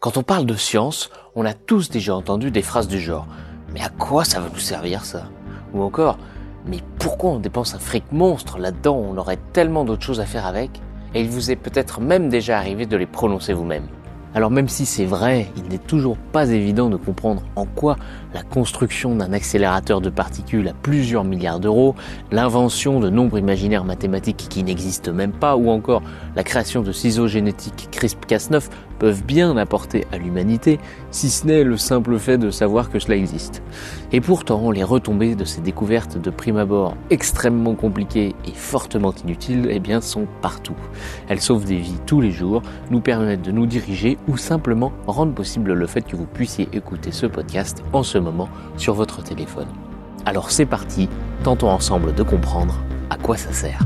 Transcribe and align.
Quand 0.00 0.16
on 0.16 0.22
parle 0.22 0.46
de 0.46 0.54
science, 0.54 1.10
on 1.34 1.44
a 1.44 1.52
tous 1.52 1.90
déjà 1.90 2.14
entendu 2.16 2.50
des 2.50 2.62
phrases 2.62 2.88
du 2.88 2.98
genre 2.98 3.26
Mais 3.74 3.82
à 3.82 3.90
quoi 3.90 4.24
ça 4.24 4.40
va 4.40 4.48
nous 4.48 4.58
servir 4.58 5.04
ça? 5.04 5.24
Ou 5.74 5.82
encore 5.82 6.16
Mais 6.64 6.78
pourquoi 6.98 7.32
on 7.32 7.38
dépense 7.38 7.74
un 7.74 7.78
fric 7.78 8.04
monstre 8.10 8.58
là-dedans 8.58 8.96
On 8.96 9.18
aurait 9.18 9.38
tellement 9.52 9.84
d'autres 9.84 10.02
choses 10.02 10.20
à 10.20 10.24
faire 10.24 10.46
avec? 10.46 10.70
Et 11.14 11.20
il 11.20 11.28
vous 11.28 11.50
est 11.50 11.56
peut-être 11.56 12.00
même 12.00 12.30
déjà 12.30 12.56
arrivé 12.56 12.86
de 12.86 12.96
les 12.96 13.04
prononcer 13.04 13.52
vous-même. 13.52 13.88
Alors 14.32 14.50
même 14.50 14.68
si 14.68 14.86
c'est 14.86 15.04
vrai, 15.04 15.48
il 15.56 15.64
n'est 15.64 15.76
toujours 15.76 16.16
pas 16.16 16.48
évident 16.50 16.88
de 16.88 16.96
comprendre 16.96 17.42
en 17.56 17.66
quoi 17.66 17.96
la 18.32 18.42
construction 18.42 19.16
d'un 19.16 19.32
accélérateur 19.32 20.00
de 20.00 20.08
particules 20.08 20.68
à 20.68 20.72
plusieurs 20.72 21.24
milliards 21.24 21.58
d'euros, 21.58 21.96
l'invention 22.30 23.00
de 23.00 23.10
nombres 23.10 23.38
imaginaires 23.38 23.84
mathématiques 23.84 24.46
qui 24.48 24.62
n'existent 24.62 25.12
même 25.12 25.32
pas, 25.32 25.56
ou 25.56 25.68
encore 25.68 26.02
la 26.36 26.44
création 26.44 26.82
de 26.82 26.92
ciseaux 26.92 27.26
génétiques 27.26 27.88
CRISP-Cas9 27.90 28.68
peuvent 29.00 29.24
bien 29.24 29.56
apporter 29.56 30.06
à 30.12 30.18
l'humanité, 30.18 30.78
si 31.10 31.30
ce 31.30 31.46
n'est 31.46 31.64
le 31.64 31.76
simple 31.76 32.18
fait 32.18 32.38
de 32.38 32.50
savoir 32.50 32.90
que 32.90 33.00
cela 33.00 33.16
existe. 33.16 33.62
Et 34.12 34.20
pourtant, 34.20 34.70
les 34.70 34.84
retombées 34.84 35.34
de 35.34 35.44
ces 35.44 35.60
découvertes 35.60 36.18
de 36.18 36.30
prime 36.30 36.58
abord 36.58 36.96
extrêmement 37.10 37.74
compliquées 37.74 38.36
et 38.46 38.52
fortement 38.52 39.12
inutiles, 39.24 39.66
eh 39.70 39.80
bien, 39.80 40.00
sont 40.00 40.28
partout. 40.42 40.76
Elles 41.28 41.40
sauvent 41.40 41.64
des 41.64 41.78
vies 41.78 41.98
tous 42.06 42.20
les 42.20 42.30
jours, 42.30 42.62
nous 42.90 43.00
permettent 43.00 43.42
de 43.42 43.50
nous 43.50 43.66
diriger 43.66 44.18
ou 44.28 44.36
simplement 44.36 44.92
rendent 45.06 45.34
possible 45.34 45.72
le 45.72 45.86
fait 45.86 46.02
que 46.02 46.14
vous 46.14 46.26
puissiez 46.26 46.68
écouter 46.72 47.10
ce 47.10 47.26
podcast 47.26 47.82
en 47.92 48.02
ce 48.02 48.18
moment 48.18 48.48
sur 48.76 48.94
votre 48.94 49.22
téléphone. 49.22 49.68
Alors 50.26 50.50
c'est 50.50 50.66
parti, 50.66 51.08
tentons 51.42 51.70
ensemble 51.70 52.14
de 52.14 52.22
comprendre 52.22 52.78
à 53.08 53.16
quoi 53.16 53.38
ça 53.38 53.52
sert. 53.52 53.80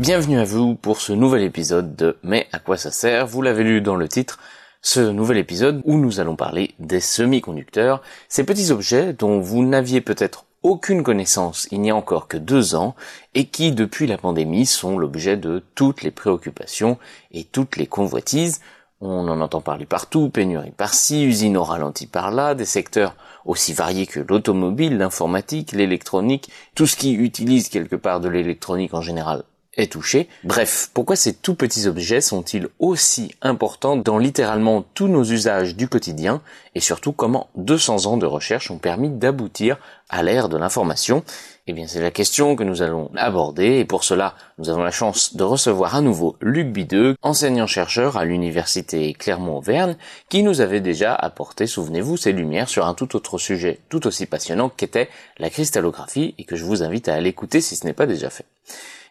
Bienvenue 0.00 0.38
à 0.38 0.44
vous 0.44 0.76
pour 0.76 0.98
ce 1.02 1.12
nouvel 1.12 1.42
épisode 1.42 1.94
de 1.94 2.16
Mais 2.22 2.48
à 2.52 2.58
quoi 2.58 2.78
ça 2.78 2.90
sert? 2.90 3.26
Vous 3.26 3.42
l'avez 3.42 3.64
lu 3.64 3.82
dans 3.82 3.96
le 3.96 4.08
titre, 4.08 4.38
ce 4.80 5.00
nouvel 5.00 5.36
épisode 5.36 5.82
où 5.84 5.98
nous 5.98 6.20
allons 6.20 6.36
parler 6.36 6.74
des 6.78 7.00
semi-conducteurs, 7.00 8.00
ces 8.26 8.44
petits 8.44 8.70
objets 8.70 9.12
dont 9.12 9.40
vous 9.40 9.62
n'aviez 9.62 10.00
peut-être 10.00 10.46
aucune 10.62 11.02
connaissance 11.02 11.68
il 11.70 11.82
n'y 11.82 11.90
a 11.90 11.96
encore 11.96 12.28
que 12.28 12.38
deux 12.38 12.74
ans 12.74 12.94
et 13.34 13.44
qui 13.44 13.72
depuis 13.72 14.06
la 14.06 14.16
pandémie 14.16 14.64
sont 14.64 14.98
l'objet 14.98 15.36
de 15.36 15.62
toutes 15.74 16.02
les 16.02 16.10
préoccupations 16.10 16.96
et 17.30 17.44
toutes 17.44 17.76
les 17.76 17.86
convoitises. 17.86 18.62
On 19.02 19.28
en 19.28 19.42
entend 19.42 19.60
parler 19.60 19.84
partout, 19.84 20.30
pénurie 20.30 20.70
par-ci, 20.70 21.26
usine 21.26 21.58
au 21.58 21.62
ralenti 21.62 22.06
par-là, 22.06 22.54
des 22.54 22.64
secteurs 22.64 23.16
aussi 23.44 23.74
variés 23.74 24.06
que 24.06 24.20
l'automobile, 24.20 24.96
l'informatique, 24.96 25.72
l'électronique, 25.72 26.50
tout 26.74 26.86
ce 26.86 26.96
qui 26.96 27.12
utilise 27.12 27.68
quelque 27.68 27.96
part 27.96 28.20
de 28.20 28.30
l'électronique 28.30 28.94
en 28.94 29.02
général 29.02 29.44
est 29.76 29.92
touché. 29.92 30.28
Bref, 30.42 30.90
pourquoi 30.92 31.16
ces 31.16 31.32
tout 31.32 31.54
petits 31.54 31.86
objets 31.86 32.20
sont-ils 32.20 32.68
aussi 32.78 33.34
importants 33.40 33.96
dans 33.96 34.18
littéralement 34.18 34.84
tous 34.94 35.06
nos 35.06 35.22
usages 35.22 35.76
du 35.76 35.88
quotidien 35.88 36.42
et 36.74 36.80
surtout 36.80 37.12
comment 37.12 37.48
200 37.56 38.06
ans 38.06 38.16
de 38.16 38.26
recherche 38.26 38.70
ont 38.70 38.78
permis 38.78 39.10
d'aboutir 39.10 39.78
à 40.08 40.22
l'ère 40.22 40.48
de 40.48 40.56
l'information? 40.56 41.22
Eh 41.68 41.72
bien, 41.72 41.86
c'est 41.86 42.00
la 42.00 42.10
question 42.10 42.56
que 42.56 42.64
nous 42.64 42.82
allons 42.82 43.12
aborder 43.14 43.78
et 43.78 43.84
pour 43.84 44.02
cela, 44.02 44.34
nous 44.58 44.70
avons 44.70 44.82
la 44.82 44.90
chance 44.90 45.36
de 45.36 45.44
recevoir 45.44 45.94
à 45.94 46.00
nouveau 46.00 46.36
Luc 46.40 46.72
Bideux, 46.72 47.14
enseignant-chercheur 47.22 48.16
à 48.16 48.24
l'université 48.24 49.12
Clermont-Auvergne, 49.14 49.96
qui 50.28 50.42
nous 50.42 50.60
avait 50.60 50.80
déjà 50.80 51.14
apporté, 51.14 51.68
souvenez-vous, 51.68 52.16
ses 52.16 52.32
lumières 52.32 52.68
sur 52.68 52.86
un 52.86 52.94
tout 52.94 53.14
autre 53.14 53.38
sujet 53.38 53.78
tout 53.88 54.08
aussi 54.08 54.26
passionnant 54.26 54.68
qu'était 54.68 55.10
la 55.38 55.48
cristallographie 55.48 56.34
et 56.38 56.44
que 56.44 56.56
je 56.56 56.64
vous 56.64 56.82
invite 56.82 57.08
à 57.08 57.14
aller 57.14 57.30
écouter 57.30 57.60
si 57.60 57.76
ce 57.76 57.86
n'est 57.86 57.92
pas 57.92 58.06
déjà 58.06 58.30
fait 58.30 58.46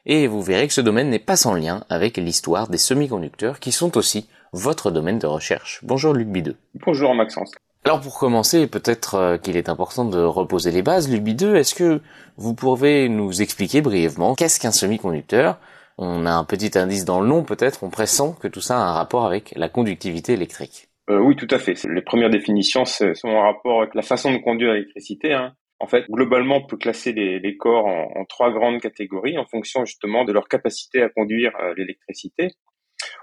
et 0.05 0.27
vous 0.27 0.41
verrez 0.41 0.67
que 0.67 0.73
ce 0.73 0.81
domaine 0.81 1.09
n'est 1.09 1.19
pas 1.19 1.35
sans 1.35 1.53
lien 1.53 1.83
avec 1.89 2.17
l'histoire 2.17 2.67
des 2.67 2.77
semi-conducteurs 2.77 3.59
qui 3.59 3.71
sont 3.71 3.97
aussi 3.97 4.27
votre 4.53 4.91
domaine 4.91 5.19
de 5.19 5.27
recherche. 5.27 5.79
Bonjour 5.83 6.13
Luc 6.13 6.27
Bideux. 6.27 6.55
Bonjour 6.85 7.13
Maxence. 7.13 7.51
Alors 7.85 8.01
pour 8.01 8.19
commencer, 8.19 8.67
peut-être 8.67 9.15
euh, 9.15 9.37
qu'il 9.37 9.55
est 9.55 9.69
important 9.69 10.05
de 10.05 10.19
reposer 10.19 10.71
les 10.71 10.81
bases. 10.81 11.09
Luc 11.09 11.23
Bideux, 11.23 11.55
est-ce 11.55 11.75
que 11.75 12.01
vous 12.37 12.53
pouvez 12.53 13.07
nous 13.09 13.41
expliquer 13.41 13.81
brièvement 13.81 14.35
qu'est-ce 14.35 14.59
qu'un 14.59 14.71
semi-conducteur? 14.71 15.57
On 15.97 16.25
a 16.25 16.31
un 16.31 16.43
petit 16.43 16.77
indice 16.77 17.05
dans 17.05 17.21
le 17.21 17.27
nom 17.27 17.43
peut-être, 17.43 17.83
on 17.83 17.89
pressent 17.89 18.33
que 18.39 18.47
tout 18.47 18.61
ça 18.61 18.77
a 18.77 18.81
un 18.81 18.93
rapport 18.93 19.25
avec 19.25 19.53
la 19.55 19.69
conductivité 19.69 20.33
électrique. 20.33 20.89
Euh, 21.09 21.19
oui, 21.19 21.35
tout 21.35 21.47
à 21.49 21.57
fait. 21.57 21.73
Les 21.89 22.01
premières 22.01 22.29
définitions 22.29 22.85
sont 22.85 23.13
en 23.25 23.41
rapport 23.41 23.81
avec 23.81 23.95
la 23.95 24.01
façon 24.01 24.31
de 24.31 24.37
conduire 24.37 24.73
l'électricité. 24.73 25.33
Hein. 25.33 25.53
En 25.79 25.87
fait, 25.87 26.05
globalement, 26.09 26.57
on 26.57 26.67
peut 26.67 26.77
classer 26.77 27.13
les, 27.13 27.57
corps 27.57 27.85
en, 27.85 28.25
trois 28.25 28.51
grandes 28.51 28.81
catégories 28.81 29.37
en 29.37 29.45
fonction 29.45 29.85
justement 29.85 30.25
de 30.25 30.33
leur 30.33 30.47
capacité 30.47 31.01
à 31.01 31.09
conduire 31.09 31.51
euh, 31.61 31.73
l'électricité. 31.77 32.49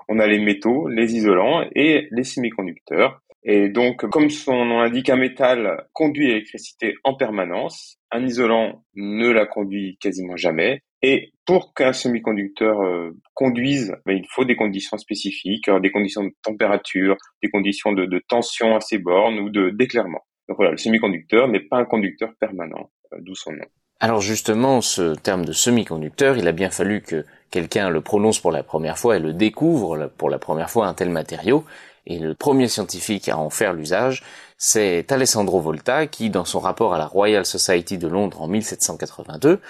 On 0.08 0.18
a 0.18 0.26
les 0.26 0.38
métaux, 0.38 0.88
les 0.88 1.14
isolants 1.14 1.68
et 1.74 2.08
les 2.10 2.24
semi-conducteurs. 2.24 3.20
Et 3.42 3.68
donc, 3.68 4.08
comme 4.08 4.30
son 4.30 4.64
nom 4.64 4.80
l'indique, 4.80 5.10
un 5.10 5.16
métal 5.16 5.86
conduit 5.92 6.28
l'électricité 6.28 6.94
en 7.04 7.14
permanence. 7.14 7.98
Un 8.10 8.24
isolant 8.24 8.82
ne 8.94 9.28
la 9.28 9.46
conduit 9.46 9.98
quasiment 10.00 10.36
jamais. 10.36 10.80
Et 11.02 11.32
pour 11.44 11.74
qu'un 11.74 11.92
semi-conducteur 11.92 12.80
euh, 12.80 13.10
conduise, 13.34 13.94
ben, 14.06 14.16
il 14.16 14.26
faut 14.30 14.46
des 14.46 14.56
conditions 14.56 14.96
spécifiques, 14.96 15.70
des 15.82 15.90
conditions 15.90 16.24
de 16.24 16.32
température, 16.42 17.16
des 17.42 17.50
conditions 17.50 17.92
de, 17.92 18.06
de 18.06 18.20
tension 18.26 18.74
à 18.74 18.80
ses 18.80 18.98
bornes 18.98 19.38
ou 19.40 19.50
de 19.50 19.70
d'éclairement. 19.70 20.22
Donc 20.48 20.56
voilà, 20.58 20.72
le 20.72 20.78
semi-conducteur 20.78 21.48
n'est 21.48 21.60
pas 21.60 21.78
un 21.78 21.84
conducteur 21.84 22.30
permanent, 22.38 22.90
euh, 23.12 23.18
d'où 23.20 23.34
son 23.34 23.52
nom. 23.52 23.64
Alors 23.98 24.20
justement, 24.20 24.82
ce 24.82 25.14
terme 25.14 25.44
de 25.44 25.52
semi-conducteur, 25.52 26.36
il 26.36 26.46
a 26.48 26.52
bien 26.52 26.70
fallu 26.70 27.00
que 27.00 27.24
quelqu'un 27.50 27.88
le 27.88 28.02
prononce 28.02 28.38
pour 28.38 28.52
la 28.52 28.62
première 28.62 28.98
fois 28.98 29.16
et 29.16 29.20
le 29.20 29.32
découvre 29.32 30.10
pour 30.18 30.28
la 30.28 30.38
première 30.38 30.70
fois 30.70 30.86
un 30.86 30.94
tel 30.94 31.08
matériau. 31.08 31.64
Et 32.06 32.18
le 32.18 32.34
premier 32.34 32.68
scientifique 32.68 33.28
à 33.28 33.38
en 33.38 33.50
faire 33.50 33.72
l'usage, 33.72 34.22
c'est 34.58 35.10
Alessandro 35.10 35.60
Volta, 35.60 36.06
qui, 36.06 36.30
dans 36.30 36.44
son 36.44 36.60
rapport 36.60 36.94
à 36.94 36.98
la 36.98 37.06
Royal 37.06 37.44
Society 37.44 37.98
de 37.98 38.06
Londres 38.06 38.42
en 38.42 38.48
1782, 38.48 39.60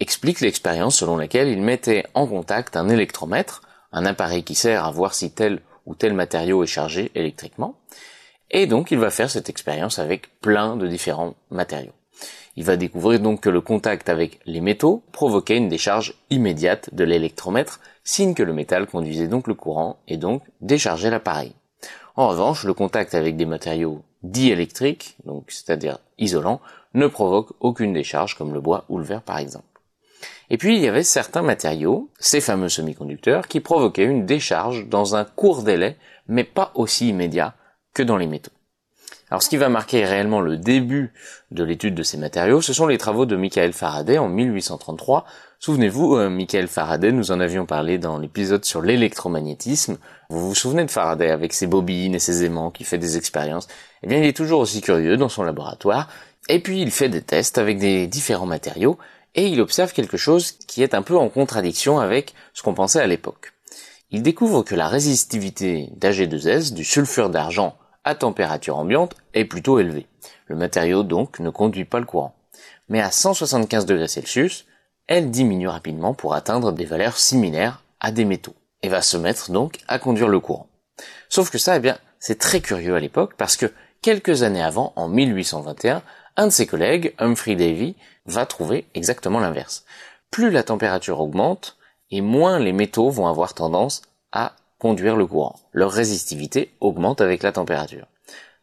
explique 0.00 0.40
l'expérience 0.40 0.96
selon 0.98 1.16
laquelle 1.16 1.48
il 1.48 1.62
mettait 1.62 2.04
en 2.14 2.26
contact 2.26 2.76
un 2.76 2.88
électromètre, 2.88 3.62
un 3.92 4.04
appareil 4.04 4.42
qui 4.42 4.54
sert 4.54 4.84
à 4.84 4.90
voir 4.90 5.14
si 5.14 5.30
tel 5.30 5.60
ou 5.86 5.94
tel 5.94 6.12
matériau 6.12 6.62
est 6.62 6.66
chargé 6.66 7.10
électriquement, 7.14 7.76
et 8.50 8.66
donc 8.66 8.90
il 8.90 8.98
va 8.98 9.10
faire 9.10 9.30
cette 9.30 9.48
expérience 9.48 9.98
avec 9.98 10.40
plein 10.40 10.76
de 10.76 10.86
différents 10.86 11.34
matériaux. 11.50 11.92
Il 12.56 12.64
va 12.64 12.76
découvrir 12.76 13.20
donc 13.20 13.42
que 13.42 13.50
le 13.50 13.60
contact 13.60 14.08
avec 14.08 14.40
les 14.44 14.60
métaux 14.60 15.04
provoquait 15.12 15.56
une 15.56 15.68
décharge 15.68 16.14
immédiate 16.30 16.92
de 16.92 17.04
l'électromètre, 17.04 17.78
signe 18.02 18.34
que 18.34 18.42
le 18.42 18.52
métal 18.52 18.86
conduisait 18.86 19.28
donc 19.28 19.46
le 19.46 19.54
courant 19.54 19.98
et 20.08 20.16
donc 20.16 20.42
déchargeait 20.60 21.10
l'appareil. 21.10 21.52
En 22.16 22.26
revanche, 22.26 22.64
le 22.64 22.74
contact 22.74 23.14
avec 23.14 23.36
des 23.36 23.46
matériaux 23.46 24.02
diélectriques, 24.24 25.16
donc 25.24 25.44
c'est-à-dire 25.52 26.00
isolants, 26.18 26.60
ne 26.94 27.06
provoque 27.06 27.52
aucune 27.60 27.92
décharge 27.92 28.34
comme 28.36 28.52
le 28.52 28.60
bois 28.60 28.86
ou 28.88 28.98
le 28.98 29.04
verre 29.04 29.22
par 29.22 29.38
exemple. 29.38 29.64
Et 30.50 30.58
puis 30.58 30.76
il 30.76 30.82
y 30.82 30.88
avait 30.88 31.04
certains 31.04 31.42
matériaux, 31.42 32.08
ces 32.18 32.40
fameux 32.40 32.68
semi-conducteurs, 32.68 33.46
qui 33.46 33.60
provoquaient 33.60 34.02
une 34.02 34.26
décharge 34.26 34.88
dans 34.88 35.14
un 35.14 35.24
court 35.24 35.62
délai, 35.62 35.96
mais 36.26 36.44
pas 36.44 36.72
aussi 36.74 37.10
immédiat 37.10 37.54
que 37.98 38.02
dans 38.04 38.16
les 38.16 38.28
métaux. 38.28 38.52
Alors 39.30 39.42
ce 39.42 39.48
qui 39.48 39.56
va 39.56 39.68
marquer 39.68 40.04
réellement 40.04 40.40
le 40.40 40.56
début 40.56 41.12
de 41.50 41.64
l'étude 41.64 41.94
de 41.94 42.04
ces 42.04 42.16
matériaux, 42.16 42.62
ce 42.62 42.72
sont 42.72 42.86
les 42.86 42.96
travaux 42.96 43.26
de 43.26 43.36
Michael 43.36 43.72
Faraday 43.72 44.18
en 44.18 44.28
1833. 44.28 45.26
Souvenez-vous, 45.58 46.16
euh, 46.16 46.30
Michael 46.30 46.68
Faraday, 46.68 47.10
nous 47.10 47.32
en 47.32 47.40
avions 47.40 47.66
parlé 47.66 47.98
dans 47.98 48.18
l'épisode 48.18 48.64
sur 48.64 48.80
l'électromagnétisme. 48.80 49.98
Vous 50.30 50.48
vous 50.48 50.54
souvenez 50.54 50.84
de 50.84 50.90
Faraday 50.90 51.30
avec 51.30 51.52
ses 51.52 51.66
bobines 51.66 52.14
et 52.14 52.20
ses 52.20 52.44
aimants 52.44 52.70
qui 52.70 52.84
fait 52.84 52.98
des 52.98 53.16
expériences? 53.16 53.66
Eh 54.04 54.06
bien, 54.06 54.18
il 54.18 54.24
est 54.24 54.36
toujours 54.36 54.60
aussi 54.60 54.80
curieux 54.80 55.16
dans 55.16 55.28
son 55.28 55.42
laboratoire. 55.42 56.08
Et 56.48 56.60
puis, 56.60 56.80
il 56.80 56.92
fait 56.92 57.08
des 57.08 57.22
tests 57.22 57.58
avec 57.58 57.78
des 57.78 58.06
différents 58.06 58.46
matériaux 58.46 58.96
et 59.34 59.48
il 59.48 59.60
observe 59.60 59.92
quelque 59.92 60.16
chose 60.16 60.52
qui 60.52 60.84
est 60.84 60.94
un 60.94 61.02
peu 61.02 61.16
en 61.16 61.28
contradiction 61.28 61.98
avec 61.98 62.34
ce 62.54 62.62
qu'on 62.62 62.74
pensait 62.74 63.00
à 63.00 63.06
l'époque. 63.08 63.52
Il 64.10 64.22
découvre 64.22 64.62
que 64.62 64.76
la 64.76 64.88
résistivité 64.88 65.90
d'Ag2S, 65.98 66.72
du 66.72 66.84
sulfure 66.84 67.28
d'argent 67.28 67.76
à 68.04 68.14
température 68.14 68.78
ambiante, 68.78 69.16
est 69.34 69.44
plutôt 69.44 69.78
élevée. 69.78 70.06
Le 70.46 70.56
matériau 70.56 71.02
donc 71.02 71.40
ne 71.40 71.50
conduit 71.50 71.84
pas 71.84 72.00
le 72.00 72.06
courant. 72.06 72.34
Mais 72.88 73.00
à 73.00 73.10
175 73.10 73.86
degrés 73.86 74.08
Celsius, 74.08 74.66
elle 75.06 75.30
diminue 75.30 75.68
rapidement 75.68 76.14
pour 76.14 76.34
atteindre 76.34 76.72
des 76.72 76.84
valeurs 76.84 77.16
similaires 77.16 77.82
à 78.00 78.10
des 78.10 78.24
métaux, 78.24 78.54
et 78.82 78.88
va 78.88 79.02
se 79.02 79.16
mettre 79.16 79.50
donc 79.50 79.78
à 79.88 79.98
conduire 79.98 80.28
le 80.28 80.40
courant. 80.40 80.68
Sauf 81.28 81.50
que 81.50 81.58
ça, 81.58 81.76
eh 81.76 81.80
bien, 81.80 81.98
c'est 82.18 82.38
très 82.38 82.60
curieux 82.60 82.94
à 82.94 83.00
l'époque 83.00 83.34
parce 83.36 83.56
que 83.56 83.72
quelques 84.02 84.42
années 84.42 84.62
avant, 84.62 84.92
en 84.96 85.08
1821, 85.08 86.02
un 86.36 86.46
de 86.46 86.52
ses 86.52 86.66
collègues, 86.66 87.14
Humphrey 87.18 87.56
Davy, 87.56 87.96
va 88.26 88.46
trouver 88.46 88.86
exactement 88.94 89.40
l'inverse. 89.40 89.84
Plus 90.30 90.50
la 90.50 90.62
température 90.62 91.20
augmente, 91.20 91.76
et 92.10 92.20
moins 92.20 92.58
les 92.58 92.72
métaux 92.72 93.10
vont 93.10 93.26
avoir 93.26 93.54
tendance 93.54 94.02
à 94.32 94.54
conduire 94.78 95.16
le 95.16 95.26
courant. 95.26 95.58
Leur 95.72 95.90
résistivité 95.90 96.74
augmente 96.80 97.20
avec 97.20 97.42
la 97.42 97.52
température. 97.52 98.06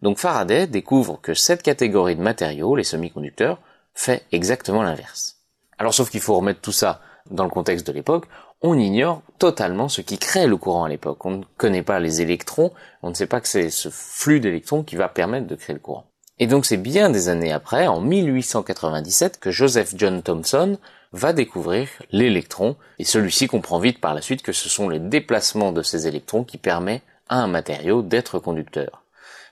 Donc 0.01 0.17
Faraday 0.17 0.67
découvre 0.67 1.19
que 1.21 1.33
cette 1.33 1.63
catégorie 1.63 2.15
de 2.15 2.21
matériaux, 2.21 2.75
les 2.75 2.83
semi-conducteurs, 2.83 3.59
fait 3.93 4.23
exactement 4.31 4.83
l'inverse. 4.83 5.37
Alors 5.77 5.93
sauf 5.93 6.09
qu'il 6.09 6.21
faut 6.21 6.35
remettre 6.35 6.61
tout 6.61 6.71
ça 6.71 7.01
dans 7.31 7.43
le 7.43 7.49
contexte 7.49 7.87
de 7.87 7.93
l'époque, 7.93 8.27
on 8.61 8.77
ignore 8.77 9.21
totalement 9.39 9.89
ce 9.89 10.01
qui 10.01 10.17
crée 10.17 10.47
le 10.47 10.57
courant 10.57 10.85
à 10.85 10.89
l'époque. 10.89 11.25
On 11.25 11.31
ne 11.31 11.43
connaît 11.57 11.83
pas 11.83 11.99
les 11.99 12.21
électrons, 12.21 12.71
on 13.03 13.09
ne 13.09 13.13
sait 13.13 13.27
pas 13.27 13.41
que 13.41 13.47
c'est 13.47 13.69
ce 13.69 13.89
flux 13.89 14.39
d'électrons 14.39 14.83
qui 14.83 14.95
va 14.95 15.09
permettre 15.09 15.47
de 15.47 15.55
créer 15.55 15.73
le 15.73 15.79
courant. 15.79 16.05
Et 16.39 16.47
donc 16.47 16.65
c'est 16.65 16.77
bien 16.77 17.09
des 17.09 17.29
années 17.29 17.53
après, 17.53 17.87
en 17.87 18.01
1897, 18.01 19.39
que 19.39 19.51
Joseph 19.51 19.93
John 19.95 20.21
Thomson 20.21 20.77
va 21.15 21.33
découvrir 21.33 21.87
l'électron, 22.11 22.75
et 22.99 23.05
celui-ci 23.05 23.47
comprend 23.47 23.79
vite 23.79 24.01
par 24.01 24.13
la 24.13 24.21
suite 24.21 24.41
que 24.41 24.51
ce 24.51 24.69
sont 24.69 24.89
les 24.89 24.99
déplacements 24.99 25.71
de 25.71 25.81
ces 25.81 26.07
électrons 26.07 26.43
qui 26.43 26.57
permettent 26.57 27.03
à 27.29 27.37
un 27.37 27.47
matériau 27.47 28.01
d'être 28.01 28.37
conducteur. 28.37 29.01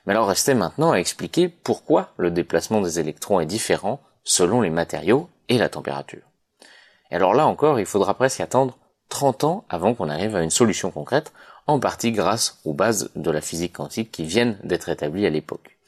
Mais 0.06 0.12
alors 0.12 0.28
restait 0.28 0.54
maintenant 0.54 0.92
à 0.92 0.98
expliquer 0.98 1.48
pourquoi 1.48 2.12
le 2.18 2.30
déplacement 2.30 2.82
des 2.82 3.00
électrons 3.00 3.40
est 3.40 3.46
différent 3.46 4.00
selon 4.24 4.60
les 4.60 4.70
matériaux 4.70 5.30
et 5.48 5.56
la 5.56 5.70
température. 5.70 6.22
Et 7.10 7.16
alors 7.16 7.34
là 7.34 7.46
encore, 7.46 7.80
il 7.80 7.86
faudra 7.86 8.14
presque 8.14 8.40
attendre 8.40 8.76
30 9.08 9.44
ans 9.44 9.64
avant 9.70 9.94
qu'on 9.94 10.10
arrive 10.10 10.36
à 10.36 10.42
une 10.42 10.50
solution 10.50 10.90
concrète, 10.90 11.32
en 11.66 11.80
partie 11.80 12.12
grâce 12.12 12.58
aux 12.66 12.74
bases 12.74 13.10
de 13.16 13.30
la 13.30 13.40
physique 13.40 13.72
quantique 13.72 14.12
qui 14.12 14.24
viennent 14.24 14.58
d'être 14.64 14.90
établies 14.90 15.26
à 15.26 15.30
l'époque. 15.30 15.78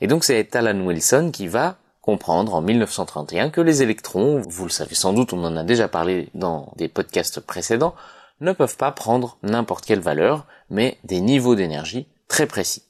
Et 0.00 0.06
donc 0.06 0.24
c'est 0.24 0.56
Alan 0.56 0.80
Wilson 0.80 1.30
qui 1.32 1.48
va 1.48 1.76
comprendre 2.08 2.54
en 2.54 2.62
1931 2.62 3.50
que 3.50 3.60
les 3.60 3.82
électrons, 3.82 4.40
vous 4.48 4.64
le 4.64 4.70
savez 4.70 4.94
sans 4.94 5.12
doute, 5.12 5.34
on 5.34 5.44
en 5.44 5.58
a 5.58 5.62
déjà 5.62 5.88
parlé 5.88 6.30
dans 6.32 6.72
des 6.76 6.88
podcasts 6.88 7.38
précédents, 7.38 7.94
ne 8.40 8.52
peuvent 8.52 8.78
pas 8.78 8.92
prendre 8.92 9.36
n'importe 9.42 9.84
quelle 9.84 10.00
valeur, 10.00 10.46
mais 10.70 10.96
des 11.04 11.20
niveaux 11.20 11.54
d'énergie 11.54 12.06
très 12.26 12.46
précis. 12.46 12.84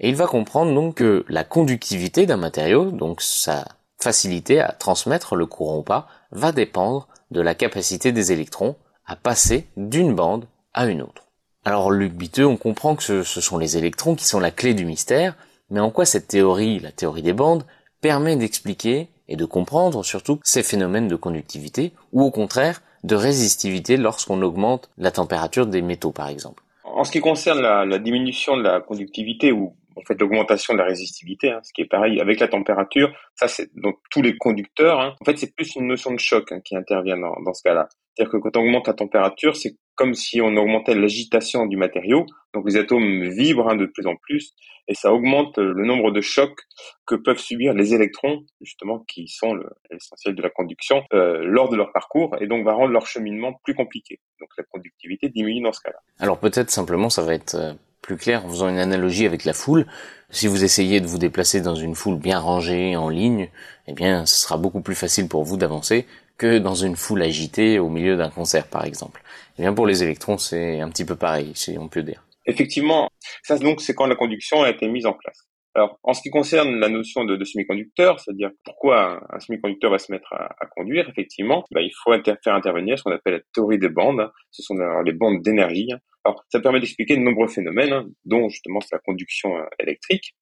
Et 0.00 0.10
il 0.10 0.16
va 0.16 0.26
comprendre 0.26 0.74
donc 0.74 0.96
que 0.96 1.24
la 1.30 1.44
conductivité 1.44 2.26
d'un 2.26 2.36
matériau, 2.36 2.90
donc 2.90 3.22
sa 3.22 3.64
facilité 3.98 4.60
à 4.60 4.72
transmettre 4.72 5.34
le 5.34 5.46
courant 5.46 5.78
ou 5.78 5.82
pas, 5.82 6.06
va 6.30 6.52
dépendre 6.52 7.08
de 7.30 7.40
la 7.40 7.54
capacité 7.54 8.12
des 8.12 8.32
électrons 8.32 8.76
à 9.06 9.16
passer 9.16 9.66
d'une 9.78 10.14
bande 10.14 10.44
à 10.74 10.84
une 10.84 11.00
autre. 11.00 11.22
Alors 11.64 11.90
Luc 11.90 12.12
Biteux, 12.12 12.46
on 12.46 12.58
comprend 12.58 12.96
que 12.96 13.02
ce, 13.02 13.22
ce 13.22 13.40
sont 13.40 13.56
les 13.56 13.78
électrons 13.78 14.14
qui 14.14 14.26
sont 14.26 14.40
la 14.40 14.50
clé 14.50 14.74
du 14.74 14.84
mystère, 14.84 15.36
mais 15.70 15.80
en 15.80 15.90
quoi 15.90 16.04
cette 16.04 16.28
théorie, 16.28 16.80
la 16.80 16.92
théorie 16.92 17.22
des 17.22 17.32
bandes, 17.32 17.64
permet 18.02 18.36
d'expliquer 18.36 19.08
et 19.28 19.36
de 19.36 19.46
comprendre 19.46 20.04
surtout 20.04 20.38
ces 20.44 20.62
phénomènes 20.62 21.08
de 21.08 21.16
conductivité, 21.16 21.92
ou 22.12 22.22
au 22.22 22.30
contraire 22.30 22.82
de 23.04 23.14
résistivité 23.14 23.96
lorsqu'on 23.96 24.42
augmente 24.42 24.90
la 24.98 25.10
température 25.10 25.66
des 25.66 25.80
métaux 25.80 26.12
par 26.12 26.28
exemple. 26.28 26.62
En 26.84 27.04
ce 27.04 27.12
qui 27.12 27.20
concerne 27.20 27.62
la, 27.62 27.98
diminution 27.98 28.56
de 28.56 28.62
la 28.62 28.80
conductivité 28.80 29.50
ou 29.50 29.74
en 29.96 30.02
fait 30.02 30.20
l'augmentation 30.20 30.74
de 30.74 30.78
la 30.78 30.84
résistivité, 30.84 31.50
hein, 31.50 31.60
ce 31.62 31.72
qui 31.72 31.80
est 31.80 31.86
pareil 31.86 32.20
avec 32.20 32.40
la 32.40 32.48
température, 32.48 33.10
ça 33.34 33.48
c'est 33.48 33.70
donc 33.74 33.96
tous 34.10 34.20
les 34.20 34.36
conducteurs. 34.36 35.00
Hein. 35.00 35.14
En 35.20 35.24
fait, 35.24 35.38
c'est 35.38 35.54
plus 35.54 35.74
une 35.76 35.86
notion 35.86 36.12
de 36.12 36.18
choc 36.18 36.52
hein, 36.52 36.60
qui 36.60 36.76
intervient 36.76 37.16
dans, 37.16 37.34
dans 37.44 37.54
ce 37.54 37.62
cas-là. 37.62 37.88
C'est-à-dire 38.14 38.32
que 38.32 38.36
quand 38.36 38.56
on 38.56 38.60
augmente 38.60 38.88
la 38.88 38.94
température, 38.94 39.56
c'est 39.56 39.76
comme 39.94 40.14
si 40.14 40.40
on 40.40 40.56
augmentait 40.56 40.94
l'agitation 40.94 41.66
du 41.66 41.76
matériau. 41.76 42.26
Donc 42.54 42.66
les 42.66 42.76
atomes 42.76 43.28
vibrent 43.30 43.70
hein, 43.70 43.76
de 43.76 43.86
plus 43.86 44.06
en 44.06 44.16
plus 44.16 44.54
et 44.88 44.94
ça 44.94 45.12
augmente 45.12 45.58
le 45.58 45.84
nombre 45.84 46.10
de 46.10 46.20
chocs 46.20 46.60
que 47.06 47.14
peuvent 47.14 47.38
subir 47.38 47.72
les 47.72 47.94
électrons, 47.94 48.44
justement, 48.60 49.04
qui 49.08 49.28
sont 49.28 49.54
l'essentiel 49.90 50.34
de 50.34 50.42
la 50.42 50.50
conduction, 50.50 51.02
euh, 51.12 51.42
lors 51.44 51.68
de 51.68 51.76
leur 51.76 51.92
parcours 51.92 52.36
et 52.40 52.46
donc 52.46 52.64
va 52.64 52.72
rendre 52.72 52.92
leur 52.92 53.06
cheminement 53.06 53.54
plus 53.64 53.74
compliqué. 53.74 54.20
Donc 54.40 54.50
la 54.58 54.64
conductivité 54.64 55.28
diminue 55.28 55.62
dans 55.62 55.72
ce 55.72 55.80
cas-là. 55.80 55.98
Alors 56.18 56.38
peut-être 56.38 56.70
simplement 56.70 57.10
ça 57.10 57.22
va 57.22 57.34
être 57.34 57.54
euh, 57.54 57.72
plus 58.00 58.16
clair 58.16 58.44
en 58.44 58.48
faisant 58.48 58.68
une 58.68 58.78
analogie 58.78 59.26
avec 59.26 59.44
la 59.44 59.52
foule. 59.52 59.86
Si 60.30 60.46
vous 60.46 60.64
essayez 60.64 61.00
de 61.00 61.06
vous 61.06 61.18
déplacer 61.18 61.60
dans 61.60 61.74
une 61.74 61.94
foule 61.94 62.18
bien 62.18 62.38
rangée, 62.38 62.96
en 62.96 63.08
ligne, 63.08 63.50
eh 63.86 63.92
bien 63.92 64.26
ce 64.26 64.36
sera 64.42 64.56
beaucoup 64.56 64.80
plus 64.80 64.94
facile 64.94 65.28
pour 65.28 65.44
vous 65.44 65.56
d'avancer 65.56 66.06
dans 66.46 66.74
une 66.74 66.96
foule 66.96 67.22
agitée 67.22 67.78
au 67.78 67.88
milieu 67.88 68.16
d'un 68.16 68.30
concert 68.30 68.66
par 68.66 68.84
exemple. 68.84 69.22
Et 69.22 69.54
eh 69.58 69.62
bien 69.62 69.74
pour 69.74 69.86
les 69.86 70.02
électrons, 70.02 70.38
c'est 70.38 70.80
un 70.80 70.88
petit 70.88 71.04
peu 71.04 71.16
pareil, 71.16 71.52
si 71.54 71.76
on 71.78 71.88
peut 71.88 72.02
dire. 72.02 72.24
Effectivement, 72.46 73.10
ça 73.42 73.58
donc 73.58 73.80
c'est 73.80 73.94
quand 73.94 74.06
la 74.06 74.16
conduction 74.16 74.62
a 74.62 74.70
été 74.70 74.88
mise 74.88 75.06
en 75.06 75.12
place. 75.12 75.46
Alors, 75.74 75.98
en 76.02 76.12
ce 76.12 76.20
qui 76.20 76.28
concerne 76.28 76.78
la 76.80 76.90
notion 76.90 77.24
de, 77.24 77.42
semi-conducteur, 77.42 78.20
c'est-à-dire 78.20 78.50
pourquoi 78.62 79.22
un, 79.30 79.40
semi-conducteur 79.40 79.90
va 79.90 79.98
se 79.98 80.12
mettre 80.12 80.30
à, 80.34 80.66
conduire, 80.76 81.08
effectivement, 81.08 81.64
bah, 81.70 81.80
il 81.80 81.90
faut 81.94 82.12
faire 82.44 82.54
intervenir 82.54 82.98
ce 82.98 83.04
qu'on 83.04 83.12
appelle 83.12 83.34
la 83.34 83.40
théorie 83.54 83.78
des 83.78 83.88
bandes. 83.88 84.30
Ce 84.50 84.62
sont 84.62 84.74
les 85.04 85.12
bandes 85.12 85.40
d'énergie. 85.40 85.88
Alors, 86.24 86.44
ça 86.50 86.60
permet 86.60 86.78
d'expliquer 86.78 87.16
de 87.16 87.22
nombreux 87.22 87.48
phénomènes, 87.48 87.92
hein, 87.92 88.06
dont 88.26 88.50
justement 88.50 88.80
la 88.92 88.98
conduction 88.98 89.56
euh, 89.56 89.64
électrique. 89.78 90.34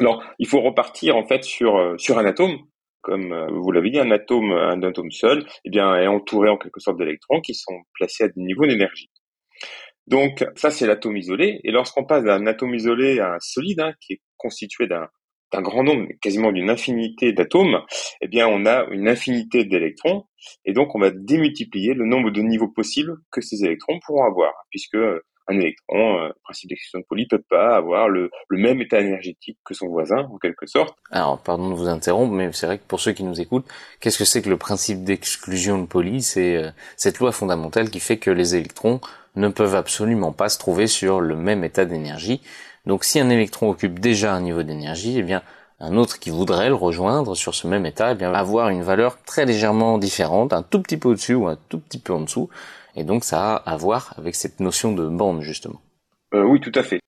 Alors, 0.00 0.22
il 0.38 0.46
faut 0.46 0.60
repartir 0.60 1.16
en 1.16 1.26
fait 1.26 1.44
sur 1.44 1.76
euh, 1.76 1.96
sur 1.98 2.18
un 2.18 2.24
atome 2.24 2.58
comme 3.02 3.32
euh, 3.32 3.46
vous 3.50 3.70
l'avez 3.72 3.90
dit, 3.90 3.98
un 3.98 4.10
atome, 4.10 4.52
un 4.52 4.82
atome 4.82 5.10
seul, 5.10 5.44
eh 5.64 5.70
bien, 5.70 5.94
est 5.96 6.06
entouré 6.06 6.48
en 6.48 6.58
quelque 6.58 6.80
sorte 6.80 6.98
d'électrons 6.98 7.40
qui 7.40 7.54
sont 7.54 7.82
placés 7.94 8.24
à 8.24 8.28
des 8.28 8.40
niveaux 8.40 8.66
d'énergie. 8.66 9.10
Donc 10.06 10.44
ça, 10.56 10.70
c'est 10.70 10.86
l'atome 10.86 11.16
isolé. 11.16 11.60
Et 11.64 11.70
lorsqu'on 11.70 12.04
passe 12.04 12.24
d'un 12.24 12.46
atome 12.46 12.74
isolé 12.74 13.20
à 13.20 13.34
un 13.34 13.40
solide, 13.40 13.80
hein, 13.80 13.92
qui 14.00 14.14
est 14.14 14.20
constitué 14.36 14.86
d'un 14.86 15.08
d'un 15.52 15.62
grand 15.62 15.82
nombre, 15.82 16.08
quasiment 16.20 16.52
d'une 16.52 16.70
infinité 16.70 17.32
d'atomes, 17.32 17.80
eh 18.20 18.28
bien, 18.28 18.46
on 18.46 18.66
a 18.66 18.86
une 18.90 19.08
infinité 19.08 19.64
d'électrons, 19.64 20.24
et 20.64 20.72
donc 20.72 20.94
on 20.94 20.98
va 20.98 21.10
démultiplier 21.10 21.94
le 21.94 22.04
nombre 22.04 22.30
de 22.30 22.42
niveaux 22.42 22.68
possibles 22.68 23.16
que 23.30 23.40
ces 23.40 23.64
électrons 23.64 23.98
pourront 24.04 24.24
avoir, 24.24 24.52
puisque 24.70 24.98
un 25.48 25.58
électron, 25.58 26.20
euh, 26.20 26.28
principe 26.44 26.70
d'exclusion 26.70 27.00
de 27.00 27.04
Pauli, 27.04 27.26
peut 27.26 27.42
pas 27.48 27.76
avoir 27.76 28.08
le, 28.08 28.30
même 28.50 28.80
état 28.80 29.00
énergétique 29.00 29.58
que 29.64 29.74
son 29.74 29.88
voisin, 29.88 30.28
en 30.32 30.38
quelque 30.38 30.66
sorte. 30.66 30.96
Alors, 31.10 31.38
pardon 31.38 31.70
de 31.70 31.74
vous 31.74 31.88
interrompre, 31.88 32.32
mais 32.32 32.52
c'est 32.52 32.66
vrai 32.66 32.78
que 32.78 32.86
pour 32.86 33.00
ceux 33.00 33.12
qui 33.12 33.24
nous 33.24 33.40
écoutent, 33.40 33.66
qu'est-ce 34.00 34.18
que 34.18 34.24
c'est 34.24 34.42
que 34.42 34.50
le 34.50 34.58
principe 34.58 35.04
d'exclusion 35.04 35.78
de 35.80 35.86
Pauli 35.86 36.22
C'est 36.22 36.56
euh, 36.56 36.70
cette 36.96 37.18
loi 37.18 37.32
fondamentale 37.32 37.90
qui 37.90 38.00
fait 38.00 38.18
que 38.18 38.30
les 38.30 38.54
électrons 38.54 39.00
ne 39.36 39.48
peuvent 39.48 39.74
absolument 39.74 40.32
pas 40.32 40.48
se 40.48 40.58
trouver 40.58 40.86
sur 40.86 41.20
le 41.20 41.36
même 41.36 41.64
état 41.64 41.84
d'énergie. 41.84 42.42
Donc, 42.86 43.04
si 43.04 43.18
un 43.18 43.30
électron 43.30 43.70
occupe 43.70 43.98
déjà 44.00 44.34
un 44.34 44.40
niveau 44.42 44.62
d'énergie, 44.62 45.18
eh 45.18 45.22
bien, 45.22 45.42
un 45.80 45.96
autre 45.96 46.18
qui 46.18 46.30
voudrait 46.30 46.68
le 46.68 46.74
rejoindre 46.74 47.36
sur 47.36 47.54
ce 47.54 47.66
même 47.66 47.86
état, 47.86 48.12
eh 48.12 48.14
bien, 48.14 48.30
va 48.30 48.38
avoir 48.38 48.68
une 48.68 48.82
valeur 48.82 49.22
très 49.22 49.46
légèrement 49.46 49.96
différente, 49.98 50.52
un 50.52 50.62
tout 50.62 50.82
petit 50.82 50.96
peu 50.96 51.10
au-dessus 51.10 51.34
ou 51.34 51.46
un 51.46 51.56
tout 51.68 51.78
petit 51.78 51.98
peu 51.98 52.12
en 52.12 52.20
dessous. 52.20 52.50
Et 52.98 53.04
donc 53.04 53.22
ça 53.22 53.54
a 53.54 53.72
à 53.72 53.76
voir 53.76 54.12
avec 54.18 54.34
cette 54.34 54.58
notion 54.58 54.92
de 54.92 55.06
bande 55.06 55.42
justement. 55.42 55.80
Euh, 56.34 56.42
oui, 56.42 56.60
tout 56.60 56.72
à 56.74 56.82
fait. 56.82 57.00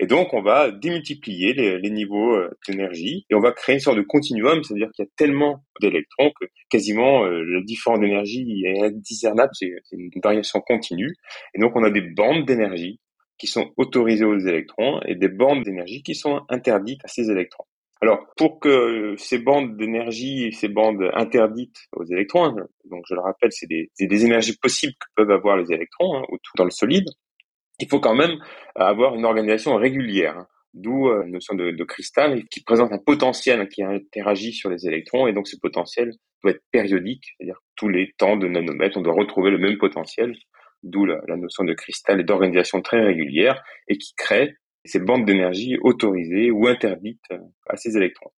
Et 0.00 0.06
donc 0.06 0.34
on 0.34 0.42
va 0.42 0.72
démultiplier 0.72 1.54
les, 1.54 1.90
niveaux 1.90 2.34
euh, 2.34 2.50
d'énergie 2.66 3.24
et 3.30 3.34
on 3.36 3.40
va 3.40 3.52
créer 3.52 3.76
une 3.76 3.80
sorte 3.80 3.96
de 3.96 4.02
continuum, 4.02 4.62
c'est-à-dire 4.64 4.90
qu'il 4.92 5.04
y 5.04 5.08
a 5.08 5.10
tellement 5.16 5.64
d'électrons 5.80 6.32
que 6.38 6.46
quasiment 6.68 7.24
euh, 7.24 7.42
le 7.42 7.62
différent 7.62 7.96
d'énergie 7.96 8.64
est 8.66 8.82
indiscernable, 8.82 9.52
c'est 9.54 9.72
une 9.92 10.10
variation 10.22 10.60
continue. 10.60 11.14
Et 11.54 11.60
donc 11.60 11.76
on 11.76 11.84
a 11.84 11.90
des 11.90 12.02
bandes 12.02 12.44
d'énergie 12.44 12.98
qui 13.38 13.46
sont 13.46 13.70
autorisées 13.76 14.24
aux 14.24 14.38
électrons 14.38 15.00
et 15.06 15.14
des 15.14 15.28
bandes 15.28 15.62
d'énergie 15.62 16.02
qui 16.02 16.16
sont 16.16 16.42
interdites 16.48 17.04
à 17.04 17.08
ces 17.08 17.30
électrons. 17.30 17.64
Alors, 18.02 18.26
pour 18.36 18.60
que 18.60 19.14
ces 19.16 19.38
bandes 19.38 19.76
d'énergie, 19.76 20.52
ces 20.52 20.68
bandes 20.68 21.10
interdites 21.14 21.76
aux 21.92 22.04
électrons, 22.04 22.44
hein, 22.44 22.66
donc 22.90 23.04
je 23.08 23.14
le 23.14 23.20
rappelle, 23.20 23.50
c'est 23.52 23.66
des, 23.66 24.24
énergies 24.24 24.56
possibles 24.56 24.94
que 24.94 25.06
peuvent 25.16 25.30
avoir 25.30 25.56
les 25.56 25.72
électrons 25.72 26.18
hein, 26.18 26.24
dans 26.56 26.64
le 26.64 26.70
solide, 26.70 27.06
il 27.78 27.88
faut 27.88 28.00
quand 28.00 28.14
même 28.14 28.38
avoir 28.74 29.14
une 29.14 29.24
organisation 29.24 29.76
régulière, 29.76 30.38
hein, 30.38 30.46
d'où 30.74 31.08
euh, 31.08 31.20
la 31.20 31.26
notion 31.26 31.54
de, 31.54 31.84
cristal 31.84 32.44
qui 32.50 32.62
présente 32.62 32.92
un 32.92 32.98
potentiel 32.98 33.68
qui 33.68 33.82
interagit 33.82 34.52
sur 34.52 34.70
les 34.70 34.86
électrons, 34.86 35.26
et 35.26 35.32
donc 35.32 35.48
ce 35.48 35.56
potentiel 35.60 36.12
doit 36.42 36.52
être 36.52 36.64
périodique, 36.70 37.24
c'est-à-dire 37.36 37.60
tous 37.76 37.88
les 37.88 38.12
temps 38.18 38.36
de 38.36 38.48
nanomètres, 38.48 38.96
on 38.96 39.02
doit 39.02 39.14
retrouver 39.14 39.50
le 39.50 39.58
même 39.58 39.78
potentiel, 39.78 40.34
d'où 40.82 41.04
la, 41.04 41.20
la, 41.26 41.36
notion 41.36 41.64
de 41.64 41.74
cristal 41.74 42.20
et 42.20 42.24
d'organisation 42.24 42.80
très 42.80 43.02
régulière, 43.02 43.62
et 43.88 43.98
qui 43.98 44.14
crée 44.16 44.54
ces 44.84 45.00
bandes 45.00 45.24
d'énergie 45.24 45.76
autorisées 45.82 46.50
ou 46.50 46.66
interdites 46.66 47.24
euh, 47.32 47.38
à 47.68 47.76
ces 47.76 47.96
électrons. 47.96 48.30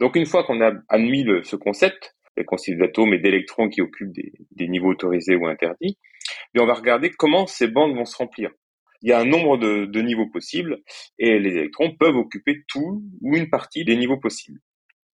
Donc 0.00 0.16
une 0.16 0.26
fois 0.26 0.44
qu'on 0.44 0.60
a 0.60 0.72
admis 0.88 1.24
le, 1.24 1.42
ce 1.42 1.56
concept, 1.56 2.15
les 2.36 2.44
concepts 2.44 2.78
d'atomes 2.78 3.14
et 3.14 3.18
d'électrons 3.18 3.68
qui 3.68 3.80
occupent 3.80 4.12
des, 4.12 4.68
niveaux 4.68 4.90
autorisés 4.90 5.36
ou 5.36 5.46
interdits, 5.46 5.98
et 6.54 6.60
on 6.60 6.66
va 6.66 6.74
regarder 6.74 7.10
comment 7.10 7.46
ces 7.46 7.68
bandes 7.68 7.94
vont 7.94 8.04
se 8.04 8.16
remplir. 8.16 8.50
Il 9.02 9.10
y 9.10 9.12
a 9.12 9.20
un 9.20 9.24
nombre 9.24 9.58
de, 9.58 9.84
de 9.84 10.00
niveaux 10.00 10.28
possibles 10.28 10.78
et 11.18 11.38
les 11.38 11.50
électrons 11.56 11.94
peuvent 11.94 12.16
occuper 12.16 12.64
tout 12.66 13.02
ou 13.20 13.36
une 13.36 13.50
partie 13.50 13.84
des 13.84 13.96
niveaux 13.96 14.18
possibles. 14.18 14.60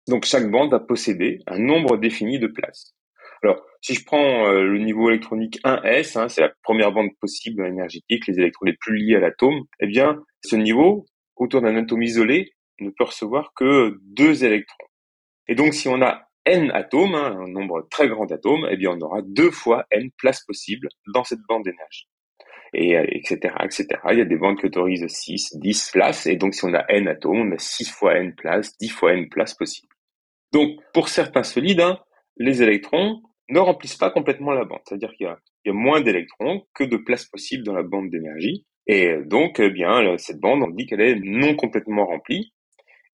Donc 0.09 0.25
chaque 0.25 0.51
bande 0.51 0.71
va 0.71 0.81
posséder 0.81 1.41
un 1.47 1.59
nombre 1.59 1.97
défini 1.97 2.39
de 2.39 2.49
places. 2.49 2.95
Alors, 3.43 3.65
si 3.81 3.95
je 3.95 4.05
prends 4.05 4.49
euh, 4.49 4.65
le 4.65 4.79
niveau 4.79 5.11
électronique 5.11 5.61
1s, 5.63 6.19
hein, 6.19 6.29
c'est 6.29 6.41
la 6.41 6.53
première 6.63 6.93
bande 6.93 7.11
possible 7.21 7.65
énergétique, 7.67 8.27
les 8.27 8.39
électrons 8.39 8.67
les 8.67 8.77
plus 8.77 8.97
liés 8.97 9.17
à 9.17 9.21
l'atome, 9.21 9.63
eh 9.81 9.87
bien, 9.87 10.21
ce 10.45 10.57
niveau, 10.57 11.07
autour 11.37 11.63
d'un 11.63 11.77
atome 11.77 12.03
isolé, 12.03 12.53
ne 12.81 12.91
peut 12.91 13.05
recevoir 13.05 13.53
que 13.55 13.99
deux 14.03 14.45
électrons. 14.45 14.85
Et 15.47 15.55
donc, 15.55 15.75
si 15.75 15.89
on 15.89 16.03
a 16.03 16.28
n 16.49 16.71
atomes, 16.73 17.15
hein, 17.15 17.39
un 17.41 17.49
nombre 17.49 17.87
très 17.91 18.09
grand 18.09 18.27
d'atomes, 18.27 18.67
eh 18.71 18.77
bien, 18.77 18.91
on 18.93 19.01
aura 19.01 19.23
deux 19.23 19.51
fois 19.51 19.87
n 19.91 20.11
places 20.17 20.45
possibles 20.45 20.89
dans 21.15 21.25
cette 21.25 21.41
bande 21.49 21.65
d'énergie. 21.65 22.09
Et 22.75 22.93
etc., 22.93 23.39
euh, 23.45 23.65
etc. 23.65 23.87
Il 24.11 24.19
y 24.19 24.23
a 24.23 24.25
des 24.25 24.37
bandes 24.37 24.59
qui 24.59 24.67
autorisent 24.67 25.07
6, 25.07 25.57
10 25.57 25.91
places, 25.93 26.27
et 26.27 26.37
donc 26.37 26.55
si 26.55 26.65
on 26.65 26.75
a 26.75 26.85
n 26.89 27.09
atomes, 27.09 27.49
on 27.49 27.53
a 27.53 27.59
6 27.59 27.91
fois 27.91 28.17
n 28.17 28.35
places, 28.35 28.77
10 28.79 28.89
fois 28.89 29.15
n 29.15 29.29
places 29.29 29.55
possibles. 29.55 29.89
Donc, 30.53 30.79
pour 30.93 31.09
certains 31.09 31.43
solides, 31.43 31.81
hein, 31.81 31.99
les 32.37 32.63
électrons 32.63 33.23
ne 33.51 33.59
remplissent 33.59 33.97
pas 33.97 34.11
complètement 34.11 34.53
la 34.53 34.65
bande. 34.65 34.81
C'est-à-dire 34.87 35.13
qu'il 35.13 35.27
y, 35.27 35.71
a 35.71 35.73
moins 35.73 36.01
d'électrons 36.01 36.63
que 36.75 36.85
de 36.85 36.97
places 36.97 37.27
possibles 37.27 37.65
dans 37.65 37.75
la 37.75 37.83
bande 37.83 38.11
d'énergie. 38.11 38.67
Et 38.87 39.17
donc, 39.27 39.61
eh 39.61 39.71
bien, 39.71 40.17
cette 40.17 40.41
bande, 40.41 40.63
on 40.63 40.71
dit 40.71 40.87
qu'elle 40.87 41.01
est 41.01 41.21
non 41.23 41.55
complètement 41.55 42.07
remplie. 42.07 42.53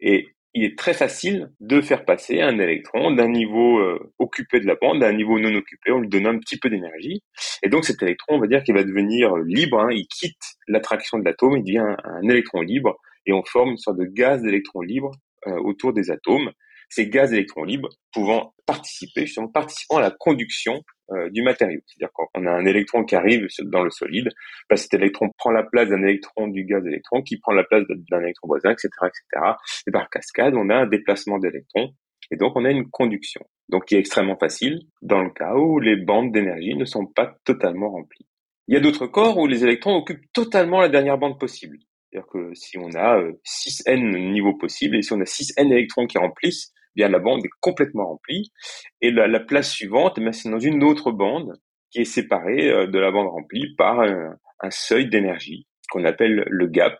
Et 0.01 0.29
il 0.55 0.65
est 0.65 0.79
très 0.79 0.95
facile 0.95 1.51
de 1.61 1.81
faire 1.81 2.05
passer 2.05 2.41
un 2.41 2.59
électron 2.61 3.11
d'un 3.11 3.29
niveau 3.29 3.79
euh, 3.79 4.13
occupé 4.21 4.61
de 4.61 4.67
la 4.67 4.77
bande 4.77 5.03
à 5.03 5.09
un 5.09 5.13
niveau 5.13 5.39
non 5.39 5.53
occupé. 5.55 5.91
On 5.91 5.99
lui 5.99 6.09
donne 6.09 6.27
un 6.27 6.39
petit 6.39 6.59
peu 6.59 6.71
d'énergie. 6.71 7.23
Et 7.63 7.69
donc 7.69 7.85
cet 7.85 8.03
électron, 8.03 8.37
on 8.37 8.41
va 8.41 8.47
dire 8.47 8.63
qu'il 8.63 8.75
va 8.75 8.85
devenir 8.85 9.37
libre. 9.37 9.81
Hein. 9.81 9.89
il 9.91 10.07
quitte 10.07 10.43
l'attraction 10.69 11.19
de 11.19 11.25
l'atome, 11.25 11.57
il 11.57 11.65
devient 11.65 11.97
un, 12.05 12.29
électron 12.29 12.61
libre. 12.61 12.97
Et 13.27 13.33
on 13.33 13.43
forme 13.45 13.71
une 13.71 13.79
sorte 13.79 13.99
de 13.99 14.05
gaz 14.05 14.43
d'électrons 14.43 14.83
libres 14.83 15.13
euh, 15.49 15.59
autour 15.59 15.93
des 15.93 16.11
atomes 16.11 16.53
ces 16.89 17.09
gaz 17.09 17.33
électrons 17.33 17.65
libres 17.65 17.91
pouvant 18.13 18.55
participer, 18.67 19.27
justement 19.27 19.49
participant 19.49 19.99
à 19.99 20.01
la 20.01 20.11
conduction 20.11 20.83
euh, 21.11 21.29
du 21.31 21.43
matériau. 21.43 21.81
C'est-à-dire 21.87 22.13
qu'on 22.15 22.47
a 22.47 22.51
un 22.51 22.65
électron 22.65 23.05
qui 23.05 23.15
arrive 23.15 23.47
dans 23.65 23.85
le 23.85 23.91
solide, 23.91 24.29
bah, 24.71 24.77
cet 24.77 24.95
électron 24.95 25.29
prend 25.37 25.51
la 25.51 25.63
place 25.63 25.89
d'un 25.89 26.03
électron 26.03 26.49
du 26.49 26.65
gaz 26.65 26.87
électron, 26.87 27.23
qui 27.23 27.39
prend 27.39 27.53
la 27.53 27.65
place 27.65 27.85
d'un 27.89 28.21
électron 28.21 28.49
voisin, 28.49 28.71
etc., 28.71 28.89
etc. 29.03 29.53
Et 29.87 29.91
par 29.91 30.09
cascade, 30.09 30.55
on 30.55 30.71
a 30.71 30.77
un 30.77 30.87
déplacement 30.87 31.39
d'électrons, 31.39 31.93
et 32.31 32.37
donc 32.37 32.57
on 32.57 32.65
a 32.65 32.71
une 32.71 32.89
conduction. 32.91 33.43
Donc 33.69 33.87
qui 33.87 33.97
est 33.97 33.99
extrêmement 33.99 34.37
facile 34.37 34.81
dans 35.03 35.23
le 35.23 35.31
cas 35.31 35.55
où 35.55 35.79
les 35.79 35.97
bandes 35.97 36.33
d'énergie 36.33 36.75
ne 36.75 36.85
sont 36.85 37.07
pas 37.07 37.37
totalement 37.45 37.91
remplies. 37.91 38.27
Il 38.69 38.75
y 38.75 38.77
a 38.79 38.81
d'autres 38.81 39.07
corps 39.07 39.37
où 39.37 39.47
les 39.47 39.63
électrons 39.63 39.97
occupent 39.97 40.33
totalement 40.33 40.81
la 40.81 40.89
dernière 40.89 41.19
bande 41.19 41.39
possible. 41.39 41.79
C'est-à-dire 42.15 42.29
que 42.31 42.55
si 42.55 42.79
on 42.79 42.95
a 42.95 43.21
6n 43.45 44.15
euh, 44.15 44.31
niveaux 44.31 44.57
possibles 44.57 44.97
et 44.97 45.03
si 45.03 45.13
on 45.13 45.21
a 45.21 45.25
6n 45.25 45.71
électrons 45.71 46.07
qui 46.07 46.17
remplissent, 46.17 46.73
bien 46.95 47.09
la 47.09 47.19
bande 47.19 47.45
est 47.45 47.51
complètement 47.61 48.07
remplie. 48.07 48.53
Et 49.01 49.11
la, 49.11 49.41
place 49.41 49.71
suivante, 49.71 50.19
eh 50.19 50.33
c'est 50.33 50.51
dans 50.51 50.59
une 50.59 50.83
autre 50.85 51.13
bande 51.13 51.59
qui 51.91 52.01
est 52.01 52.05
séparée 52.05 52.71
euh, 52.71 52.87
de 52.87 52.99
la 52.99 53.11
bande 53.11 53.29
remplie 53.29 53.75
par 53.77 54.01
un, 54.01 54.37
seuil 54.71 55.09
d'énergie 55.09 55.67
qu'on 55.91 56.05
appelle 56.05 56.45
le 56.49 56.67
gap. 56.67 56.99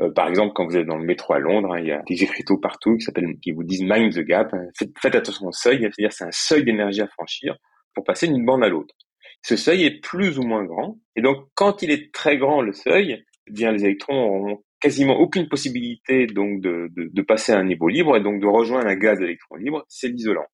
Euh, 0.00 0.10
par 0.10 0.28
exemple, 0.28 0.52
quand 0.54 0.66
vous 0.66 0.76
êtes 0.76 0.86
dans 0.86 0.98
le 0.98 1.04
métro 1.04 1.32
à 1.32 1.38
Londres, 1.38 1.72
hein, 1.72 1.80
il 1.80 1.86
y 1.86 1.92
a 1.92 2.02
des 2.06 2.22
écriteaux 2.22 2.58
partout 2.58 2.98
qui 3.40 3.52
vous 3.52 3.64
disent 3.64 3.82
mind 3.82 4.12
the 4.12 4.20
gap. 4.20 4.52
Hein. 4.52 4.66
Faites, 5.00 5.14
attention 5.14 5.46
au 5.46 5.52
seuil, 5.52 5.78
c'est-à-dire 5.80 6.12
c'est 6.12 6.24
un 6.24 6.32
seuil 6.32 6.64
d'énergie 6.64 7.00
à 7.00 7.08
franchir 7.08 7.56
pour 7.94 8.04
passer 8.04 8.28
d'une 8.28 8.44
bande 8.44 8.62
à 8.62 8.68
l'autre. 8.68 8.94
Ce 9.42 9.56
seuil 9.56 9.84
est 9.84 10.00
plus 10.00 10.38
ou 10.38 10.42
moins 10.42 10.64
grand, 10.64 10.98
et 11.16 11.22
donc 11.22 11.48
quand 11.54 11.82
il 11.82 11.90
est 11.90 12.12
très 12.14 12.36
grand 12.38 12.62
le 12.62 12.72
seuil, 12.72 13.24
eh 13.48 13.50
bien 13.50 13.72
les 13.72 13.84
électrons 13.84 14.52
ont 14.52 14.62
quasiment 14.82 15.16
aucune 15.18 15.48
possibilité 15.48 16.26
donc 16.26 16.60
de, 16.60 16.90
de, 16.94 17.22
passer 17.22 17.52
à 17.52 17.58
un 17.58 17.64
niveau 17.64 17.88
libre 17.88 18.16
et 18.16 18.20
donc 18.20 18.42
de 18.42 18.46
rejoindre 18.46 18.88
un 18.88 18.96
gaz 18.96 19.18
d'électrons 19.18 19.54
libre, 19.54 19.84
c'est 19.88 20.08
l'isolant. 20.08 20.46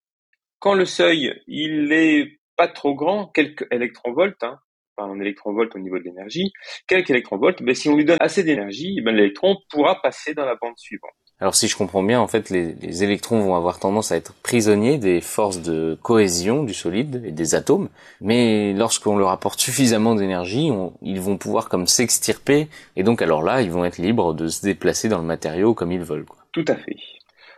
Quand 0.59 0.75
le 0.75 0.85
seuil 0.85 1.33
il 1.47 1.91
est 1.93 2.39
pas 2.57 2.69
trop 2.69 2.95
grand, 2.95 3.27
quelques 3.29 3.67
électronvolts, 3.71 4.37
hein, 4.43 4.59
pas 4.97 5.05
un 5.05 5.19
électronvolt 5.19 5.75
au 5.75 5.79
niveau 5.79 5.99
de 5.99 6.05
l'énergie, 6.05 6.53
quelques 6.87 7.11
électronvolts, 7.11 7.63
ben, 7.63 7.75
si 7.75 7.89
on 7.89 7.97
lui 7.97 8.05
donne 8.05 8.19
assez 8.21 8.43
d'énergie, 8.45 9.01
ben, 9.01 9.15
l'électron 9.15 9.57
pourra 9.71 10.03
passer 10.03 10.35
dans 10.35 10.45
la 10.45 10.57
bande 10.57 10.77
suivante. 10.77 11.13
Alors 11.41 11.55
si 11.55 11.69
je 11.69 11.77
comprends 11.77 12.03
bien, 12.03 12.21
en 12.21 12.27
fait, 12.27 12.51
les, 12.51 13.05
électrons 13.05 13.41
vont 13.41 13.55
avoir 13.55 13.79
tendance 13.79 14.11
à 14.11 14.17
être 14.17 14.35
prisonniers 14.43 14.99
des 14.99 15.21
forces 15.21 15.63
de 15.63 15.97
cohésion 16.03 16.65
du 16.65 16.75
solide 16.75 17.23
et 17.25 17.31
des 17.31 17.55
atomes, 17.55 17.89
mais 18.21 18.73
lorsqu'on 18.73 19.17
leur 19.17 19.31
apporte 19.31 19.61
suffisamment 19.61 20.17
d'énergie, 20.17 20.71
ils 21.01 21.21
vont 21.21 21.39
pouvoir 21.39 21.69
comme 21.69 21.87
s'extirper, 21.87 22.69
et 22.97 23.05
donc 23.05 23.23
alors 23.23 23.43
là, 23.43 23.63
ils 23.63 23.71
vont 23.71 23.85
être 23.85 23.99
libres 23.99 24.35
de 24.35 24.49
se 24.49 24.63
déplacer 24.63 25.09
dans 25.09 25.19
le 25.19 25.25
matériau 25.25 25.75
comme 25.75 25.93
ils 25.93 26.03
veulent. 26.03 26.27
Tout 26.51 26.65
à 26.67 26.75
fait. 26.75 26.97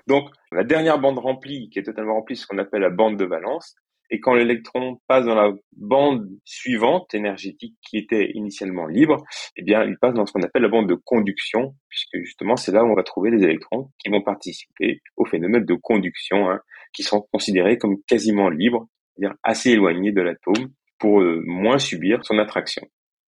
Donc 0.07 0.29
la 0.53 0.65
dernière 0.65 0.99
bande 0.99 1.19
remplie, 1.19 1.71
qui 1.71 1.79
est 1.79 1.85
totalement 1.85 2.15
remplie, 2.15 2.37
ce 2.37 2.47
qu'on 2.47 2.59
appelle 2.59 2.83
la 2.83 2.91
bande 2.91 3.17
de 3.17 3.25
valence, 3.25 3.77
et 4.11 4.21
quand 4.21 4.35
l'électron 4.35 5.01
passe 5.07 5.25
dans 5.25 5.35
la 5.35 5.53
bande 5.73 6.29
suivante 6.45 7.15
énergétique 7.15 7.77
qui 7.83 7.97
était 7.97 8.33
initialement 8.35 8.87
libre, 8.87 9.23
eh 9.57 9.63
bien, 9.63 9.85
il 9.85 9.97
passe 9.99 10.15
dans 10.15 10.27
ce 10.27 10.33
qu'on 10.33 10.43
appelle 10.43 10.63
la 10.63 10.69
bande 10.69 10.89
de 10.89 10.97
conduction, 10.97 11.75
puisque 11.89 12.19
justement, 12.25 12.57
c'est 12.57 12.73
là 12.73 12.85
où 12.85 12.89
on 12.89 12.97
va 12.97 13.05
trouver 13.05 13.31
les 13.31 13.45
électrons 13.45 13.91
qui 13.99 14.11
vont 14.11 14.23
participer 14.23 15.01
au 15.17 15.25
phénomène 15.25 15.65
de 15.65 15.75
conduction, 15.75 16.51
hein, 16.51 16.61
qui 16.93 17.05
sont 17.05 17.27
considérés 17.33 17.79
comme 17.79 18.03
quasiment 18.07 18.49
libres, 18.49 18.89
c'est-à-dire 19.15 19.37
assez 19.45 19.71
éloignés 19.71 20.13
de 20.13 20.23
l'atome 20.23 20.73
pour 20.99 21.21
euh, 21.21 21.43
moins 21.47 21.79
subir 21.79 22.25
son 22.25 22.39
attraction. 22.39 22.87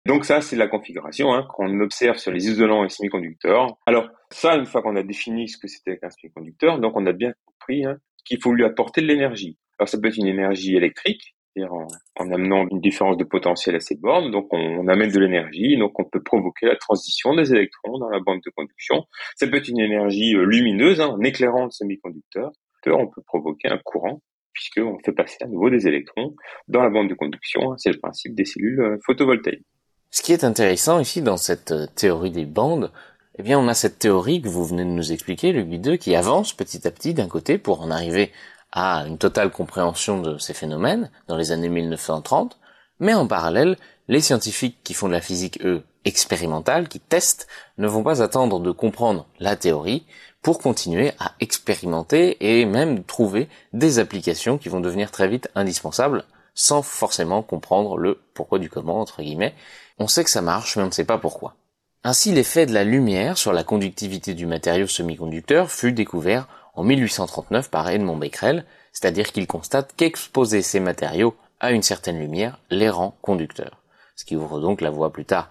Donc 0.05 0.23
ça, 0.23 0.39
c'est 0.41 0.55
la 0.55 0.67
configuration 0.67 1.33
hein, 1.33 1.45
qu'on 1.53 1.81
observe 1.81 2.17
sur 2.17 2.31
les 2.31 2.47
isolants 2.47 2.85
et 2.85 2.89
semi-conducteurs. 2.89 3.77
Alors 3.85 4.07
ça, 4.31 4.55
une 4.55 4.65
fois 4.65 4.81
qu'on 4.81 4.95
a 4.95 5.03
défini 5.03 5.49
ce 5.49 5.57
que 5.57 5.67
c'était 5.67 5.97
qu'un 5.97 6.09
semi-conducteur, 6.09 6.79
donc 6.79 6.95
on 6.95 7.05
a 7.05 7.11
bien 7.11 7.33
compris 7.45 7.83
hein, 7.83 7.97
qu'il 8.23 8.41
faut 8.41 8.53
lui 8.53 8.63
apporter 8.63 9.01
de 9.01 9.07
l'énergie. 9.07 9.57
Alors 9.79 9.89
ça 9.89 9.99
peut 9.99 10.07
être 10.07 10.17
une 10.17 10.27
énergie 10.27 10.75
électrique, 10.75 11.35
c'est-à-dire 11.53 11.73
en, 11.73 12.31
amenant 12.31 12.67
une 12.69 12.81
différence 12.81 13.17
de 13.17 13.23
potentiel 13.23 13.75
à 13.75 13.79
ces 13.79 13.95
bornes, 13.95 14.31
donc 14.31 14.47
on, 14.51 14.87
amène 14.87 15.11
de 15.11 15.19
l'énergie, 15.19 15.77
donc 15.77 15.99
on 15.99 16.05
peut 16.05 16.21
provoquer 16.21 16.65
la 16.65 16.75
transition 16.75 17.35
des 17.35 17.51
électrons 17.53 17.97
dans 17.99 18.09
la 18.09 18.19
bande 18.19 18.41
de 18.45 18.51
conduction. 18.51 19.05
Ça 19.35 19.47
peut 19.47 19.57
être 19.57 19.67
une 19.67 19.79
énergie 19.79 20.35
euh, 20.35 20.45
lumineuse, 20.45 21.01
hein, 21.01 21.07
en 21.07 21.21
éclairant 21.21 21.65
le 21.65 21.71
semi-conducteur, 21.71 22.51
on 22.93 23.07
peut 23.07 23.21
provoquer 23.25 23.69
un 23.69 23.79
courant 23.83 24.21
puisqu'on 24.53 24.97
fait 25.05 25.11
passer 25.11 25.37
à 25.41 25.47
nouveau 25.47 25.69
des 25.69 25.87
électrons 25.87 26.35
dans 26.67 26.81
la 26.81 26.89
bande 26.89 27.09
de 27.09 27.13
conduction. 27.13 27.71
Hein. 27.71 27.75
c'est 27.77 27.91
le 27.91 27.99
principe 27.99 28.33
des 28.33 28.45
cellules 28.45 28.81
euh, 28.81 28.97
photovoltaïques. 29.05 29.65
Ce 30.09 30.23
qui 30.23 30.33
est 30.33 30.43
intéressant 30.43 30.99
ici 30.99 31.21
dans 31.21 31.37
cette 31.37 31.71
euh, 31.71 31.85
théorie 31.95 32.31
des 32.31 32.45
bandes, 32.45 32.91
eh 33.37 33.43
bien 33.43 33.59
on 33.59 33.67
a 33.67 33.75
cette 33.75 33.99
théorie 33.99 34.41
que 34.41 34.47
vous 34.47 34.65
venez 34.65 34.83
de 34.83 34.89
nous 34.89 35.11
expliquer, 35.11 35.51
le 35.51 35.63
2, 35.63 35.97
qui 35.97 36.15
avance 36.15 36.53
petit 36.53 36.87
à 36.87 36.91
petit 36.91 37.13
d'un 37.13 37.27
côté 37.27 37.59
pour 37.59 37.81
en 37.81 37.91
arriver 37.91 38.31
à 38.77 39.07
une 39.07 39.17
totale 39.17 39.49
compréhension 39.49 40.21
de 40.21 40.37
ces 40.37 40.53
phénomènes 40.53 41.09
dans 41.27 41.35
les 41.35 41.51
années 41.51 41.67
1930, 41.67 42.59
mais 42.99 43.15
en 43.15 43.25
parallèle, 43.25 43.75
les 44.07 44.21
scientifiques 44.21 44.77
qui 44.83 44.93
font 44.93 45.07
de 45.07 45.13
la 45.13 45.21
physique, 45.21 45.59
eux, 45.65 45.83
expérimentale, 46.05 46.87
qui 46.87 46.99
testent, 46.99 47.47
ne 47.79 47.87
vont 47.87 48.03
pas 48.03 48.21
attendre 48.21 48.59
de 48.59 48.69
comprendre 48.69 49.25
la 49.39 49.55
théorie 49.55 50.05
pour 50.43 50.59
continuer 50.59 51.11
à 51.19 51.33
expérimenter 51.39 52.37
et 52.39 52.65
même 52.65 53.03
trouver 53.03 53.49
des 53.73 53.97
applications 53.97 54.59
qui 54.59 54.69
vont 54.69 54.79
devenir 54.79 55.09
très 55.09 55.27
vite 55.27 55.49
indispensables 55.55 56.23
sans 56.53 56.83
forcément 56.83 57.41
comprendre 57.41 57.97
le 57.97 58.21
pourquoi 58.35 58.59
du 58.59 58.69
comment, 58.69 59.01
entre 59.01 59.23
guillemets. 59.23 59.55
On 59.97 60.07
sait 60.07 60.23
que 60.23 60.29
ça 60.29 60.43
marche, 60.43 60.77
mais 60.77 60.83
on 60.83 60.87
ne 60.87 60.91
sait 60.91 61.03
pas 61.03 61.17
pourquoi. 61.17 61.55
Ainsi, 62.03 62.31
l'effet 62.31 62.67
de 62.67 62.73
la 62.75 62.83
lumière 62.83 63.39
sur 63.39 63.53
la 63.53 63.63
conductivité 63.63 64.35
du 64.35 64.45
matériau 64.45 64.85
semi-conducteur 64.85 65.71
fut 65.71 65.93
découvert 65.93 66.47
en 66.77 66.83
1839 66.83 67.69
par 67.69 67.89
Edmond 67.89 68.15
Becquerel, 68.15 68.65
c'est-à-dire 68.93 69.31
qu'il 69.33 69.47
constate 69.47 69.93
qu'exposer 69.97 70.61
ces 70.61 70.79
matériaux 70.79 71.35
à 71.59 71.71
une 71.71 71.83
certaine 71.83 72.19
lumière 72.19 72.59
les 72.69 72.89
rend 72.89 73.17
conducteurs. 73.21 73.81
Ce 74.15 74.23
qui 74.23 74.35
ouvre 74.35 74.61
donc 74.61 74.79
la 74.79 74.91
voie 74.91 75.11
plus 75.11 75.25
tard 75.25 75.49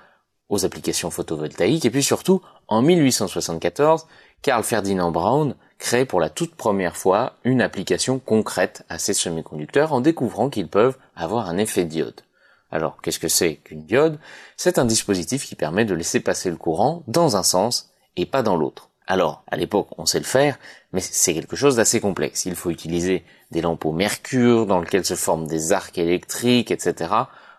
aux 0.49 0.65
applications 0.65 1.11
photovoltaïques. 1.11 1.85
Et 1.85 1.91
puis 1.91 2.03
surtout, 2.03 2.41
en 2.69 2.81
1874, 2.81 4.07
Carl 4.43 4.63
Ferdinand 4.63 5.11
Braun 5.11 5.57
crée 5.79 6.05
pour 6.05 6.21
la 6.21 6.31
toute 6.31 6.55
première 6.55 6.97
fois 6.97 7.35
une 7.45 7.61
application 7.61 8.19
concrète 8.19 8.85
à 8.89 8.99
ces 8.99 9.15
semi-conducteurs 9.15 9.93
en 9.93 10.01
découvrant 10.01 10.49
qu'ils 10.49 10.69
peuvent 10.69 10.97
avoir 11.17 11.49
un 11.49 11.59
effet 11.59 11.85
diode. 11.85 12.21
Alors, 12.71 13.01
qu'est-ce 13.03 13.19
que 13.19 13.29
c'est 13.29 13.57
qu'une 13.57 13.85
diode? 13.85 14.19
C'est 14.57 14.79
un 14.79 14.85
dispositif 14.85 15.45
qui 15.45 15.55
permet 15.55 15.85
de 15.85 15.95
laisser 15.95 16.21
passer 16.21 16.51
le 16.51 16.57
courant 16.57 17.03
dans 17.07 17.37
un 17.37 17.43
sens 17.43 17.91
et 18.17 18.27
pas 18.27 18.43
dans 18.43 18.57
l'autre. 18.57 18.91
Alors, 19.07 19.45
à 19.47 19.57
l'époque, 19.57 19.89
on 19.99 20.07
sait 20.07 20.19
le 20.19 20.25
faire, 20.25 20.59
mais 20.93 21.01
c'est 21.01 21.33
quelque 21.33 21.55
chose 21.55 21.77
d'assez 21.77 22.01
complexe. 22.01 22.45
Il 22.45 22.57
faut 22.57 22.71
utiliser 22.71 23.25
des 23.53 23.61
lampes 23.61 23.85
au 23.85 23.93
mercure 23.93 24.67
dans 24.67 24.81
lesquelles 24.81 25.05
se 25.05 25.15
forment 25.15 25.47
des 25.47 25.73
arcs 25.73 25.97
électriques, 25.97 26.73
etc. 26.73 27.15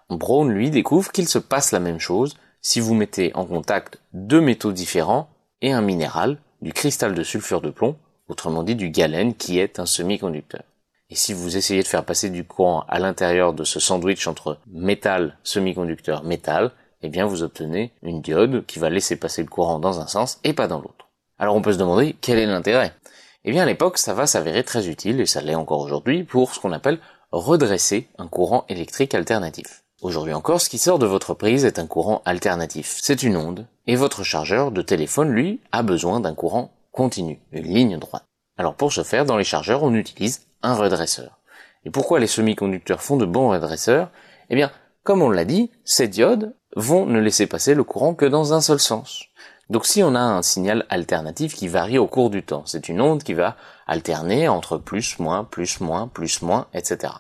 Brown, 0.10 0.50
lui, 0.50 0.70
découvre 0.70 1.12
qu'il 1.12 1.28
se 1.28 1.40
passe 1.40 1.72
la 1.72 1.80
même 1.80 2.00
chose 2.00 2.38
si 2.62 2.82
vous 2.82 2.96
mettez 2.96 3.32
en 3.34 3.46
contact 3.46 4.02
deux 4.14 4.42
métaux 4.42 4.74
différents 4.74 5.30
et 5.62 5.72
un 5.72 5.82
minéral, 5.82 6.38
du 6.62 6.74
cristal 6.74 7.14
de 7.14 7.24
sulfure 7.24 7.62
de 7.62 7.70
plomb, 7.70 7.96
autrement 8.28 8.64
dit 8.64 8.76
du 8.76 8.90
galène, 8.90 9.34
qui 9.36 9.60
est 9.60 9.80
un 9.80 9.86
semi-conducteur. 9.86 10.64
Et 11.10 11.16
si 11.16 11.34
vous 11.34 11.56
essayez 11.56 11.82
de 11.82 11.88
faire 11.88 12.04
passer 12.04 12.30
du 12.30 12.44
courant 12.44 12.84
à 12.90 13.00
l'intérieur 13.00 13.54
de 13.54 13.64
ce 13.64 13.80
sandwich 13.80 14.28
entre 14.28 14.60
métal, 14.68 15.38
semi-conducteur, 15.44 16.24
métal, 16.24 16.72
eh 17.02 17.10
bien 17.10 17.26
vous 17.26 17.44
obtenez 17.44 17.94
une 18.02 18.22
diode 18.22 18.66
qui 18.66 18.80
va 18.80 18.90
laisser 18.90 19.16
passer 19.16 19.44
le 19.44 19.48
courant 19.48 19.80
dans 19.80 20.02
un 20.02 20.08
sens 20.08 20.40
et 20.44 20.52
pas 20.52 20.68
dans 20.68 20.82
l'autre. 20.82 21.07
Alors 21.40 21.56
on 21.56 21.62
peut 21.62 21.74
se 21.74 21.78
demander 21.78 22.16
quel 22.20 22.40
est 22.40 22.46
l'intérêt? 22.46 22.94
Eh 23.46 23.52
bien 23.52 23.64
à 23.64 23.66
l'époque 23.66 23.98
ça 23.98 24.14
va 24.14 24.26
s'avérer 24.26 24.64
très 24.64 24.88
utile, 24.88 25.22
et 25.22 25.26
ça 25.26 25.42
l'est 25.42 25.56
encore 25.56 25.82
aujourd'hui, 25.82 26.24
pour 26.24 26.54
ce 26.54 26.60
qu'on 26.60 26.72
appelle 26.72 27.00
redresser 27.32 28.08
un 28.18 28.28
courant 28.28 28.66
électrique 28.70 29.14
alternatif. 29.14 29.84
Aujourd'hui 30.02 30.34
encore, 30.34 30.62
ce 30.62 30.70
qui 30.70 30.78
sort 30.78 31.00
de 31.00 31.06
votre 31.06 31.34
prise 31.34 31.66
est 31.66 31.80
un 31.80 31.88
courant 31.88 32.22
alternatif. 32.26 32.98
C'est 33.02 33.24
une 33.24 33.38
onde, 33.38 33.68
et 33.86 33.96
votre 33.96 34.24
chargeur 34.24 34.72
de 34.72 34.82
téléphone, 34.82 35.32
lui, 35.32 35.60
a 35.72 35.84
besoin 35.84 36.20
d'un 36.20 36.34
courant 36.34 36.72
continu, 36.92 37.40
une 37.52 37.68
ligne 37.68 37.98
droite. 37.98 38.26
Alors 38.58 38.76
pour 38.76 38.92
ce 38.92 39.04
faire, 39.04 39.26
dans 39.26 39.38
les 39.38 39.44
chargeurs, 39.44 39.84
on 39.84 39.94
utilise 39.94 40.48
un 40.64 40.74
redresseur. 40.74 41.40
Et 41.86 41.92
pourquoi 41.92 42.20
les 42.20 42.28
semi-conducteurs 42.28 43.04
font 43.04 43.18
de 43.18 43.26
bons 43.26 43.50
redresseurs? 43.50 44.10
Eh 44.50 44.56
bien, 44.56 44.72
comme 45.04 45.22
on 45.22 45.30
l'a 45.30 45.46
dit, 45.46 45.72
ces 45.86 46.08
diodes 46.08 46.56
vont 46.76 47.06
ne 47.06 47.20
laisser 47.20 47.48
passer 47.48 47.76
le 47.76 47.84
courant 47.84 48.14
que 48.14 48.26
dans 48.26 48.54
un 48.54 48.62
seul 48.62 48.80
sens. 48.80 49.27
Donc 49.70 49.86
si 49.86 50.02
on 50.02 50.16
a 50.16 50.20
un 50.20 50.42
signal 50.42 50.86
alternatif 50.90 51.54
qui 51.54 51.68
varie 51.68 51.98
au 51.98 52.08
cours 52.08 52.30
du 52.30 52.44
temps, 52.44 52.64
c'est 52.66 52.88
une 52.88 53.02
onde 53.02 53.24
qui 53.24 53.34
va 53.34 53.58
alterner 53.86 54.48
entre 54.48 54.78
plus, 54.78 55.20
moins, 55.20 55.44
plus, 55.44 55.82
moins, 55.82 56.08
plus, 56.08 56.42
moins, 56.42 56.68
etc. 56.74 57.14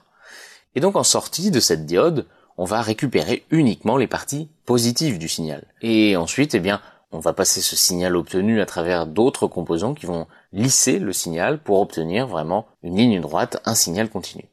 Et 0.75 0.79
donc 0.79 0.95
en 0.95 1.03
sortie 1.03 1.51
de 1.51 1.59
cette 1.59 1.85
diode, 1.85 2.25
on 2.57 2.65
va 2.65 2.81
récupérer 2.81 3.45
uniquement 3.51 3.97
les 3.97 4.07
parties 4.07 4.49
positives 4.65 5.19
du 5.19 5.27
signal. 5.27 5.65
Et 5.81 6.15
ensuite, 6.15 6.55
eh 6.55 6.59
bien, 6.59 6.81
on 7.11 7.19
va 7.19 7.33
passer 7.33 7.61
ce 7.61 7.75
signal 7.75 8.15
obtenu 8.15 8.61
à 8.61 8.65
travers 8.65 9.05
d'autres 9.05 9.47
composants 9.47 9.93
qui 9.93 10.05
vont 10.05 10.27
lisser 10.53 10.99
le 10.99 11.13
signal 11.13 11.59
pour 11.59 11.79
obtenir 11.79 12.27
vraiment 12.27 12.67
une 12.83 12.97
ligne 12.97 13.21
droite, 13.21 13.61
un 13.65 13.75
signal 13.75 14.09
continu. 14.09 14.45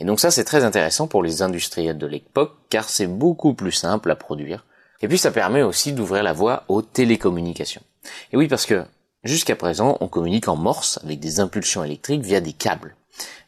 Et 0.00 0.04
donc 0.04 0.20
ça, 0.20 0.30
c'est 0.30 0.44
très 0.44 0.64
intéressant 0.64 1.06
pour 1.06 1.22
les 1.22 1.42
industriels 1.42 1.98
de 1.98 2.06
l'époque, 2.06 2.54
car 2.70 2.88
c'est 2.88 3.06
beaucoup 3.06 3.54
plus 3.54 3.72
simple 3.72 4.10
à 4.10 4.16
produire. 4.16 4.64
Et 5.04 5.06
puis 5.06 5.18
ça 5.18 5.30
permet 5.30 5.60
aussi 5.60 5.92
d'ouvrir 5.92 6.22
la 6.22 6.32
voie 6.32 6.64
aux 6.68 6.80
télécommunications. 6.80 7.82
Et 8.32 8.38
oui, 8.38 8.48
parce 8.48 8.64
que 8.64 8.86
jusqu'à 9.22 9.54
présent, 9.54 9.98
on 10.00 10.08
communique 10.08 10.48
en 10.48 10.56
morse 10.56 10.98
avec 11.04 11.20
des 11.20 11.40
impulsions 11.40 11.84
électriques 11.84 12.22
via 12.22 12.40
des 12.40 12.54
câbles. 12.54 12.96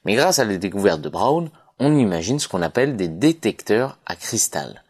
Mais 0.05 0.17
grâce 0.17 0.39
à 0.39 0.45
la 0.45 0.59
découverte 0.59 1.01
de 1.01 1.09
Brown, 1.09 1.49
on 1.79 1.97
imagine 1.97 2.39
ce 2.39 2.47
qu'on 2.47 2.61
appelle 2.61 2.97
des 2.97 3.09
détecteurs 3.09 3.97
à 4.05 4.17
cristal. 4.17 4.85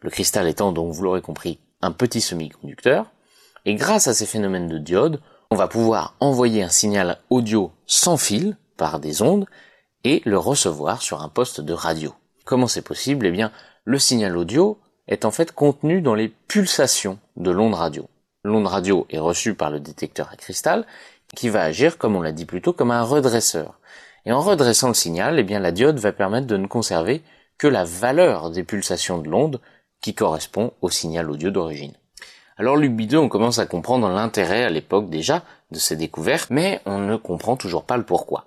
Le 0.00 0.10
cristal 0.10 0.46
étant 0.46 0.72
donc, 0.72 0.92
vous 0.92 1.02
l'aurez 1.04 1.22
compris, 1.22 1.58
un 1.80 1.90
petit 1.90 2.20
semi-conducteur. 2.20 3.06
Et 3.64 3.74
grâce 3.74 4.06
à 4.06 4.12
ces 4.12 4.26
phénomènes 4.26 4.68
de 4.68 4.76
diode, 4.76 5.22
on 5.50 5.56
va 5.56 5.68
pouvoir 5.68 6.16
envoyer 6.20 6.62
un 6.62 6.68
signal 6.68 7.16
audio 7.30 7.72
sans 7.86 8.18
fil 8.18 8.58
par 8.76 9.00
des 9.00 9.22
ondes 9.22 9.46
et 10.04 10.20
le 10.26 10.36
recevoir 10.36 11.00
sur 11.00 11.22
un 11.22 11.30
poste 11.30 11.62
de 11.62 11.72
radio. 11.72 12.12
Comment 12.44 12.68
c'est 12.68 12.82
possible? 12.82 13.24
Eh 13.24 13.30
bien, 13.30 13.52
le 13.86 13.98
signal 13.98 14.36
audio 14.36 14.78
est 15.10 15.24
en 15.24 15.30
fait 15.30 15.52
contenu 15.52 16.00
dans 16.00 16.14
les 16.14 16.28
pulsations 16.48 17.18
de 17.36 17.50
l'onde 17.50 17.74
radio. 17.74 18.08
L'onde 18.44 18.66
radio 18.66 19.06
est 19.10 19.18
reçue 19.18 19.54
par 19.54 19.70
le 19.70 19.80
détecteur 19.80 20.30
à 20.32 20.36
cristal 20.36 20.86
qui 21.36 21.48
va 21.48 21.62
agir, 21.62 21.98
comme 21.98 22.16
on 22.16 22.22
l'a 22.22 22.32
dit 22.32 22.46
plus 22.46 22.62
tôt, 22.62 22.72
comme 22.72 22.90
un 22.90 23.02
redresseur. 23.02 23.78
Et 24.24 24.32
en 24.32 24.40
redressant 24.40 24.88
le 24.88 24.94
signal, 24.94 25.38
eh 25.38 25.42
bien, 25.42 25.58
la 25.58 25.72
diode 25.72 25.98
va 25.98 26.12
permettre 26.12 26.46
de 26.46 26.56
ne 26.56 26.66
conserver 26.66 27.22
que 27.58 27.66
la 27.66 27.84
valeur 27.84 28.50
des 28.50 28.64
pulsations 28.64 29.18
de 29.18 29.28
l'onde 29.28 29.60
qui 30.00 30.14
correspond 30.14 30.72
au 30.80 30.88
signal 30.88 31.30
audio 31.30 31.50
d'origine. 31.50 31.92
Alors 32.56 32.76
Luc 32.76 32.92
Bideux, 32.92 33.18
on 33.18 33.28
commence 33.28 33.58
à 33.58 33.66
comprendre 33.66 34.08
l'intérêt 34.08 34.64
à 34.64 34.70
l'époque 34.70 35.08
déjà 35.08 35.42
de 35.70 35.78
ces 35.78 35.96
découvertes, 35.96 36.50
mais 36.50 36.80
on 36.84 36.98
ne 36.98 37.16
comprend 37.16 37.56
toujours 37.56 37.84
pas 37.84 37.96
le 37.96 38.02
pourquoi. 38.02 38.46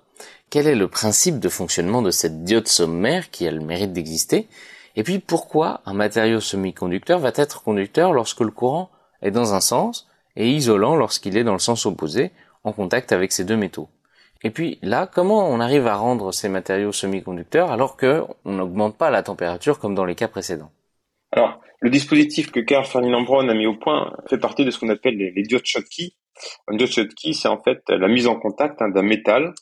Quel 0.50 0.66
est 0.66 0.76
le 0.76 0.88
principe 0.88 1.40
de 1.40 1.48
fonctionnement 1.48 2.02
de 2.02 2.10
cette 2.10 2.44
diode 2.44 2.68
sommaire 2.68 3.30
qui 3.30 3.46
a 3.48 3.50
le 3.50 3.60
mérite 3.60 3.92
d'exister? 3.92 4.48
Et 4.96 5.02
puis 5.02 5.18
pourquoi 5.18 5.80
un 5.86 5.94
matériau 5.94 6.40
semi-conducteur 6.40 7.18
va 7.18 7.32
être 7.34 7.62
conducteur 7.62 8.12
lorsque 8.12 8.40
le 8.40 8.50
courant 8.50 8.90
est 9.22 9.30
dans 9.30 9.54
un 9.54 9.60
sens 9.60 10.08
et 10.36 10.48
isolant 10.48 10.96
lorsqu'il 10.96 11.36
est 11.36 11.44
dans 11.44 11.52
le 11.52 11.58
sens 11.58 11.86
opposé 11.86 12.30
en 12.62 12.72
contact 12.72 13.12
avec 13.12 13.32
ces 13.32 13.44
deux 13.44 13.56
métaux? 13.56 13.88
Et 14.44 14.50
puis 14.50 14.78
là, 14.82 15.06
comment 15.06 15.48
on 15.48 15.58
arrive 15.58 15.86
à 15.86 15.96
rendre 15.96 16.32
ces 16.32 16.48
matériaux 16.48 16.92
semi-conducteurs 16.92 17.72
alors 17.72 17.96
qu'on 17.96 18.36
n'augmente 18.44 18.96
pas 18.96 19.10
la 19.10 19.22
température 19.22 19.78
comme 19.78 19.94
dans 19.94 20.04
les 20.04 20.14
cas 20.14 20.28
précédents? 20.28 20.70
Alors, 21.32 21.60
le 21.80 21.90
dispositif 21.90 22.52
que 22.52 22.60
Carl 22.60 22.84
Ferdinand 22.84 23.22
Braun 23.22 23.48
a 23.48 23.54
mis 23.54 23.66
au 23.66 23.74
point 23.74 24.14
fait 24.28 24.38
partie 24.38 24.64
de 24.64 24.70
ce 24.70 24.78
qu'on 24.78 24.90
appelle 24.90 25.16
les, 25.16 25.42
diodes 25.42 25.64
Schottky. 25.64 26.16
Un 26.68 26.76
diode 26.76 26.90
Schottky, 26.90 27.34
c'est 27.34 27.48
en 27.48 27.60
fait 27.62 27.82
la 27.88 28.06
mise 28.06 28.26
en 28.26 28.36
contact 28.36 28.80
hein, 28.82 28.90
d'un 28.90 29.02
métal 29.02 29.54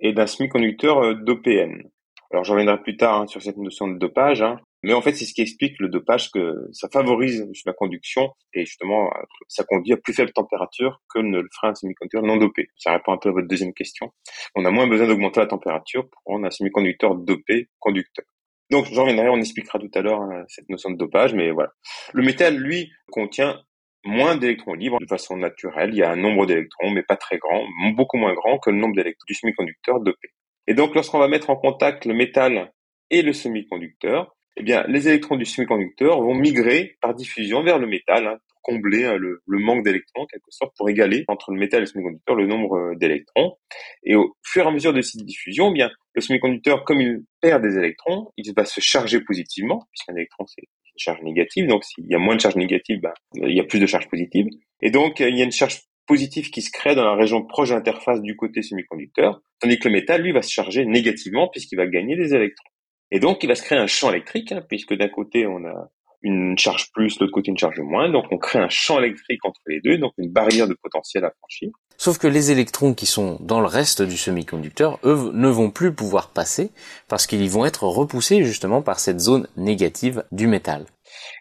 et 0.00 0.12
d'un 0.12 0.26
semi-conducteur 0.26 0.98
euh, 1.04 1.14
d'OPN. 1.14 1.82
Alors, 2.30 2.44
j'en 2.44 2.54
reviendrai 2.54 2.80
plus 2.80 2.96
tard 2.96 3.20
hein, 3.20 3.26
sur 3.26 3.42
cette 3.42 3.56
notion 3.56 3.88
de 3.88 3.98
dopage. 3.98 4.42
Hein. 4.42 4.60
Mais 4.82 4.92
en 4.92 5.02
fait, 5.02 5.14
c'est 5.14 5.24
ce 5.24 5.34
qui 5.34 5.42
explique 5.42 5.78
le 5.80 5.88
dopage, 5.88 6.30
que 6.30 6.68
ça 6.72 6.88
favorise 6.88 7.46
la 7.66 7.72
conduction 7.72 8.30
et 8.54 8.64
justement, 8.64 9.10
ça 9.48 9.64
conduit 9.64 9.92
à 9.92 9.96
plus 9.96 10.14
faible 10.14 10.32
température 10.32 11.02
que 11.12 11.18
ne 11.18 11.40
le 11.40 11.48
ferait 11.52 11.68
un 11.68 11.74
semi-conducteur 11.74 12.22
non 12.22 12.36
dopé. 12.36 12.68
Ça 12.76 12.92
répond 12.92 13.12
un 13.12 13.18
peu 13.18 13.30
à 13.30 13.32
votre 13.32 13.48
deuxième 13.48 13.74
question. 13.74 14.12
On 14.54 14.64
a 14.64 14.70
moins 14.70 14.86
besoin 14.86 15.08
d'augmenter 15.08 15.40
la 15.40 15.46
température 15.46 16.08
pour 16.08 16.22
rendre 16.26 16.46
un 16.46 16.50
semi-conducteur 16.50 17.16
dopé 17.16 17.68
conducteur. 17.80 18.24
Donc, 18.70 18.86
j'en 18.92 19.04
reviendrai, 19.04 19.30
on 19.30 19.38
expliquera 19.38 19.78
tout 19.78 19.90
à 19.94 20.02
l'heure 20.02 20.20
hein, 20.20 20.44
cette 20.46 20.68
notion 20.68 20.90
de 20.90 20.96
dopage, 20.96 21.34
mais 21.34 21.50
voilà. 21.50 21.70
Le 22.12 22.22
métal, 22.22 22.56
lui, 22.56 22.92
contient 23.10 23.62
moins 24.04 24.36
d'électrons 24.36 24.74
libres 24.74 25.00
de 25.00 25.06
façon 25.06 25.36
naturelle. 25.36 25.90
Il 25.92 25.98
y 25.98 26.02
a 26.02 26.10
un 26.10 26.16
nombre 26.16 26.46
d'électrons, 26.46 26.90
mais 26.90 27.02
pas 27.02 27.16
très 27.16 27.38
grand, 27.38 27.66
beaucoup 27.94 28.18
moins 28.18 28.34
grand 28.34 28.58
que 28.58 28.70
le 28.70 28.76
nombre 28.76 28.94
d'électrons 28.94 29.24
du 29.26 29.34
semi-conducteur 29.34 30.00
dopé. 30.00 30.28
Et 30.66 30.74
donc, 30.74 30.94
lorsqu'on 30.94 31.18
va 31.18 31.28
mettre 31.28 31.50
en 31.50 31.56
contact 31.56 32.04
le 32.04 32.14
métal 32.14 32.70
et 33.10 33.22
le 33.22 33.32
semi-conducteur, 33.32 34.36
eh 34.58 34.62
bien, 34.62 34.84
les 34.88 35.08
électrons 35.08 35.36
du 35.36 35.44
semi-conducteur 35.44 36.20
vont 36.20 36.34
migrer 36.34 36.96
par 37.00 37.14
diffusion 37.14 37.62
vers 37.62 37.78
le 37.78 37.86
métal 37.86 38.26
hein, 38.26 38.38
pour 38.48 38.60
combler 38.62 39.04
hein, 39.04 39.16
le, 39.16 39.40
manque 39.46 39.84
d'électrons, 39.84 40.26
quelque 40.26 40.50
sorte, 40.50 40.76
pour 40.76 40.88
égaler 40.88 41.24
entre 41.28 41.52
le 41.52 41.58
métal 41.58 41.78
et 41.78 41.80
le 41.82 41.86
semi-conducteur 41.86 42.34
le 42.34 42.46
nombre 42.46 42.76
euh, 42.76 42.94
d'électrons. 42.96 43.56
Et 44.02 44.16
au 44.16 44.34
fur 44.42 44.64
et 44.64 44.68
à 44.68 44.70
mesure 44.72 44.92
de 44.92 45.00
cette 45.00 45.24
diffusion, 45.24 45.70
eh 45.70 45.74
bien, 45.74 45.90
le 46.14 46.20
semi-conducteur, 46.20 46.84
comme 46.84 47.00
il 47.00 47.22
perd 47.40 47.62
des 47.62 47.78
électrons, 47.78 48.32
il 48.36 48.52
va 48.56 48.64
se 48.64 48.80
charger 48.80 49.20
positivement, 49.20 49.86
puisqu'un 49.92 50.14
électron 50.14 50.44
c'est 50.46 50.62
une 50.62 50.98
charge 50.98 51.22
négative. 51.22 51.68
Donc, 51.68 51.84
s'il 51.84 52.06
y 52.06 52.14
a 52.14 52.18
moins 52.18 52.34
de 52.34 52.40
charge 52.40 52.56
négative, 52.56 53.00
ben, 53.00 53.14
il 53.34 53.56
y 53.56 53.60
a 53.60 53.64
plus 53.64 53.78
de 53.78 53.86
charge 53.86 54.08
positive. 54.08 54.46
Et 54.82 54.90
donc, 54.90 55.20
il 55.20 55.36
y 55.36 55.40
a 55.40 55.44
une 55.44 55.52
charge 55.52 55.82
positive 56.06 56.50
qui 56.50 56.62
se 56.62 56.72
crée 56.72 56.96
dans 56.96 57.04
la 57.04 57.14
région 57.14 57.44
proche 57.44 57.68
de 57.68 57.74
l'interface 57.74 58.20
du 58.22 58.34
côté 58.34 58.62
semi-conducteur, 58.62 59.40
tandis 59.60 59.78
que 59.78 59.88
le 59.88 59.94
métal, 59.94 60.22
lui, 60.22 60.32
va 60.32 60.42
se 60.42 60.50
charger 60.50 60.84
négativement 60.84 61.48
puisqu'il 61.48 61.76
va 61.76 61.86
gagner 61.86 62.16
des 62.16 62.34
électrons. 62.34 62.70
Et 63.10 63.20
donc, 63.20 63.42
il 63.42 63.46
va 63.46 63.54
se 63.54 63.62
créer 63.62 63.78
un 63.78 63.86
champ 63.86 64.10
électrique, 64.10 64.52
hein, 64.52 64.62
puisque 64.68 64.94
d'un 64.94 65.08
côté, 65.08 65.46
on 65.46 65.64
a 65.64 65.90
une 66.22 66.58
charge 66.58 66.90
plus, 66.92 67.16
de 67.16 67.24
l'autre 67.24 67.32
côté, 67.32 67.50
une 67.50 67.58
charge 67.58 67.80
moins. 67.80 68.10
Donc, 68.10 68.26
on 68.30 68.38
crée 68.38 68.58
un 68.58 68.68
champ 68.68 68.98
électrique 68.98 69.44
entre 69.44 69.60
les 69.66 69.80
deux, 69.80 69.98
donc 69.98 70.12
une 70.18 70.30
barrière 70.30 70.66
de 70.68 70.74
potentiel 70.74 71.24
à 71.24 71.32
franchir. 71.38 71.70
Sauf 71.96 72.18
que 72.18 72.28
les 72.28 72.52
électrons 72.52 72.94
qui 72.94 73.06
sont 73.06 73.38
dans 73.40 73.60
le 73.60 73.66
reste 73.66 74.02
du 74.02 74.16
semi-conducteur, 74.16 75.00
eux, 75.04 75.32
ne 75.32 75.48
vont 75.48 75.70
plus 75.70 75.92
pouvoir 75.92 76.32
passer 76.32 76.70
parce 77.08 77.26
qu'ils 77.26 77.50
vont 77.50 77.66
être 77.66 77.84
repoussés 77.84 78.44
justement 78.44 78.82
par 78.82 79.00
cette 79.00 79.18
zone 79.18 79.48
négative 79.56 80.24
du 80.30 80.46
métal. 80.46 80.86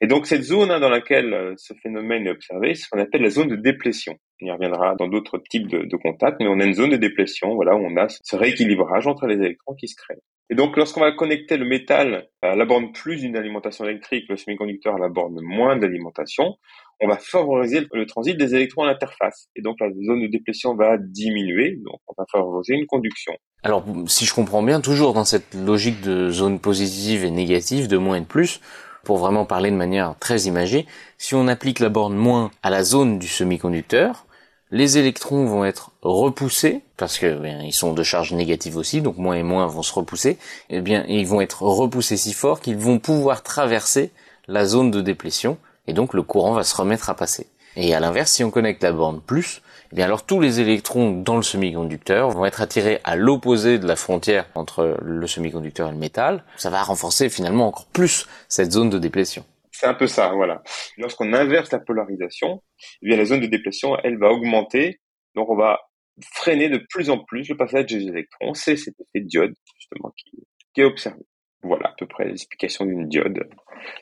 Et 0.01 0.07
donc 0.07 0.25
cette 0.25 0.41
zone 0.41 0.71
hein, 0.71 0.79
dans 0.79 0.89
laquelle 0.89 1.31
euh, 1.33 1.53
ce 1.57 1.73
phénomène 1.83 2.25
est 2.25 2.31
observé, 2.31 2.73
c'est 2.73 2.83
ce 2.83 2.89
qu'on 2.89 2.99
appelle 2.99 3.21
la 3.21 3.29
zone 3.29 3.49
de 3.49 3.55
déplétion. 3.55 4.15
On 4.41 4.47
y 4.47 4.51
reviendra 4.51 4.95
dans 4.95 5.07
d'autres 5.07 5.37
types 5.49 5.67
de, 5.67 5.83
de, 5.83 5.97
contacts, 5.97 6.37
mais 6.39 6.47
on 6.47 6.59
a 6.59 6.65
une 6.65 6.73
zone 6.73 6.89
de 6.89 6.97
déplétion, 6.97 7.53
voilà, 7.53 7.75
où 7.75 7.85
on 7.85 7.95
a 7.97 8.07
ce 8.09 8.35
rééquilibrage 8.35 9.05
entre 9.05 9.27
les 9.27 9.35
électrons 9.35 9.75
qui 9.75 9.87
se 9.87 9.95
créent. 9.95 10.21
Et 10.49 10.55
donc, 10.55 10.77
lorsqu'on 10.77 11.01
va 11.01 11.11
connecter 11.11 11.57
le 11.57 11.65
métal 11.65 12.29
à 12.41 12.55
la 12.55 12.65
borne 12.65 12.93
plus 12.93 13.17
d'une 13.17 13.35
alimentation 13.35 13.83
électrique, 13.83 14.25
le 14.29 14.37
semi-conducteur 14.37 14.95
à 14.95 14.99
la 14.99 15.09
borne 15.09 15.39
moins 15.41 15.75
d'alimentation, 15.75 16.55
on 17.01 17.07
va 17.07 17.17
favoriser 17.17 17.85
le 17.91 18.05
transit 18.05 18.37
des 18.37 18.55
électrons 18.55 18.83
à 18.83 18.87
l'interface. 18.87 19.49
Et 19.55 19.61
donc, 19.61 19.77
la 19.81 19.89
zone 19.89 20.21
de 20.21 20.27
déplétion 20.27 20.73
va 20.75 20.97
diminuer, 20.97 21.77
donc 21.83 21.99
on 22.07 22.13
va 22.17 22.25
favoriser 22.31 22.75
une 22.75 22.85
conduction. 22.85 23.33
Alors, 23.63 23.83
si 24.07 24.25
je 24.25 24.33
comprends 24.33 24.63
bien, 24.63 24.79
toujours 24.79 25.13
dans 25.13 25.25
cette 25.25 25.53
logique 25.53 26.01
de 26.01 26.29
zone 26.29 26.59
positive 26.59 27.25
et 27.25 27.31
négative, 27.31 27.89
de 27.89 27.97
moins 27.97 28.15
et 28.15 28.21
de 28.21 28.25
plus, 28.25 28.61
pour 29.03 29.17
vraiment 29.17 29.45
parler 29.45 29.71
de 29.71 29.75
manière 29.75 30.15
très 30.19 30.43
imagée, 30.43 30.85
si 31.17 31.35
on 31.35 31.47
applique 31.47 31.79
la 31.79 31.89
borne 31.89 32.15
moins 32.15 32.51
à 32.63 32.69
la 32.69 32.83
zone 32.83 33.19
du 33.19 33.27
semi-conducteur, 33.27 34.26
les 34.71 34.97
électrons 34.97 35.45
vont 35.45 35.65
être 35.65 35.91
repoussés 36.01 36.81
parce 36.97 37.17
que 37.17 37.37
bien, 37.39 37.61
ils 37.61 37.73
sont 37.73 37.93
de 37.93 38.03
charge 38.03 38.33
négative 38.33 38.75
aussi, 38.75 39.01
donc 39.01 39.17
moins 39.17 39.35
et 39.35 39.43
moins 39.43 39.65
vont 39.67 39.83
se 39.83 39.93
repousser. 39.93 40.31
Et 40.69 40.77
eh 40.77 40.81
bien, 40.81 41.05
ils 41.07 41.27
vont 41.27 41.41
être 41.41 41.61
repoussés 41.61 42.17
si 42.17 42.33
fort 42.33 42.59
qu'ils 42.59 42.77
vont 42.77 42.99
pouvoir 42.99 43.43
traverser 43.43 44.11
la 44.47 44.65
zone 44.65 44.91
de 44.91 45.01
déplétion 45.01 45.57
et 45.87 45.93
donc 45.93 46.13
le 46.13 46.23
courant 46.23 46.53
va 46.53 46.63
se 46.63 46.75
remettre 46.75 47.09
à 47.09 47.15
passer. 47.15 47.47
Et 47.75 47.93
à 47.93 47.99
l'inverse, 47.99 48.31
si 48.31 48.43
on 48.43 48.51
connecte 48.51 48.83
la 48.83 48.91
borne 48.91 49.21
plus, 49.21 49.61
eh 49.91 49.95
bien 49.95 50.05
alors 50.05 50.23
tous 50.23 50.39
les 50.39 50.59
électrons 50.59 51.11
dans 51.11 51.37
le 51.37 51.43
semi-conducteur 51.43 52.31
vont 52.31 52.45
être 52.45 52.61
attirés 52.61 52.99
à 53.03 53.15
l'opposé 53.15 53.77
de 53.77 53.87
la 53.87 53.95
frontière 53.95 54.47
entre 54.55 54.97
le 55.01 55.27
semi-conducteur 55.27 55.87
et 55.87 55.91
le 55.91 55.97
métal. 55.97 56.43
Ça 56.57 56.69
va 56.69 56.81
renforcer 56.83 57.29
finalement 57.29 57.67
encore 57.67 57.85
plus 57.85 58.27
cette 58.49 58.71
zone 58.71 58.89
de 58.89 58.97
déplétion. 58.97 59.45
C'est 59.79 59.85
un 59.85 59.93
peu 59.93 60.07
ça, 60.07 60.29
voilà. 60.29 60.63
Lorsqu'on 60.97 61.33
inverse 61.33 61.71
la 61.71 61.77
polarisation, 61.77 62.63
eh 63.03 63.05
bien 63.05 63.15
la 63.15 63.25
zone 63.25 63.41
de 63.41 63.45
déplétion, 63.45 63.95
elle 64.03 64.17
va 64.17 64.31
augmenter. 64.31 65.01
Donc 65.35 65.51
on 65.51 65.55
va 65.55 65.81
freiner 66.33 66.67
de 66.67 66.83
plus 66.89 67.11
en 67.11 67.19
plus 67.19 67.47
le 67.47 67.57
passage 67.57 67.85
des 67.85 68.07
électrons. 68.07 68.55
C'est 68.55 68.75
cet 68.75 68.95
effet 68.99 69.23
de 69.23 69.27
diode, 69.27 69.53
justement, 69.77 70.11
qui, 70.17 70.81
est 70.81 70.83
observé. 70.83 71.21
Voilà 71.61 71.89
à 71.89 71.93
peu 71.95 72.07
près 72.07 72.25
l'explication 72.25 72.85
d'une 72.85 73.07
diode. 73.07 73.47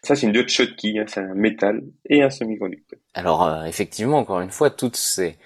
Ça, 0.02 0.16
c'est 0.16 0.28
une 0.28 0.32
diode 0.32 0.48
Schottky, 0.48 0.98
hein, 0.98 1.06
c'est 1.08 1.20
un 1.20 1.34
métal 1.34 1.82
et 2.10 2.22
un 2.22 2.30
semi-conducteur. 2.30 3.00
Alors, 3.14 3.44
euh, 3.44 3.66
effectivement, 3.66 4.20
encore 4.20 4.40
une 4.40 4.52
fois, 4.52 4.70
toutes 4.70 4.96
ces 4.96 5.38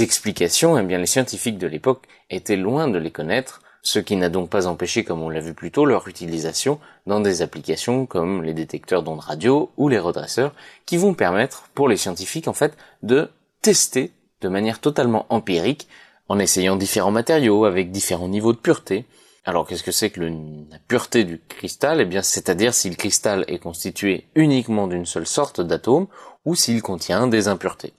explications, 0.00 0.78
eh 0.78 0.82
bien, 0.82 0.98
les 0.98 1.06
scientifiques 1.06 1.56
de 1.56 1.66
l'époque 1.66 2.04
étaient 2.28 2.56
loin 2.56 2.88
de 2.88 2.98
les 2.98 3.10
connaître 3.10 3.62
ce 3.82 3.98
qui 3.98 4.16
n'a 4.16 4.28
donc 4.28 4.50
pas 4.50 4.66
empêché, 4.66 5.04
comme 5.04 5.22
on 5.22 5.30
l'a 5.30 5.40
vu 5.40 5.54
plus 5.54 5.70
tôt, 5.70 5.84
leur 5.84 6.08
utilisation 6.08 6.78
dans 7.06 7.20
des 7.20 7.42
applications 7.42 8.06
comme 8.06 8.42
les 8.42 8.54
détecteurs 8.54 9.02
d'ondes 9.02 9.20
radio 9.20 9.70
ou 9.76 9.88
les 9.88 9.98
redresseurs, 9.98 10.54
qui 10.86 10.96
vont 10.96 11.14
permettre 11.14 11.64
pour 11.74 11.88
les 11.88 11.96
scientifiques 11.96 12.48
en 12.48 12.52
fait 12.52 12.76
de 13.02 13.30
tester 13.62 14.12
de 14.40 14.48
manière 14.48 14.80
totalement 14.80 15.26
empirique, 15.30 15.88
en 16.28 16.38
essayant 16.38 16.76
différents 16.76 17.10
matériaux 17.10 17.64
avec 17.64 17.90
différents 17.90 18.28
niveaux 18.28 18.52
de 18.52 18.58
pureté. 18.58 19.04
Alors 19.44 19.66
qu'est-ce 19.66 19.82
que 19.82 19.92
c'est 19.92 20.10
que 20.10 20.20
la 20.20 20.78
pureté 20.86 21.24
du 21.24 21.40
cristal? 21.48 22.00
Eh 22.00 22.04
bien 22.04 22.22
c'est-à-dire 22.22 22.74
si 22.74 22.90
le 22.90 22.96
cristal 22.96 23.44
est 23.48 23.58
constitué 23.58 24.26
uniquement 24.34 24.86
d'une 24.86 25.06
seule 25.06 25.26
sorte 25.26 25.60
d'atome 25.60 26.06
ou 26.44 26.54
s'il 26.54 26.82
contient 26.82 27.26
des 27.26 27.48
impuretés. 27.48 27.94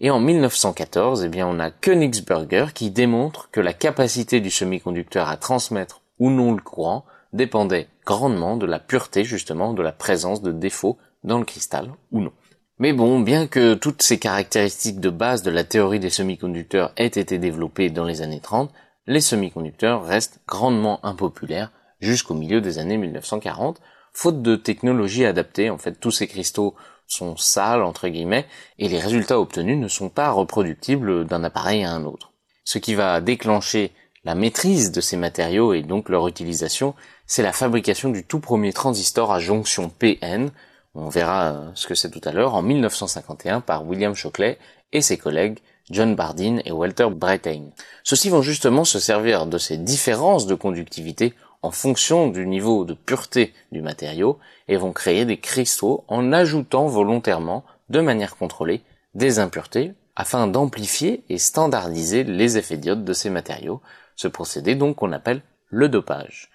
Et 0.00 0.10
en 0.10 0.20
1914, 0.20 1.24
eh 1.24 1.28
bien, 1.28 1.46
on 1.46 1.58
a 1.58 1.70
Königsberger 1.70 2.66
qui 2.74 2.90
démontre 2.90 3.50
que 3.50 3.60
la 3.60 3.72
capacité 3.72 4.40
du 4.40 4.50
semi-conducteur 4.50 5.28
à 5.28 5.36
transmettre 5.36 6.02
ou 6.18 6.30
non 6.30 6.52
le 6.52 6.62
courant 6.62 7.04
dépendait 7.32 7.88
grandement 8.04 8.56
de 8.56 8.66
la 8.66 8.78
pureté 8.78 9.24
justement 9.24 9.72
de 9.72 9.82
la 9.82 9.92
présence 9.92 10.42
de 10.42 10.52
défauts 10.52 10.98
dans 11.24 11.38
le 11.38 11.44
cristal 11.44 11.90
ou 12.10 12.20
non. 12.20 12.32
Mais 12.78 12.92
bon, 12.92 13.20
bien 13.20 13.46
que 13.46 13.74
toutes 13.74 14.02
ces 14.02 14.18
caractéristiques 14.18 14.98
de 14.98 15.10
base 15.10 15.42
de 15.42 15.50
la 15.50 15.64
théorie 15.64 16.00
des 16.00 16.10
semi-conducteurs 16.10 16.92
aient 16.96 17.06
été 17.06 17.38
développées 17.38 17.90
dans 17.90 18.04
les 18.04 18.22
années 18.22 18.40
30, 18.40 18.72
les 19.06 19.20
semi-conducteurs 19.20 20.04
restent 20.04 20.40
grandement 20.46 21.04
impopulaires 21.04 21.70
jusqu'au 22.00 22.34
milieu 22.34 22.60
des 22.60 22.78
années 22.78 22.96
1940, 22.96 23.80
faute 24.12 24.42
de 24.42 24.56
technologies 24.56 25.24
adaptées. 25.24 25.70
En 25.70 25.78
fait, 25.78 25.92
tous 25.92 26.10
ces 26.10 26.26
cristaux 26.26 26.74
sont 27.06 27.36
sales, 27.36 27.82
entre 27.82 28.08
guillemets, 28.08 28.46
et 28.78 28.88
les 28.88 28.98
résultats 28.98 29.38
obtenus 29.40 29.78
ne 29.78 29.88
sont 29.88 30.08
pas 30.08 30.30
reproductibles 30.30 31.26
d'un 31.26 31.44
appareil 31.44 31.84
à 31.84 31.92
un 31.92 32.04
autre. 32.04 32.32
Ce 32.64 32.78
qui 32.78 32.94
va 32.94 33.20
déclencher 33.20 33.92
la 34.24 34.34
maîtrise 34.34 34.92
de 34.92 35.00
ces 35.00 35.16
matériaux 35.16 35.74
et 35.74 35.82
donc 35.82 36.08
leur 36.08 36.28
utilisation, 36.28 36.94
c'est 37.26 37.42
la 37.42 37.52
fabrication 37.52 38.10
du 38.10 38.24
tout 38.24 38.40
premier 38.40 38.72
transistor 38.72 39.32
à 39.32 39.40
jonction 39.40 39.88
PN, 39.88 40.50
on 40.94 41.08
verra 41.08 41.52
euh, 41.52 41.70
ce 41.74 41.86
que 41.86 41.94
c'est 41.94 42.10
tout 42.10 42.20
à 42.24 42.32
l'heure, 42.32 42.54
en 42.54 42.62
1951 42.62 43.60
par 43.60 43.86
William 43.86 44.14
Shockley 44.14 44.58
et 44.92 45.00
ses 45.00 45.16
collègues 45.16 45.58
John 45.90 46.14
Bardeen 46.14 46.62
et 46.64 46.72
Walter 46.72 47.08
Brattain. 47.10 47.70
Ceux-ci 48.04 48.28
vont 48.28 48.42
justement 48.42 48.84
se 48.84 48.98
servir 48.98 49.46
de 49.46 49.58
ces 49.58 49.78
différences 49.78 50.46
de 50.46 50.54
conductivité 50.54 51.34
en 51.62 51.70
fonction 51.70 52.28
du 52.28 52.46
niveau 52.46 52.84
de 52.84 52.94
pureté 52.94 53.54
du 53.70 53.82
matériau 53.82 54.38
et 54.68 54.76
vont 54.76 54.92
créer 54.92 55.24
des 55.24 55.38
cristaux 55.38 56.04
en 56.08 56.32
ajoutant 56.32 56.86
volontairement, 56.86 57.64
de 57.88 58.00
manière 58.00 58.36
contrôlée, 58.36 58.82
des 59.14 59.38
impuretés 59.38 59.94
afin 60.16 60.46
d'amplifier 60.46 61.24
et 61.28 61.38
standardiser 61.38 62.24
les 62.24 62.58
effets 62.58 62.76
diodes 62.76 63.04
de 63.04 63.12
ces 63.12 63.30
matériaux, 63.30 63.80
ce 64.16 64.28
procédé 64.28 64.74
donc 64.74 64.96
qu'on 64.96 65.12
appelle 65.12 65.42
le 65.70 65.88
dopage. 65.88 66.50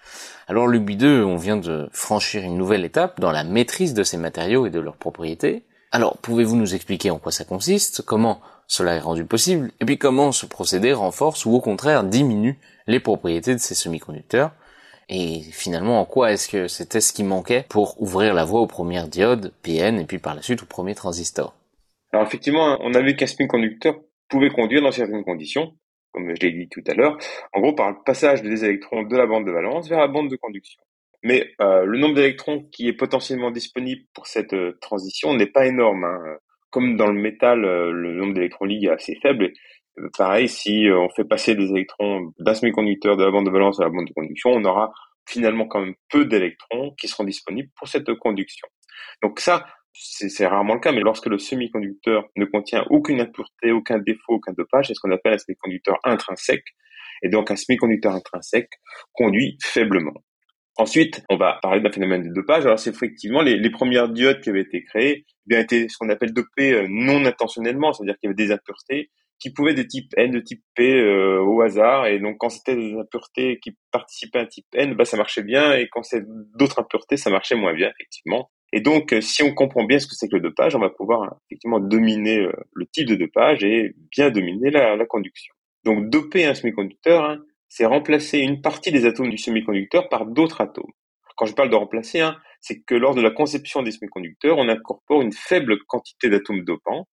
Alors 0.46 0.68
l'UBI2, 0.68 1.24
on 1.24 1.36
vient 1.36 1.56
de 1.56 1.88
franchir 1.92 2.44
une 2.44 2.56
nouvelle 2.56 2.84
étape 2.84 3.18
dans 3.18 3.32
la 3.32 3.42
maîtrise 3.42 3.94
de 3.94 4.04
ces 4.04 4.16
matériaux 4.16 4.66
et 4.66 4.70
de 4.70 4.78
leurs 4.78 4.96
propriétés. 4.96 5.64
Alors 5.90 6.18
pouvez-vous 6.18 6.54
nous 6.54 6.74
expliquer 6.74 7.10
en 7.10 7.18
quoi 7.18 7.32
ça 7.32 7.44
consiste, 7.44 8.02
comment 8.02 8.40
cela 8.68 8.94
est 8.94 9.00
rendu 9.00 9.24
possible, 9.24 9.72
et 9.80 9.84
puis 9.84 9.98
comment 9.98 10.30
ce 10.30 10.46
procédé 10.46 10.92
renforce 10.92 11.46
ou 11.46 11.54
au 11.54 11.60
contraire 11.60 12.04
diminue 12.04 12.58
les 12.86 13.00
propriétés 13.00 13.54
de 13.54 13.60
ces 13.60 13.74
semi-conducteurs? 13.74 14.52
Et 15.08 15.40
finalement, 15.40 16.00
en 16.00 16.04
quoi 16.04 16.32
est-ce 16.32 16.48
que 16.48 16.68
c'était 16.68 17.00
ce 17.00 17.12
qui 17.12 17.24
manquait 17.24 17.64
pour 17.68 18.00
ouvrir 18.00 18.34
la 18.34 18.44
voie 18.44 18.60
aux 18.60 18.66
premières 18.66 19.08
diodes 19.08 19.52
PN 19.62 19.98
et 19.98 20.04
puis 20.04 20.18
par 20.18 20.34
la 20.34 20.42
suite 20.42 20.62
aux 20.62 20.66
premiers 20.66 20.94
transistors 20.94 21.54
Alors 22.12 22.26
effectivement, 22.26 22.78
on 22.80 22.92
a 22.94 23.00
vu 23.00 23.16
qu'un 23.16 23.26
semi-conducteur 23.26 23.98
pouvait 24.28 24.50
conduire 24.50 24.82
dans 24.82 24.92
certaines 24.92 25.24
conditions, 25.24 25.72
comme 26.12 26.34
je 26.34 26.46
l'ai 26.46 26.52
dit 26.52 26.68
tout 26.68 26.82
à 26.86 26.94
l'heure, 26.94 27.16
en 27.54 27.60
gros 27.60 27.74
par 27.74 27.90
le 27.90 27.96
passage 28.04 28.42
des 28.42 28.64
électrons 28.64 29.02
de 29.02 29.16
la 29.16 29.26
bande 29.26 29.46
de 29.46 29.52
valence 29.52 29.88
vers 29.88 30.00
la 30.00 30.08
bande 30.08 30.30
de 30.30 30.36
conduction. 30.36 30.82
Mais 31.22 31.50
euh, 31.60 31.84
le 31.84 31.98
nombre 31.98 32.14
d'électrons 32.14 32.64
qui 32.70 32.88
est 32.88 32.92
potentiellement 32.92 33.50
disponible 33.50 34.02
pour 34.14 34.26
cette 34.26 34.52
euh, 34.52 34.78
transition 34.80 35.34
n'est 35.34 35.46
pas 35.46 35.66
énorme. 35.66 36.04
Hein. 36.04 36.36
Comme 36.70 36.96
dans 36.96 37.08
le 37.08 37.18
métal, 37.18 37.64
euh, 37.64 37.90
le 37.90 38.14
nombre 38.14 38.34
d'électrons 38.34 38.66
libres 38.66 38.92
est 38.92 38.94
assez 38.94 39.18
faible. 39.20 39.52
Pareil, 40.16 40.48
si 40.48 40.88
euh, 40.88 40.98
on 40.98 41.08
fait 41.10 41.24
passer 41.24 41.54
des 41.54 41.70
électrons 41.70 42.32
d'un 42.38 42.54
semi-conducteur 42.54 43.16
de 43.16 43.24
la 43.24 43.30
bande 43.30 43.46
de 43.46 43.50
valence 43.50 43.80
à 43.80 43.84
la 43.84 43.90
bande 43.90 44.06
de 44.06 44.12
conduction, 44.12 44.50
on 44.50 44.64
aura 44.64 44.92
finalement 45.26 45.66
quand 45.66 45.80
même 45.80 45.94
peu 46.10 46.24
d'électrons 46.24 46.94
qui 46.98 47.08
seront 47.08 47.24
disponibles 47.24 47.70
pour 47.76 47.88
cette 47.88 48.12
conduction. 48.14 48.68
Donc 49.22 49.40
ça, 49.40 49.66
c'est 49.92 50.46
rarement 50.46 50.74
le 50.74 50.80
cas, 50.80 50.92
mais 50.92 51.00
lorsque 51.00 51.26
le 51.26 51.38
semi-conducteur 51.38 52.24
ne 52.36 52.44
contient 52.44 52.84
aucune 52.90 53.20
impureté, 53.20 53.72
aucun 53.72 53.98
défaut, 53.98 54.34
aucun 54.34 54.52
dopage, 54.52 54.88
c'est 54.88 54.94
ce 54.94 55.00
qu'on 55.00 55.10
appelle 55.10 55.34
un 55.34 55.38
semi-conducteur 55.38 55.98
intrinsèque. 56.04 56.64
Et 57.22 57.28
donc 57.28 57.50
un 57.50 57.56
semi-conducteur 57.56 58.12
intrinsèque 58.12 58.70
conduit 59.12 59.58
faiblement. 59.62 60.14
Ensuite, 60.76 61.24
on 61.28 61.36
va 61.36 61.58
parler 61.60 61.80
d'un 61.80 61.90
phénomène 61.90 62.28
de 62.28 62.32
dopage. 62.32 62.64
Alors, 62.64 62.78
c'est 62.78 62.90
effectivement 62.90 63.42
les, 63.42 63.70
premières 63.70 64.08
diodes 64.08 64.40
qui 64.40 64.50
avaient 64.50 64.60
été 64.60 64.84
créées, 64.84 65.26
eh 65.26 65.44
bien 65.46 65.58
étaient 65.58 65.88
ce 65.88 65.98
qu'on 65.98 66.08
appelle 66.08 66.32
dopées 66.32 66.72
euh, 66.72 66.86
non 66.88 67.24
intentionnellement, 67.24 67.92
c'est-à-dire 67.92 68.16
qu'il 68.18 68.28
y 68.28 68.32
avait 68.32 68.46
des 68.46 68.52
impuretés 68.52 69.10
qui 69.38 69.52
pouvaient 69.52 69.74
de 69.74 69.82
type 69.82 70.12
N, 70.16 70.32
de 70.32 70.40
type 70.40 70.62
P 70.74 70.94
euh, 70.94 71.40
au 71.40 71.60
hasard. 71.62 72.06
Et 72.06 72.18
donc, 72.18 72.38
quand 72.38 72.48
c'était 72.48 72.76
des 72.76 72.94
impuretés 72.94 73.58
qui 73.62 73.76
participaient 73.92 74.40
à 74.40 74.42
un 74.42 74.46
type 74.46 74.66
N, 74.74 74.94
bah, 74.94 75.04
ça 75.04 75.16
marchait 75.16 75.42
bien. 75.42 75.74
Et 75.74 75.88
quand 75.88 76.02
c'est 76.02 76.24
d'autres 76.56 76.80
impuretés, 76.80 77.16
ça 77.16 77.30
marchait 77.30 77.54
moins 77.54 77.74
bien, 77.74 77.90
effectivement. 77.90 78.50
Et 78.72 78.80
donc, 78.80 79.12
euh, 79.12 79.20
si 79.20 79.42
on 79.42 79.54
comprend 79.54 79.84
bien 79.84 79.98
ce 79.98 80.06
que 80.06 80.14
c'est 80.14 80.28
que 80.28 80.36
le 80.36 80.42
dopage, 80.42 80.74
on 80.74 80.80
va 80.80 80.90
pouvoir 80.90 81.36
effectivement 81.46 81.80
dominer 81.80 82.40
euh, 82.40 82.52
le 82.74 82.86
type 82.86 83.06
de 83.06 83.14
dopage 83.14 83.64
et 83.64 83.94
bien 84.10 84.30
dominer 84.30 84.70
la, 84.70 84.96
la 84.96 85.06
conduction. 85.06 85.54
Donc, 85.84 86.10
doper 86.10 86.44
un 86.44 86.54
semi-conducteur, 86.54 87.24
hein, 87.24 87.38
c'est 87.68 87.86
remplacer 87.86 88.38
une 88.38 88.60
partie 88.60 88.90
des 88.92 89.06
atomes 89.06 89.30
du 89.30 89.38
semi-conducteur 89.38 90.08
par 90.08 90.26
d'autres 90.26 90.60
atomes. 90.60 90.92
Quand 91.36 91.46
je 91.46 91.54
parle 91.54 91.70
de 91.70 91.76
remplacer, 91.76 92.20
hein, 92.20 92.36
c'est 92.60 92.80
que 92.80 92.96
lors 92.96 93.14
de 93.14 93.22
la 93.22 93.30
conception 93.30 93.82
des 93.82 93.92
semi-conducteurs, 93.92 94.58
on 94.58 94.68
incorpore 94.68 95.22
une 95.22 95.32
faible 95.32 95.78
quantité 95.86 96.28
d'atomes 96.28 96.64
dopants 96.64 97.06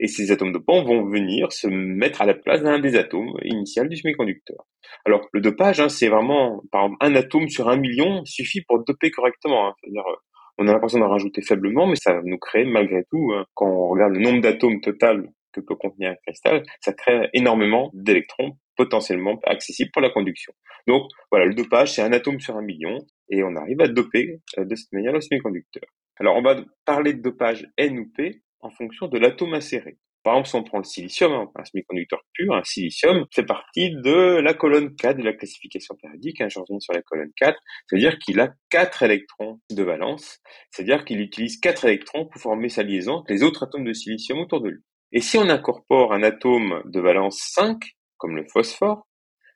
et 0.00 0.06
ces 0.06 0.32
atomes 0.32 0.52
dopants 0.52 0.84
vont 0.84 1.04
venir 1.04 1.52
se 1.52 1.68
mettre 1.68 2.22
à 2.22 2.26
la 2.26 2.34
place 2.34 2.62
d'un 2.62 2.78
des 2.78 2.96
atomes 2.96 3.32
initial 3.44 3.88
du 3.88 3.96
semi-conducteur. 3.96 4.66
Alors 5.04 5.28
le 5.32 5.40
dopage, 5.40 5.80
hein, 5.80 5.88
c'est 5.88 6.08
vraiment, 6.08 6.62
par 6.70 6.90
un 7.00 7.14
atome 7.14 7.48
sur 7.48 7.68
un 7.68 7.76
million 7.76 8.24
suffit 8.24 8.62
pour 8.62 8.84
doper 8.84 9.10
correctement. 9.10 9.68
Hein. 9.68 9.74
C'est-à-dire, 9.80 10.06
euh, 10.06 10.16
on 10.58 10.68
a 10.68 10.72
l'impression 10.72 10.98
d'en 10.98 11.08
rajouter 11.08 11.42
faiblement, 11.42 11.86
mais 11.86 11.96
ça 11.96 12.20
nous 12.24 12.38
crée 12.38 12.64
malgré 12.64 13.04
tout, 13.10 13.32
hein, 13.34 13.46
quand 13.54 13.66
on 13.66 13.88
regarde 13.88 14.14
le 14.14 14.20
nombre 14.20 14.40
d'atomes 14.40 14.80
total 14.80 15.28
que 15.52 15.60
peut 15.60 15.76
contenir 15.76 16.10
un 16.10 16.16
cristal, 16.26 16.62
ça 16.80 16.92
crée 16.92 17.28
énormément 17.34 17.90
d'électrons 17.94 18.52
potentiellement 18.76 19.38
accessibles 19.44 19.90
pour 19.92 20.02
la 20.02 20.10
conduction. 20.10 20.52
Donc 20.86 21.10
voilà, 21.30 21.46
le 21.46 21.54
dopage, 21.54 21.92
c'est 21.92 22.02
un 22.02 22.12
atome 22.12 22.40
sur 22.40 22.56
un 22.56 22.62
million, 22.62 22.98
et 23.28 23.42
on 23.42 23.54
arrive 23.56 23.80
à 23.80 23.88
doper 23.88 24.40
euh, 24.58 24.64
de 24.64 24.74
cette 24.74 24.92
manière 24.92 25.12
le 25.12 25.20
semi-conducteur. 25.20 25.84
Alors 26.18 26.36
on 26.36 26.42
va 26.42 26.62
parler 26.84 27.14
de 27.14 27.22
dopage 27.22 27.66
N 27.76 27.98
ou 27.98 28.10
P 28.14 28.42
en 28.62 28.70
fonction 28.70 29.08
de 29.08 29.18
l'atome 29.18 29.54
inséré. 29.54 29.98
Par 30.22 30.34
exemple, 30.34 30.48
si 30.48 30.54
on 30.54 30.62
prend 30.62 30.78
le 30.78 30.84
silicium, 30.84 31.32
hein, 31.32 31.50
un 31.56 31.64
semi-conducteur 31.64 32.20
pur, 32.32 32.54
un 32.54 32.62
silicium 32.62 33.26
fait 33.32 33.44
partie 33.44 33.90
de 33.90 34.40
la 34.40 34.54
colonne 34.54 34.94
4 34.94 35.16
de 35.18 35.24
la 35.24 35.32
classification 35.32 35.96
périodique. 35.96 36.40
Hein, 36.40 36.48
je 36.48 36.60
reviens 36.60 36.78
sur 36.78 36.92
la 36.92 37.02
colonne 37.02 37.32
4. 37.36 37.58
C'est-à-dire 37.88 38.18
qu'il 38.18 38.38
a 38.38 38.54
4 38.70 39.02
électrons 39.02 39.60
de 39.70 39.82
valence. 39.82 40.38
C'est-à-dire 40.70 41.04
qu'il 41.04 41.20
utilise 41.20 41.58
4 41.58 41.86
électrons 41.86 42.26
pour 42.26 42.40
former 42.40 42.68
sa 42.68 42.84
liaison 42.84 43.16
avec 43.16 43.30
les 43.30 43.42
autres 43.42 43.64
atomes 43.64 43.84
de 43.84 43.92
silicium 43.92 44.38
autour 44.38 44.60
de 44.60 44.68
lui. 44.68 44.82
Et 45.10 45.20
si 45.20 45.38
on 45.38 45.48
incorpore 45.48 46.12
un 46.12 46.22
atome 46.22 46.82
de 46.84 47.00
valence 47.00 47.38
5, 47.52 47.82
comme 48.16 48.36
le 48.36 48.46
phosphore, 48.48 49.08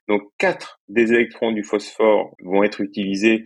donc 0.09 0.21
4 0.37 0.81
des 0.89 1.13
électrons 1.13 1.53
du 1.53 1.63
phosphore 1.63 2.35
vont 2.43 2.63
être 2.63 2.81
utilisés 2.81 3.45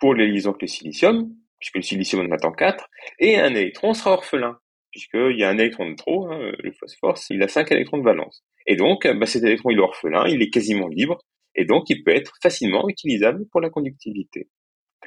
pour 0.00 0.14
les 0.14 0.26
liaisons 0.26 0.50
avec 0.50 0.62
le 0.62 0.68
silicium, 0.68 1.32
puisque 1.60 1.76
le 1.76 1.82
silicium 1.82 2.26
en 2.26 2.34
attend 2.34 2.52
4, 2.52 2.88
et 3.20 3.38
un 3.38 3.54
électron 3.54 3.94
sera 3.94 4.14
orphelin 4.14 4.58
puisqu'il 4.96 5.38
y 5.38 5.44
a 5.44 5.50
un 5.50 5.58
électron 5.58 5.90
de 5.90 5.94
trop, 5.94 6.26
hein, 6.26 6.52
le 6.58 6.72
phosphore, 6.72 7.18
il 7.28 7.42
a 7.42 7.48
5 7.48 7.70
électrons 7.70 7.98
de 7.98 8.02
valence. 8.02 8.42
Et 8.66 8.76
donc, 8.76 9.06
bah, 9.06 9.26
cet 9.26 9.44
électron, 9.44 9.68
il 9.68 9.76
est 9.76 9.82
orphelin, 9.82 10.26
il 10.26 10.40
est 10.40 10.48
quasiment 10.48 10.88
libre, 10.88 11.18
et 11.54 11.66
donc 11.66 11.90
il 11.90 12.02
peut 12.02 12.16
être 12.16 12.32
facilement 12.42 12.88
utilisable 12.88 13.44
pour 13.52 13.60
la 13.60 13.68
conductivité. 13.68 14.48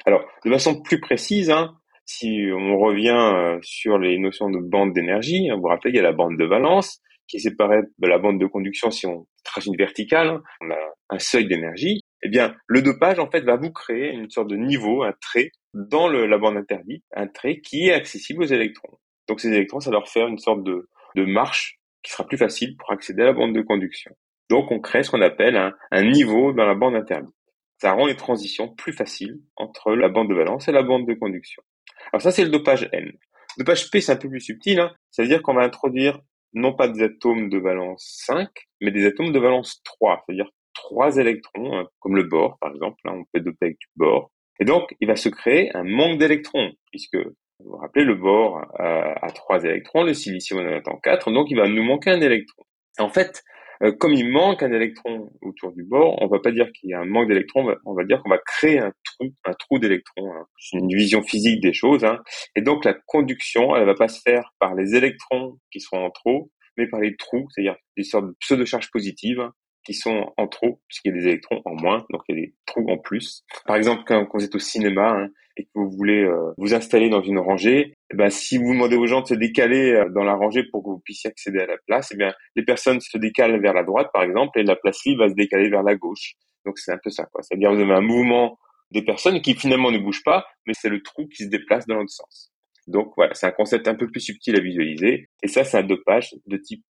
Alors, 0.06 0.24
de 0.44 0.50
façon 0.50 0.80
plus 0.80 1.00
précise, 1.00 1.50
hein, 1.50 1.74
si 2.04 2.46
on 2.52 2.78
revient 2.78 3.32
euh, 3.34 3.58
sur 3.62 3.98
les 3.98 4.16
notions 4.18 4.48
de 4.48 4.60
bande 4.60 4.92
d'énergie, 4.92 5.50
hein, 5.50 5.56
vous 5.56 5.62
vous 5.62 5.68
rappelez, 5.68 5.90
il 5.92 5.96
y 5.96 6.00
a 6.00 6.02
la 6.02 6.12
bande 6.12 6.38
de 6.38 6.44
valence, 6.44 7.00
qui 7.26 7.38
est 7.38 7.40
séparée 7.40 7.82
de 7.98 8.08
la 8.08 8.18
bande 8.18 8.40
de 8.40 8.46
conduction 8.46 8.92
si 8.92 9.06
on 9.06 9.26
trace 9.42 9.66
une 9.66 9.76
verticale, 9.76 10.40
on 10.60 10.70
a 10.70 10.78
un 11.10 11.18
seuil 11.18 11.48
d'énergie, 11.48 12.00
eh 12.22 12.28
bien, 12.28 12.54
le 12.68 12.80
dopage, 12.80 13.18
en 13.18 13.28
fait, 13.28 13.40
va 13.40 13.56
vous 13.56 13.72
créer 13.72 14.12
une 14.12 14.30
sorte 14.30 14.50
de 14.50 14.56
niveau, 14.56 15.02
un 15.02 15.14
trait, 15.20 15.50
dans 15.74 16.08
la 16.08 16.38
bande 16.38 16.56
interdite, 16.56 17.04
un 17.12 17.26
trait 17.26 17.60
qui 17.60 17.88
est 17.88 17.92
accessible 17.92 18.44
aux 18.44 18.46
électrons. 18.46 18.98
Donc 19.30 19.38
ces 19.38 19.46
électrons, 19.46 19.78
ça 19.78 19.92
leur 19.92 20.08
fait 20.08 20.26
une 20.26 20.38
sorte 20.38 20.64
de, 20.64 20.88
marche 21.14 21.78
qui 22.02 22.10
sera 22.10 22.26
plus 22.26 22.36
facile 22.36 22.76
pour 22.76 22.90
accéder 22.90 23.22
à 23.22 23.26
la 23.26 23.32
bande 23.32 23.54
de 23.54 23.62
conduction. 23.62 24.10
Donc 24.48 24.72
on 24.72 24.80
crée 24.80 25.04
ce 25.04 25.10
qu'on 25.12 25.20
appelle 25.20 25.56
un, 25.92 26.02
niveau 26.02 26.52
dans 26.52 26.66
la 26.66 26.74
bande 26.74 26.96
interdite. 26.96 27.32
Ça 27.78 27.92
rend 27.92 28.06
les 28.06 28.16
transitions 28.16 28.74
plus 28.74 28.92
faciles 28.92 29.38
entre 29.54 29.92
la 29.94 30.08
bande 30.08 30.30
de 30.30 30.34
valence 30.34 30.66
et 30.66 30.72
la 30.72 30.82
bande 30.82 31.06
de 31.06 31.14
conduction. 31.14 31.62
Alors 32.12 32.22
ça, 32.22 32.32
c'est 32.32 32.42
le 32.42 32.50
dopage 32.50 32.88
N. 32.92 33.04
Le 33.56 33.64
dopage 33.64 33.88
P, 33.92 34.00
c'est 34.00 34.10
un 34.10 34.16
peu 34.16 34.28
plus 34.28 34.40
subtil. 34.40 34.80
Hein. 34.80 34.92
C'est-à-dire 35.12 35.42
qu'on 35.42 35.54
va 35.54 35.62
introduire 35.62 36.18
non 36.52 36.74
pas 36.74 36.88
des 36.88 37.04
atomes 37.04 37.50
de 37.50 37.58
valence 37.58 38.24
5, 38.26 38.48
mais 38.80 38.90
des 38.90 39.06
atomes 39.06 39.30
de 39.30 39.38
valence 39.38 39.80
3, 39.84 40.24
c'est-à-dire 40.26 40.50
trois 40.74 41.18
électrons, 41.18 41.78
hein, 41.78 41.86
comme 42.00 42.16
le 42.16 42.24
bore, 42.24 42.58
par 42.60 42.72
exemple. 42.72 42.96
Là, 43.04 43.12
on 43.12 43.24
peut 43.32 43.38
doper 43.38 43.66
avec 43.66 43.78
du 43.78 43.86
bore. 43.94 44.32
Et 44.58 44.64
donc, 44.64 44.92
il 44.98 45.06
va 45.06 45.14
se 45.14 45.28
créer 45.28 45.74
un 45.76 45.84
manque 45.84 46.18
d'électrons, 46.18 46.72
puisque 46.90 47.18
vous 47.64 47.70
vous 47.70 47.76
rappelez, 47.76 48.04
le 48.04 48.14
bore 48.14 48.64
a, 48.78 49.30
trois 49.34 49.64
électrons, 49.64 50.02
le 50.02 50.14
silicium 50.14 50.60
en 50.60 50.76
attend 50.76 50.98
quatre, 51.02 51.30
donc 51.30 51.50
il 51.50 51.56
va 51.56 51.68
nous 51.68 51.82
manquer 51.82 52.10
un 52.10 52.20
électron. 52.20 52.62
En 52.98 53.08
fait, 53.08 53.42
euh, 53.82 53.92
comme 53.92 54.12
il 54.12 54.28
manque 54.28 54.62
un 54.62 54.72
électron 54.72 55.30
autour 55.40 55.72
du 55.72 55.84
bord, 55.84 56.20
on 56.20 56.26
va 56.26 56.38
pas 56.38 56.52
dire 56.52 56.70
qu'il 56.72 56.90
y 56.90 56.94
a 56.94 57.00
un 57.00 57.06
manque 57.06 57.28
d'électrons, 57.28 57.74
on 57.86 57.94
va 57.94 58.04
dire 58.04 58.22
qu'on 58.22 58.30
va 58.30 58.38
créer 58.38 58.78
un 58.78 58.92
trou, 59.04 59.28
un 59.44 59.54
trou 59.54 59.78
d'électrons. 59.78 60.32
Hein. 60.32 60.44
C'est 60.58 60.78
une 60.78 60.94
vision 60.94 61.22
physique 61.22 61.62
des 61.62 61.72
choses. 61.72 62.04
Hein. 62.04 62.18
Et 62.56 62.62
donc 62.62 62.84
la 62.84 62.94
conduction, 63.06 63.74
elle 63.76 63.86
va 63.86 63.94
pas 63.94 64.08
se 64.08 64.20
faire 64.20 64.52
par 64.58 64.74
les 64.74 64.94
électrons 64.94 65.58
qui 65.72 65.80
sont 65.80 65.96
en 65.96 66.10
trop, 66.10 66.50
mais 66.76 66.88
par 66.88 67.00
les 67.00 67.16
trous, 67.16 67.48
c'est-à-dire 67.50 67.76
des 67.96 68.04
sortes 68.04 68.26
de 68.26 68.36
pseudo-charges 68.40 68.90
positives 68.90 69.48
qui 69.84 69.94
sont 69.94 70.32
en 70.36 70.46
trop, 70.46 70.80
puisqu'il 70.88 71.08
y 71.08 71.16
a 71.16 71.18
des 71.18 71.26
électrons 71.28 71.62
en 71.64 71.74
moins, 71.74 72.04
donc 72.10 72.22
il 72.28 72.36
y 72.36 72.38
a 72.38 72.42
des 72.42 72.54
trous 72.66 72.86
en 72.90 72.98
plus. 72.98 73.44
Par 73.64 73.76
exemple, 73.76 74.02
quand, 74.06 74.26
vous 74.34 74.44
êtes 74.44 74.54
au 74.54 74.58
cinéma 74.58 75.10
hein, 75.10 75.28
et 75.60 75.64
que 75.64 75.70
vous 75.74 75.90
voulez 75.90 76.24
euh, 76.24 76.52
vous 76.56 76.74
installer 76.74 77.08
dans 77.10 77.22
une 77.22 77.38
rangée, 77.38 77.94
eh 78.12 78.16
ben, 78.16 78.30
si 78.30 78.58
vous 78.58 78.72
demandez 78.72 78.96
aux 78.96 79.06
gens 79.06 79.20
de 79.20 79.26
se 79.26 79.34
décaler 79.34 79.92
euh, 79.92 80.08
dans 80.14 80.24
la 80.24 80.34
rangée 80.34 80.64
pour 80.64 80.82
que 80.82 80.88
vous 80.88 81.00
puissiez 81.04 81.30
accéder 81.30 81.60
à 81.60 81.66
la 81.66 81.76
place, 81.86 82.10
eh 82.12 82.16
bien, 82.16 82.32
les 82.56 82.64
personnes 82.64 83.00
se 83.00 83.18
décalent 83.18 83.60
vers 83.60 83.74
la 83.74 83.84
droite, 83.84 84.08
par 84.12 84.22
exemple, 84.22 84.58
et 84.58 84.62
la 84.62 84.76
place 84.76 85.04
libre 85.04 85.24
va 85.24 85.30
se 85.30 85.34
décaler 85.34 85.68
vers 85.68 85.82
la 85.82 85.94
gauche. 85.94 86.34
Donc 86.64 86.78
c'est 86.78 86.92
un 86.92 86.98
peu 87.02 87.10
ça, 87.10 87.26
quoi. 87.32 87.42
C'est-à-dire 87.42 87.72
vous 87.72 87.80
avez 87.80 87.92
un 87.92 88.00
mouvement 88.00 88.58
des 88.90 89.02
personnes 89.02 89.40
qui 89.40 89.54
finalement 89.54 89.90
ne 89.90 89.98
bougent 89.98 90.24
pas, 90.24 90.46
mais 90.66 90.72
c'est 90.74 90.88
le 90.88 91.02
trou 91.02 91.28
qui 91.28 91.44
se 91.44 91.48
déplace 91.48 91.86
dans 91.86 91.96
l'autre 91.96 92.10
sens. 92.10 92.52
Donc 92.86 93.12
voilà, 93.16 93.34
c'est 93.34 93.46
un 93.46 93.52
concept 93.52 93.86
un 93.86 93.94
peu 93.94 94.10
plus 94.10 94.20
subtil 94.20 94.56
à 94.56 94.60
visualiser, 94.60 95.28
et 95.42 95.48
ça 95.48 95.64
c'est 95.64 95.78
un 95.78 95.82
dopage 95.82 96.34
de 96.46 96.56
type 96.56 96.82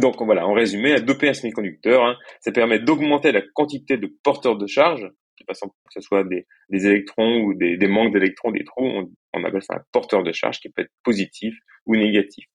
donc 0.00 0.20
voilà, 0.20 0.46
en 0.46 0.54
résumé, 0.54 0.94
un 0.94 1.34
semi-conducteur, 1.34 2.04
hein, 2.04 2.16
ça 2.40 2.50
permet 2.50 2.80
d'augmenter 2.80 3.30
la 3.30 3.42
quantité 3.54 3.96
de 3.96 4.12
porteurs 4.24 4.56
de 4.56 4.66
charge, 4.66 5.08
de 5.44 5.52
façon 5.52 5.68
que 5.68 5.92
ce 5.92 6.00
soit 6.00 6.24
des, 6.24 6.46
électrons 6.70 7.42
ou 7.42 7.54
des, 7.54 7.76
manques 7.86 8.12
d'électrons, 8.12 8.50
des 8.50 8.64
trous, 8.64 9.10
on, 9.32 9.44
appelle 9.44 9.62
ça 9.62 9.76
un 9.76 9.82
porteur 9.92 10.22
de 10.22 10.32
charge 10.32 10.60
qui 10.60 10.68
peut 10.68 10.82
être 10.82 10.92
positif 11.02 11.54
ou 11.86 11.96
négatif. 11.96 12.46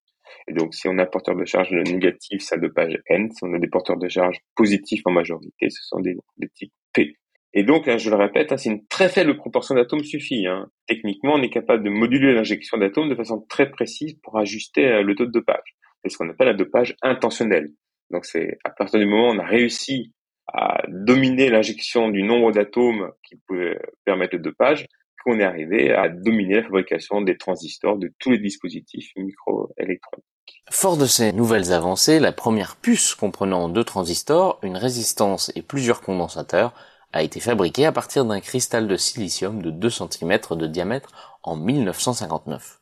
Et 0.47 0.53
donc 0.53 0.73
si 0.73 0.87
on 0.87 0.97
a 0.97 1.03
un 1.03 1.07
porteur 1.07 1.35
de 1.35 1.45
charge 1.45 1.71
négatif, 1.71 2.41
un 2.51 2.57
dopage 2.57 2.99
N. 3.07 3.31
Si 3.31 3.43
on 3.43 3.53
a 3.53 3.59
des 3.59 3.67
porteurs 3.69 3.97
de 3.97 4.07
charge 4.07 4.37
positifs 4.55 5.01
en 5.05 5.11
majorité, 5.11 5.69
ce 5.69 5.83
sont 5.83 5.99
des, 5.99 6.15
types 6.55 6.73
P. 6.93 7.15
Et 7.53 7.63
donc, 7.63 7.87
hein, 7.87 7.97
je 7.97 8.11
le 8.11 8.15
répète, 8.15 8.51
hein, 8.51 8.57
c'est 8.57 8.69
une 8.69 8.85
très 8.85 9.09
faible 9.09 9.35
proportion 9.35 9.73
d'atomes 9.73 10.03
suffit. 10.03 10.45
Techniquement, 10.85 11.33
on 11.33 11.41
est 11.41 11.49
capable 11.49 11.83
de 11.83 11.89
moduler 11.89 12.33
l'injection 12.33 12.77
d'atomes 12.77 13.09
de 13.09 13.15
façon 13.15 13.43
très 13.49 13.71
précise 13.71 14.13
pour 14.21 14.37
ajuster 14.37 14.85
euh, 14.85 15.01
le 15.01 15.15
taux 15.15 15.25
de 15.25 15.31
dopage 15.31 15.75
c'est 16.03 16.09
ce 16.09 16.17
qu'on 16.17 16.29
appelle 16.29 16.49
un 16.49 16.53
dopage 16.53 16.95
intentionnel. 17.01 17.69
Donc 18.09 18.25
c'est 18.25 18.57
à 18.63 18.69
partir 18.69 18.99
du 18.99 19.05
moment 19.05 19.29
où 19.29 19.35
on 19.35 19.39
a 19.39 19.45
réussi 19.45 20.13
à 20.53 20.81
dominer 20.87 21.49
l'injection 21.49 22.09
du 22.09 22.23
nombre 22.23 22.51
d'atomes 22.51 23.11
qui 23.23 23.35
pouvait 23.47 23.79
permettre 24.05 24.35
le 24.35 24.41
dopage, 24.41 24.85
qu'on 25.23 25.39
est 25.39 25.43
arrivé 25.43 25.91
à 25.91 26.09
dominer 26.09 26.55
la 26.55 26.63
fabrication 26.63 27.21
des 27.21 27.37
transistors 27.37 27.97
de 27.97 28.11
tous 28.19 28.31
les 28.31 28.39
dispositifs 28.39 29.11
microélectroniques. 29.15 30.25
Fort 30.71 30.97
de 30.97 31.05
ces 31.05 31.33
nouvelles 31.33 31.73
avancées, 31.73 32.19
la 32.19 32.31
première 32.31 32.75
puce 32.75 33.15
comprenant 33.15 33.69
deux 33.69 33.83
transistors, 33.83 34.59
une 34.63 34.77
résistance 34.77 35.51
et 35.55 35.61
plusieurs 35.61 36.01
condensateurs 36.01 36.73
a 37.11 37.23
été 37.23 37.39
fabriquée 37.39 37.85
à 37.85 37.91
partir 37.91 38.23
d'un 38.25 38.39
cristal 38.39 38.87
de 38.87 38.95
silicium 38.95 39.61
de 39.61 39.71
2 39.71 39.89
cm 39.89 40.39
de 40.51 40.67
diamètre 40.67 41.37
en 41.43 41.55
1959. 41.55 42.79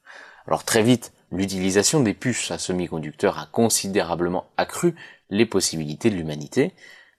Alors 0.48 0.64
très 0.64 0.84
vite, 0.84 1.14
l'utilisation 1.32 2.02
des 2.02 2.14
puces 2.14 2.52
à 2.52 2.58
semi-conducteurs 2.58 3.40
a 3.40 3.48
considérablement 3.48 4.50
accru 4.58 4.96
les 5.30 5.46
possibilités 5.46 6.10
de 6.10 6.16
l'humanité, 6.16 6.74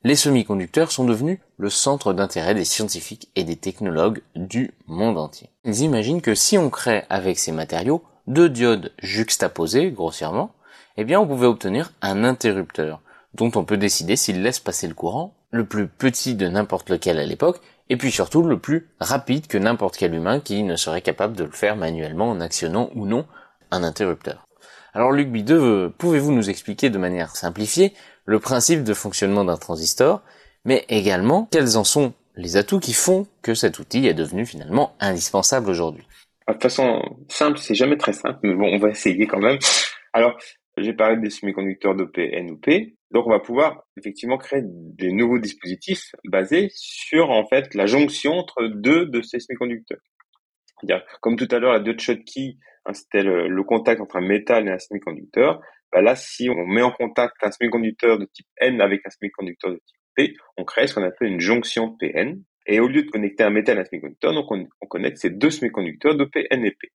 les 0.05 0.15
semi-conducteurs 0.15 0.93
sont 0.93 1.05
devenus 1.05 1.41
le 1.57 1.71
centre 1.71 2.13
d'intérêt 2.13 2.55
des 2.55 2.65
scientifiques 2.65 3.31
et 3.35 3.45
des 3.45 3.57
technologues 3.57 4.23
du 4.37 4.73
monde 4.87 5.19
entier. 5.19 5.51
Ils 5.65 5.81
imaginent 5.81 6.23
que 6.23 6.35
si 6.35 6.57
on 6.57 6.71
crée 6.71 7.05
avec 7.11 7.39
ces 7.39 7.53
matériaux 7.53 8.05
deux 8.27 8.49
diodes 8.49 8.93
juxtaposées, 9.03 9.91
grossièrement, 9.91 10.55
eh 10.97 11.05
bien 11.05 11.21
on 11.21 11.27
pouvait 11.27 11.47
obtenir 11.47 11.93
un 12.03 12.25
interrupteur, 12.25 13.01
dont 13.35 13.51
on 13.55 13.65
peut 13.65 13.77
décider 13.77 14.17
s'il 14.17 14.43
laisse 14.43 14.61
passer 14.61 14.87
le 14.87 14.95
courant, 14.95 15.35
le 15.51 15.67
plus 15.67 15.89
petit 15.89 16.35
de 16.35 16.47
n'importe 16.47 16.91
lequel 16.91 17.19
à 17.19 17.25
l'époque, 17.25 17.61
et 17.89 17.97
puis 17.97 18.13
surtout 18.13 18.43
le 18.43 18.59
plus 18.59 18.91
rapide 19.01 19.47
que 19.47 19.59
n'importe 19.59 19.97
quel 19.97 20.15
humain 20.15 20.41
qui 20.41 20.63
ne 20.63 20.77
serait 20.77 21.03
capable 21.03 21.37
de 21.37 21.45
le 21.45 21.51
faire 21.51 21.77
manuellement 21.77 22.31
en 22.31 22.41
actionnant 22.41 22.91
ou 22.95 23.07
non 23.07 23.27
un 23.71 23.83
interrupteur. 23.83 24.47
Alors 24.95 25.13
Luc 25.13 25.31
Bideux, 25.31 25.93
pouvez-vous 25.97 26.33
nous 26.33 26.51
expliquer 26.51 26.91
de 26.91 26.99
manière 26.99 27.37
simplifiée 27.37 27.95
le 28.29 28.41
principe 28.41 28.85
de 28.85 28.93
fonctionnement 28.93 29.43
d'un 29.43 29.57
transistor, 29.57 30.23
mais 30.67 30.85
également 30.91 31.49
quels 31.51 31.79
en 31.79 31.85
sont 31.85 32.13
les 32.37 32.59
atouts 32.59 32.79
qui 32.79 32.93
font 32.93 33.27
que 33.41 33.55
cet 33.55 33.79
outil 33.79 34.07
est 34.07 34.13
devenu 34.13 34.45
finalement 34.45 34.95
indispensable 35.01 35.71
aujourd'hui 35.71 36.05
De 36.47 36.53
toute 36.53 36.63
façon 36.63 37.01
simple, 37.29 37.57
c'est 37.57 37.75
jamais 37.75 37.97
très 37.97 38.13
simple, 38.13 38.39
mais 38.43 38.55
bon, 38.55 38.67
on 38.67 38.77
va 38.77 38.91
essayer 38.91 39.27
quand 39.27 39.41
même. 39.41 39.59
Alors, 40.13 40.37
j'ai 40.77 40.93
parlé 40.93 41.17
des 41.17 41.31
semi-conducteurs 41.31 41.95
d'OP, 41.95 42.19
N 42.19 42.51
ou 42.51 42.59
P. 42.59 42.97
Donc, 43.13 43.27
on 43.27 43.31
va 43.31 43.41
pouvoir 43.41 43.85
effectivement 43.97 44.37
créer 44.37 44.61
des 44.63 45.11
nouveaux 45.11 45.39
dispositifs 45.39 46.15
basés 46.27 46.69
sur 46.75 47.31
en 47.31 47.47
fait 47.47 47.75
la 47.75 47.87
jonction 47.87 48.33
entre 48.35 48.67
deux 48.67 49.07
de 49.07 49.23
ces 49.23 49.41
semi-conducteurs. 49.41 50.03
Comme 51.23 51.37
tout 51.37 51.49
à 51.51 51.59
l'heure, 51.59 51.73
la 51.73 51.81
diode 51.81 51.99
Schottky 51.99 52.59
Hein, 52.89 52.95
c'était 52.95 53.23
le, 53.23 53.63
contact 53.65 54.01
entre 54.01 54.17
un 54.17 54.27
métal 54.27 54.67
et 54.67 54.71
un 54.71 54.79
semi-conducteur. 54.79 55.61
Bah 55.93 56.03
là, 56.03 56.15
si 56.17 56.51
on 56.51 56.67
met 56.67 56.83
en 56.83 56.91
contact 56.91 57.37
un 57.43 57.51
semi-conducteur 57.51 58.19
de 58.19 58.27
type 58.27 58.47
N 58.61 58.81
avec 58.81 59.01
un 59.07 59.11
semi-conducteur 59.11 59.71
de 59.71 59.77
type 59.77 59.97
P, 60.15 60.35
on 60.57 60.65
crée 60.65 60.87
ce 60.87 60.95
qu'on 60.95 61.03
appelle 61.03 61.29
une 61.29 61.41
jonction 61.41 61.97
PN. 61.99 62.43
Et 62.67 62.81
au 62.81 62.89
lieu 62.89 63.03
de 63.03 63.11
connecter 63.11 63.45
un 63.45 63.51
métal 63.51 63.79
à 63.79 63.81
un 63.81 63.85
semi-conducteur, 63.85 64.33
on, 64.37 64.87
connecte 64.89 65.17
ces 65.17 65.31
deux 65.31 65.51
semi-conducteurs 65.51 66.17
de 66.17 66.25
PN 66.25 66.65
et 66.65 66.73
P. 66.73 66.93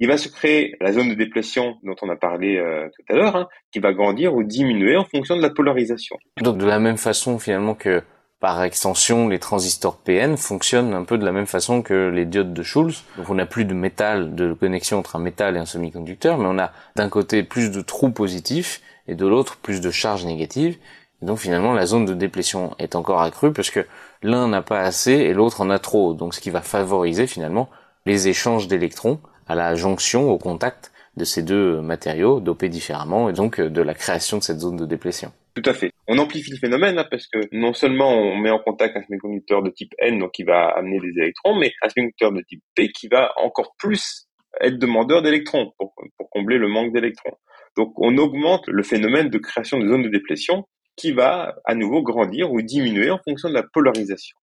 Il 0.00 0.08
va 0.08 0.16
se 0.16 0.28
créer 0.28 0.74
la 0.80 0.92
zone 0.92 1.10
de 1.10 1.14
déplétion 1.14 1.76
dont 1.82 1.96
on 2.02 2.08
a 2.08 2.16
parlé 2.16 2.56
euh, 2.56 2.88
tout 2.88 3.12
à 3.12 3.16
l'heure, 3.16 3.36
hein, 3.36 3.48
qui 3.70 3.78
va 3.78 3.92
grandir 3.92 4.34
ou 4.34 4.42
diminuer 4.42 4.96
en 4.96 5.04
fonction 5.04 5.36
de 5.36 5.42
la 5.42 5.50
polarisation. 5.50 6.16
Donc 6.40 6.58
de 6.58 6.66
la 6.66 6.78
même 6.78 6.96
façon 6.96 7.38
finalement 7.38 7.74
que 7.74 8.02
par 8.42 8.60
extension, 8.64 9.28
les 9.28 9.38
transistors 9.38 9.96
PN 9.98 10.36
fonctionnent 10.36 10.94
un 10.94 11.04
peu 11.04 11.16
de 11.16 11.24
la 11.24 11.30
même 11.30 11.46
façon 11.46 11.80
que 11.80 12.10
les 12.12 12.24
diodes 12.24 12.52
de 12.52 12.62
Schulz. 12.64 13.04
Donc 13.16 13.30
on 13.30 13.36
n'a 13.36 13.46
plus 13.46 13.64
de 13.64 13.72
métal, 13.72 14.34
de 14.34 14.52
connexion 14.52 14.98
entre 14.98 15.14
un 15.14 15.20
métal 15.20 15.54
et 15.54 15.60
un 15.60 15.64
semi-conducteur, 15.64 16.38
mais 16.38 16.48
on 16.48 16.58
a 16.58 16.72
d'un 16.96 17.08
côté 17.08 17.44
plus 17.44 17.70
de 17.70 17.80
trous 17.82 18.10
positifs 18.10 18.82
et 19.06 19.14
de 19.14 19.28
l'autre 19.28 19.58
plus 19.58 19.80
de 19.80 19.92
charges 19.92 20.24
négatives. 20.24 20.76
Et 21.22 21.26
donc 21.26 21.38
finalement 21.38 21.72
la 21.72 21.86
zone 21.86 22.04
de 22.04 22.14
déplétion 22.14 22.74
est 22.80 22.96
encore 22.96 23.22
accrue 23.22 23.52
parce 23.52 23.70
que 23.70 23.86
l'un 24.24 24.48
n'a 24.48 24.60
pas 24.60 24.80
assez 24.80 25.12
et 25.12 25.34
l'autre 25.34 25.60
en 25.60 25.70
a 25.70 25.78
trop. 25.78 26.12
Donc 26.12 26.34
ce 26.34 26.40
qui 26.40 26.50
va 26.50 26.62
favoriser 26.62 27.28
finalement 27.28 27.70
les 28.06 28.26
échanges 28.26 28.66
d'électrons 28.66 29.20
à 29.46 29.54
la 29.54 29.76
jonction, 29.76 30.28
au 30.28 30.38
contact 30.38 30.90
de 31.16 31.24
ces 31.24 31.44
deux 31.44 31.80
matériaux 31.80 32.40
dopés 32.40 32.68
différemment 32.68 33.28
et 33.28 33.34
donc 33.34 33.60
de 33.60 33.82
la 33.82 33.94
création 33.94 34.38
de 34.38 34.42
cette 34.42 34.58
zone 34.58 34.78
de 34.78 34.84
déplétion. 34.84 35.30
Tout 35.54 35.62
à 35.66 35.74
fait. 35.74 35.92
On 36.08 36.18
amplifie 36.18 36.50
le 36.50 36.56
phénomène 36.56 36.98
hein, 36.98 37.06
parce 37.10 37.26
que 37.26 37.40
non 37.52 37.74
seulement 37.74 38.10
on 38.10 38.36
met 38.36 38.50
en 38.50 38.58
contact 38.58 38.96
un 38.96 39.02
semi-conducteur 39.02 39.62
de 39.62 39.70
type 39.70 39.92
N, 39.98 40.18
donc 40.18 40.32
qui 40.32 40.44
va 40.44 40.68
amener 40.68 40.98
des 40.98 41.12
électrons, 41.18 41.54
mais 41.54 41.72
un 41.82 41.88
semi-conducteur 41.90 42.32
de 42.32 42.40
type 42.40 42.62
P 42.74 42.88
qui 42.88 43.08
va 43.08 43.32
encore 43.36 43.74
plus 43.78 44.28
être 44.60 44.78
demandeur 44.78 45.22
d'électrons 45.22 45.72
pour, 45.78 45.94
combler 46.30 46.56
le 46.56 46.68
manque 46.68 46.94
d'électrons. 46.94 47.36
Donc 47.76 47.92
on 47.98 48.16
augmente 48.16 48.66
le 48.68 48.82
phénomène 48.82 49.28
de 49.28 49.38
création 49.38 49.78
de 49.78 49.86
zones 49.86 50.02
de 50.02 50.08
déplétion 50.08 50.66
qui 50.96 51.12
va 51.12 51.56
à 51.66 51.74
nouveau 51.74 52.02
grandir 52.02 52.50
ou 52.50 52.62
diminuer 52.62 53.10
en 53.10 53.18
fonction 53.18 53.50
de 53.50 53.54
la 53.54 53.62
polarisation. 53.62 54.36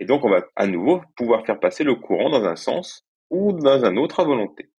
Et 0.00 0.04
donc 0.04 0.24
on 0.24 0.30
va 0.30 0.44
à 0.56 0.66
nouveau 0.66 1.02
pouvoir 1.16 1.46
faire 1.46 1.60
passer 1.60 1.84
le 1.84 1.94
courant 1.94 2.30
dans 2.30 2.44
un 2.44 2.56
sens 2.56 3.04
ou 3.30 3.52
dans 3.52 3.84
un 3.84 3.96
autre 3.96 4.18
à 4.18 4.24
volonté. 4.24 4.70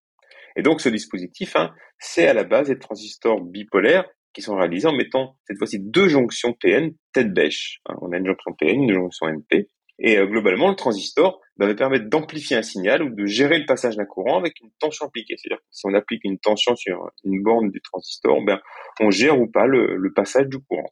Et 0.57 0.63
donc 0.63 0.81
ce 0.81 0.89
dispositif, 0.89 1.55
hein, 1.55 1.73
c'est 2.01 2.27
à 2.27 2.35
la 2.35 2.43
base 2.43 2.67
des 2.67 2.79
transistors 2.79 3.41
bipolaires 3.41 4.09
qui 4.33 4.43
sont 4.43 4.57
réalisés 4.57 4.89
en 4.89 4.93
mettant 4.93 5.37
cette 5.47 5.59
fois-ci 5.59 5.81
deux 5.81 6.09
jonctions 6.09 6.53
PN 6.53 6.91
tête 7.13 7.33
bêche. 7.33 7.81
Hein. 7.87 7.95
on 8.01 8.13
a 8.13 8.19
une 8.19 8.27
jonction 8.27 8.53
PN, 8.53 8.83
une 8.83 8.95
jonction 8.95 9.29
NP. 9.29 9.69
Et 10.01 10.17
euh, 10.17 10.27
globalement, 10.27 10.69
le 10.69 10.77
transistor 10.77 11.41
bah, 11.57 11.67
va 11.67 11.75
permettre 11.75 12.09
d'amplifier 12.09 12.57
un 12.57 12.63
signal 12.63 13.03
ou 13.03 13.11
de 13.11 13.27
gérer 13.27 13.59
le 13.59 13.67
passage 13.67 13.97
d'un 13.97 14.05
courant 14.05 14.39
avec 14.39 14.61
une 14.61 14.71
tension 14.79 15.07
appliquée. 15.07 15.35
C'est-à-dire 15.37 15.59
que 15.59 15.67
si 15.71 15.87
on 15.87 15.95
applique 15.95 16.25
une 16.25 16.39
tension 16.39 16.77
sur 16.77 17.11
une 17.25 17.43
borne 17.43 17.71
du 17.71 17.81
transistor, 17.81 18.41
ben, 18.45 18.61
on 19.01 19.11
gère 19.11 19.41
ou 19.41 19.49
pas 19.49 19.67
le, 19.67 20.13
passage 20.15 20.47
du 20.47 20.59
courant. 20.59 20.91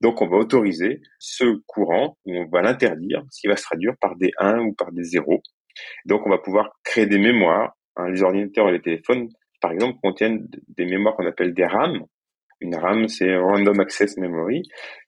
Donc 0.00 0.22
on 0.22 0.28
va 0.28 0.36
autoriser 0.36 1.00
ce 1.18 1.60
courant 1.66 2.16
ou 2.24 2.36
on 2.36 2.48
va 2.48 2.62
l'interdire, 2.62 3.24
ce 3.30 3.40
qui 3.40 3.48
va 3.48 3.56
se 3.56 3.64
traduire 3.64 3.94
par 4.00 4.16
des 4.16 4.32
1 4.38 4.60
ou 4.60 4.72
par 4.72 4.92
des 4.92 5.02
0. 5.02 5.42
Donc 6.04 6.26
on 6.26 6.30
va 6.30 6.38
pouvoir 6.38 6.70
créer 6.84 7.06
des 7.06 7.18
mémoires. 7.18 7.72
Hein. 7.96 8.10
les 8.10 8.22
ordinateurs 8.22 8.68
et 8.68 8.72
les 8.72 8.82
téléphones, 8.82 9.28
par 9.60 9.72
exemple, 9.72 9.98
contiennent 10.02 10.48
des 10.68 10.84
mémoires 10.84 11.16
qu'on 11.16 11.26
appelle 11.26 11.52
des 11.52 11.66
RAM, 11.66 12.04
une 12.60 12.74
RAM, 12.74 13.08
c'est 13.08 13.36
Random 13.36 13.78
Access 13.80 14.16
Memory. 14.16 14.62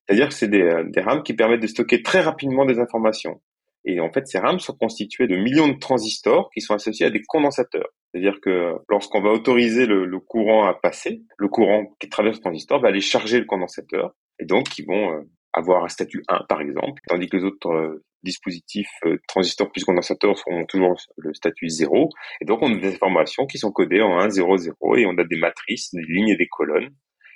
C'est-à-dire 0.07 0.29
que 0.29 0.35
c'est 0.35 0.49
des, 0.49 0.63
euh, 0.63 0.85
des 0.85 1.01
RAM 1.01 1.23
qui 1.23 1.35
permettent 1.35 1.63
de 1.63 1.67
stocker 1.67 2.03
très 2.03 2.21
rapidement 2.21 2.65
des 2.65 2.79
informations. 2.79 3.41
Et 3.85 4.01
en 4.01 4.13
fait, 4.13 4.27
ces 4.27 4.39
RAM 4.39 4.59
sont 4.59 4.75
constituées 4.75 5.27
de 5.27 5.37
millions 5.37 5.69
de 5.69 5.79
transistors 5.79 6.51
qui 6.51 6.61
sont 6.61 6.75
associés 6.75 7.07
à 7.07 7.11
des 7.11 7.23
condensateurs. 7.23 7.89
C'est-à-dire 8.13 8.39
que 8.43 8.75
lorsqu'on 8.89 9.23
va 9.23 9.31
autoriser 9.31 9.87
le, 9.87 10.19
courant 10.21 10.67
à 10.67 10.75
passer, 10.75 11.23
le 11.39 11.49
courant 11.49 11.87
qui 11.99 12.09
traverse 12.09 12.37
le 12.37 12.43
transistor 12.43 12.81
va 12.81 12.89
aller 12.89 13.01
charger 13.01 13.39
le 13.39 13.47
condensateur. 13.47 14.15
Et 14.39 14.45
donc, 14.45 14.79
ils 14.79 14.87
vont 14.87 15.13
euh, 15.13 15.23
avoir 15.53 15.85
un 15.85 15.89
statut 15.89 16.23
1, 16.29 16.45
par 16.49 16.61
exemple, 16.61 17.01
tandis 17.09 17.29
que 17.29 17.39
les 17.39 17.45
autres 17.45 17.71
euh, 17.71 18.05
dispositifs 18.23 18.91
transistors 19.29 19.73
plus 19.73 19.85
condensateurs 19.85 20.37
seront 20.37 20.67
toujours 20.67 21.01
le 21.17 21.33
statut 21.33 21.71
0. 21.71 22.11
Et 22.43 22.45
donc, 22.45 22.61
on 22.61 22.71
a 22.71 22.77
des 22.77 22.95
informations 22.95 23.47
qui 23.47 23.57
sont 23.57 23.73
codées 23.73 24.03
en 24.03 24.19
1, 24.19 24.29
0, 24.29 24.57
0, 24.59 24.97
et 24.97 25.07
on 25.07 25.17
a 25.17 25.25
des 25.25 25.39
matrices, 25.39 25.95
des 25.95 26.03
lignes 26.03 26.29
et 26.29 26.37
des 26.37 26.49
colonnes 26.49 26.91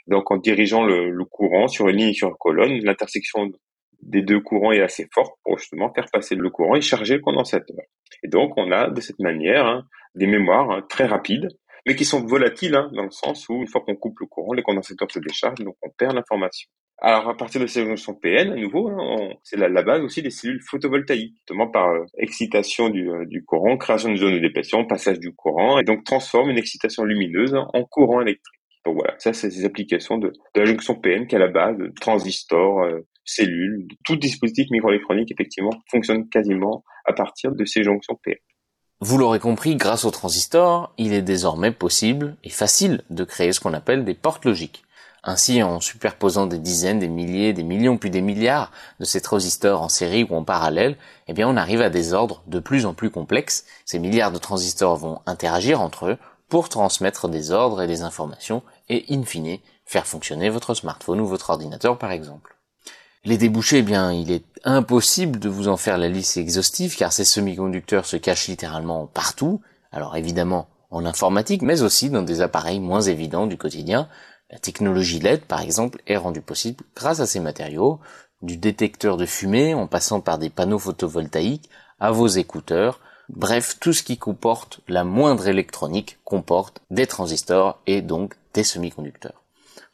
donc 0.06 0.30
en 0.30 0.36
dirigeant 0.36 0.84
le, 0.84 1.24
courant 1.24 1.68
sur 1.68 1.88
une 1.88 1.96
ligne 1.96 2.12
sur 2.12 2.28
une 2.28 2.36
colonne, 2.38 2.78
l'intersection 2.82 3.50
des 4.02 4.22
deux 4.22 4.40
courants 4.40 4.72
est 4.72 4.82
assez 4.82 5.08
forte 5.12 5.32
pour 5.42 5.58
justement 5.58 5.92
faire 5.94 6.06
passer 6.12 6.34
le 6.34 6.50
courant 6.50 6.74
et 6.74 6.80
charger 6.80 7.14
le 7.14 7.22
condensateur. 7.22 7.78
Et 8.22 8.28
donc 8.28 8.52
on 8.56 8.70
a 8.70 8.90
de 8.90 9.00
cette 9.00 9.18
manière 9.18 9.66
hein, 9.66 9.84
des 10.14 10.26
mémoires 10.26 10.70
hein, 10.70 10.82
très 10.88 11.06
rapides, 11.06 11.48
mais 11.86 11.96
qui 11.96 12.04
sont 12.04 12.24
volatiles 12.24 12.74
hein, 12.74 12.90
dans 12.92 13.04
le 13.04 13.10
sens 13.10 13.48
où 13.48 13.54
une 13.54 13.66
fois 13.66 13.80
qu'on 13.80 13.96
coupe 13.96 14.20
le 14.20 14.26
courant, 14.26 14.52
les 14.52 14.62
condensateurs 14.62 15.10
se 15.10 15.18
déchargent, 15.18 15.64
donc 15.64 15.76
on 15.82 15.90
perd 15.90 16.14
l'information. 16.14 16.68
alors 16.98 17.28
à 17.28 17.36
partir 17.36 17.60
de 17.62 17.66
ces 17.66 17.84
jonctions 17.84 18.14
PN, 18.14 18.52
à 18.52 18.56
nouveau, 18.56 18.90
c'est 19.42 19.56
la, 19.56 19.82
base 19.82 20.02
aussi 20.02 20.22
des 20.22 20.30
cellules 20.30 20.62
photovoltaïques, 20.62 21.36
notamment 21.48 21.70
par 21.70 21.88
euh, 21.88 22.04
excitation 22.18 22.90
du, 22.90 23.10
euh, 23.10 23.24
du, 23.26 23.44
courant, 23.44 23.76
création 23.78 24.10
de 24.10 24.16
zones 24.16 24.34
de 24.34 24.38
dépression, 24.38 24.84
passage 24.86 25.18
du 25.18 25.34
courant, 25.34 25.78
et 25.78 25.84
donc 25.84 26.04
transforme 26.04 26.50
une 26.50 26.58
excitation 26.58 27.04
lumineuse 27.04 27.54
en 27.54 27.84
courant 27.84 28.20
électrique. 28.20 28.63
Donc 28.84 28.96
voilà, 28.96 29.14
ça 29.18 29.32
c'est 29.32 29.48
des 29.48 29.64
applications 29.64 30.18
de, 30.18 30.32
la 30.54 30.64
jonction 30.64 30.94
PN 30.94 31.26
qui 31.26 31.36
à 31.36 31.38
la 31.38 31.48
base 31.48 31.76
transistors, 32.00 32.82
euh, 32.82 33.00
cellules, 33.24 33.88
tout 34.04 34.16
dispositif 34.16 34.70
microélectronique 34.70 35.32
effectivement 35.32 35.72
fonctionne 35.90 36.28
quasiment 36.28 36.84
à 37.06 37.12
partir 37.12 37.52
de 37.52 37.64
ces 37.64 37.82
jonctions 37.82 38.18
PN. 38.22 38.36
Vous 39.00 39.18
l'aurez 39.18 39.40
compris, 39.40 39.76
grâce 39.76 40.04
aux 40.04 40.10
transistors, 40.10 40.94
il 40.98 41.12
est 41.12 41.22
désormais 41.22 41.72
possible 41.72 42.36
et 42.44 42.50
facile 42.50 43.02
de 43.10 43.24
créer 43.24 43.52
ce 43.52 43.60
qu'on 43.60 43.74
appelle 43.74 44.04
des 44.04 44.14
portes 44.14 44.44
logiques. 44.44 44.84
Ainsi, 45.26 45.62
en 45.62 45.80
superposant 45.80 46.46
des 46.46 46.58
dizaines, 46.58 46.98
des 46.98 47.08
milliers, 47.08 47.54
des 47.54 47.62
millions 47.62 47.96
puis 47.96 48.10
des 48.10 48.20
milliards 48.20 48.70
de 49.00 49.06
ces 49.06 49.22
transistors 49.22 49.80
en 49.80 49.88
série 49.88 50.26
ou 50.28 50.36
en 50.36 50.44
parallèle, 50.44 50.96
eh 51.28 51.32
bien 51.32 51.48
on 51.48 51.56
arrive 51.56 51.80
à 51.80 51.88
des 51.88 52.12
ordres 52.12 52.42
de 52.46 52.60
plus 52.60 52.84
en 52.84 52.92
plus 52.92 53.10
complexes. 53.10 53.64
Ces 53.86 53.98
milliards 53.98 54.32
de 54.32 54.38
transistors 54.38 54.96
vont 54.96 55.20
interagir 55.24 55.80
entre 55.80 56.10
eux 56.10 56.18
pour 56.48 56.68
transmettre 56.68 57.28
des 57.28 57.52
ordres 57.52 57.82
et 57.82 57.86
des 57.86 58.02
informations 58.02 58.62
et 58.88 59.04
in 59.10 59.22
fine 59.24 59.58
faire 59.84 60.06
fonctionner 60.06 60.50
votre 60.50 60.74
smartphone 60.74 61.20
ou 61.20 61.26
votre 61.26 61.50
ordinateur 61.50 61.98
par 61.98 62.12
exemple. 62.12 62.56
Les 63.26 63.38
débouchés, 63.38 63.78
eh 63.78 63.82
bien, 63.82 64.12
il 64.12 64.30
est 64.30 64.44
impossible 64.64 65.38
de 65.38 65.48
vous 65.48 65.68
en 65.68 65.78
faire 65.78 65.96
la 65.96 66.08
liste 66.08 66.36
exhaustive 66.36 66.94
car 66.94 67.10
ces 67.10 67.24
semi-conducteurs 67.24 68.04
se 68.04 68.18
cachent 68.18 68.48
littéralement 68.48 69.06
partout. 69.06 69.62
Alors 69.92 70.16
évidemment 70.16 70.68
en 70.90 71.06
informatique, 71.06 71.62
mais 71.62 71.82
aussi 71.82 72.10
dans 72.10 72.22
des 72.22 72.40
appareils 72.40 72.80
moins 72.80 73.00
évidents 73.00 73.46
du 73.46 73.56
quotidien, 73.56 74.08
la 74.50 74.58
technologie 74.58 75.18
LED, 75.18 75.44
par 75.44 75.60
exemple, 75.60 76.00
est 76.06 76.16
rendue 76.16 76.42
possible 76.42 76.84
grâce 76.94 77.20
à 77.20 77.26
ces 77.26 77.40
matériaux, 77.40 77.98
du 78.42 78.56
détecteur 78.58 79.16
de 79.16 79.26
fumée 79.26 79.74
en 79.74 79.86
passant 79.86 80.20
par 80.20 80.38
des 80.38 80.50
panneaux 80.50 80.78
photovoltaïques 80.78 81.70
à 81.98 82.10
vos 82.10 82.28
écouteurs, 82.28 83.00
bref, 83.28 83.78
tout 83.80 83.92
ce 83.92 84.02
qui 84.02 84.18
comporte 84.18 84.80
la 84.86 85.02
moindre 85.02 85.48
électronique 85.48 86.18
comporte 86.24 86.82
des 86.90 87.06
transistors 87.06 87.80
et 87.86 88.02
donc 88.02 88.36
des 88.54 88.64
semi-conducteurs. 88.64 89.44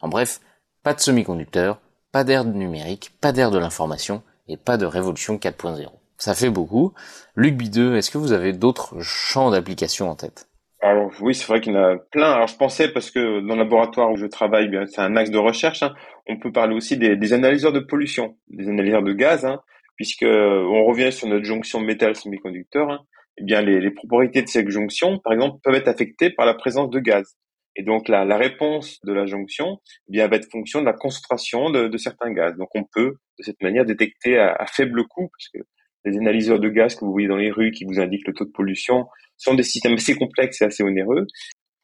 En 0.01 0.09
bref, 0.09 0.41
pas 0.83 0.95
de 0.95 1.01
semi-conducteurs, 1.01 1.81
pas 2.13 2.25
d'ère 2.25 2.45
numérique, 2.45 3.13
pas 3.21 3.33
d'ère 3.33 3.51
de 3.51 3.59
l'information 3.59 4.23
et 4.49 4.57
pas 4.57 4.77
de 4.77 4.87
révolution 4.87 5.37
4.0. 5.37 5.89
Ça 6.19 6.35
fait 6.35 6.51
beaucoup. 6.51 6.93
Luc 7.35 7.57
Bideux, 7.57 7.97
est-ce 7.97 8.11
que 8.11 8.19
vous 8.19 8.33
avez 8.33 8.53
d'autres 8.53 9.01
champs 9.01 9.51
d'application 9.51 10.11
en 10.11 10.15
tête? 10.15 10.47
Alors 10.83 11.11
oui, 11.21 11.35
c'est 11.35 11.47
vrai 11.47 11.61
qu'il 11.61 11.73
y 11.73 11.77
en 11.77 11.83
a 11.83 11.97
plein. 11.97 12.33
Alors 12.33 12.47
je 12.47 12.57
pensais 12.57 12.93
parce 12.93 13.11
que 13.11 13.41
dans 13.47 13.55
le 13.55 13.63
laboratoire 13.63 14.11
où 14.11 14.17
je 14.17 14.27
travaille, 14.27 14.71
c'est 14.89 15.01
un 15.01 15.17
axe 15.17 15.31
de 15.31 15.39
recherche. 15.39 15.83
Hein, 15.83 15.95
on 16.27 16.39
peut 16.39 16.53
parler 16.53 16.75
aussi 16.75 16.97
des, 16.97 17.33
analyseurs 17.33 17.73
de 17.73 17.81
pollution, 17.81 18.37
des 18.49 18.69
analyseurs 18.69 19.03
de 19.03 19.13
gaz, 19.13 19.45
hein, 19.45 19.61
puisque 19.97 20.25
on 20.25 20.85
revient 20.87 21.13
sur 21.13 21.29
notre 21.29 21.45
jonction 21.45 21.81
métal 21.81 22.17
semi-conducteur. 22.17 22.91
Hein, 22.91 23.01
eh 23.39 23.45
bien 23.45 23.63
les, 23.63 23.91
propriétés 23.91 24.43
de 24.43 24.49
cette 24.49 24.69
jonction, 24.69 25.19
par 25.19 25.33
exemple, 25.33 25.59
peuvent 25.63 25.75
être 25.75 25.89
affectées 25.89 26.31
par 26.31 26.47
la 26.47 26.55
présence 26.55 26.91
de 26.91 26.99
gaz. 26.99 27.37
Et 27.77 27.83
donc 27.83 28.09
la, 28.09 28.25
la 28.25 28.37
réponse 28.37 28.99
de 29.05 29.13
la 29.13 29.27
jonction 29.27 29.81
eh 30.09 30.13
bien 30.13 30.29
va 30.29 30.37
être 30.37 30.51
fonction 30.51 30.81
de 30.81 30.87
la 30.87 30.93
concentration 30.93 31.71
de, 31.71 31.89
de, 31.89 31.97
certains 31.97 32.33
gaz. 32.33 32.57
Donc 32.57 32.69
on 32.75 32.85
peut 32.85 33.17
de 33.39 33.45
cette 33.45 33.63
manière 33.63 33.85
détecter 33.85 34.39
à, 34.39 34.53
à 34.55 34.67
faible 34.67 35.07
coût, 35.07 35.29
parce 35.29 35.49
que 35.55 35.69
les 36.05 36.17
analyseurs 36.17 36.59
de 36.59 36.69
gaz 36.69 36.95
que 36.95 37.05
vous 37.05 37.13
voyez 37.13 37.29
dans 37.29 37.37
les 37.37 37.51
rues 37.51 37.73
qui 37.73 37.85
vous 37.85 38.01
indiquent 38.01 38.27
le 38.27 38.35
taux 38.35 38.45
de 38.45 38.51
pollution 38.51 39.07
sont 39.37 39.55
des 39.55 39.63
systèmes 39.63 39.95
assez 39.95 40.17
complexes 40.17 40.61
et 40.63 40.65
assez 40.65 40.83
onéreux. 40.83 41.27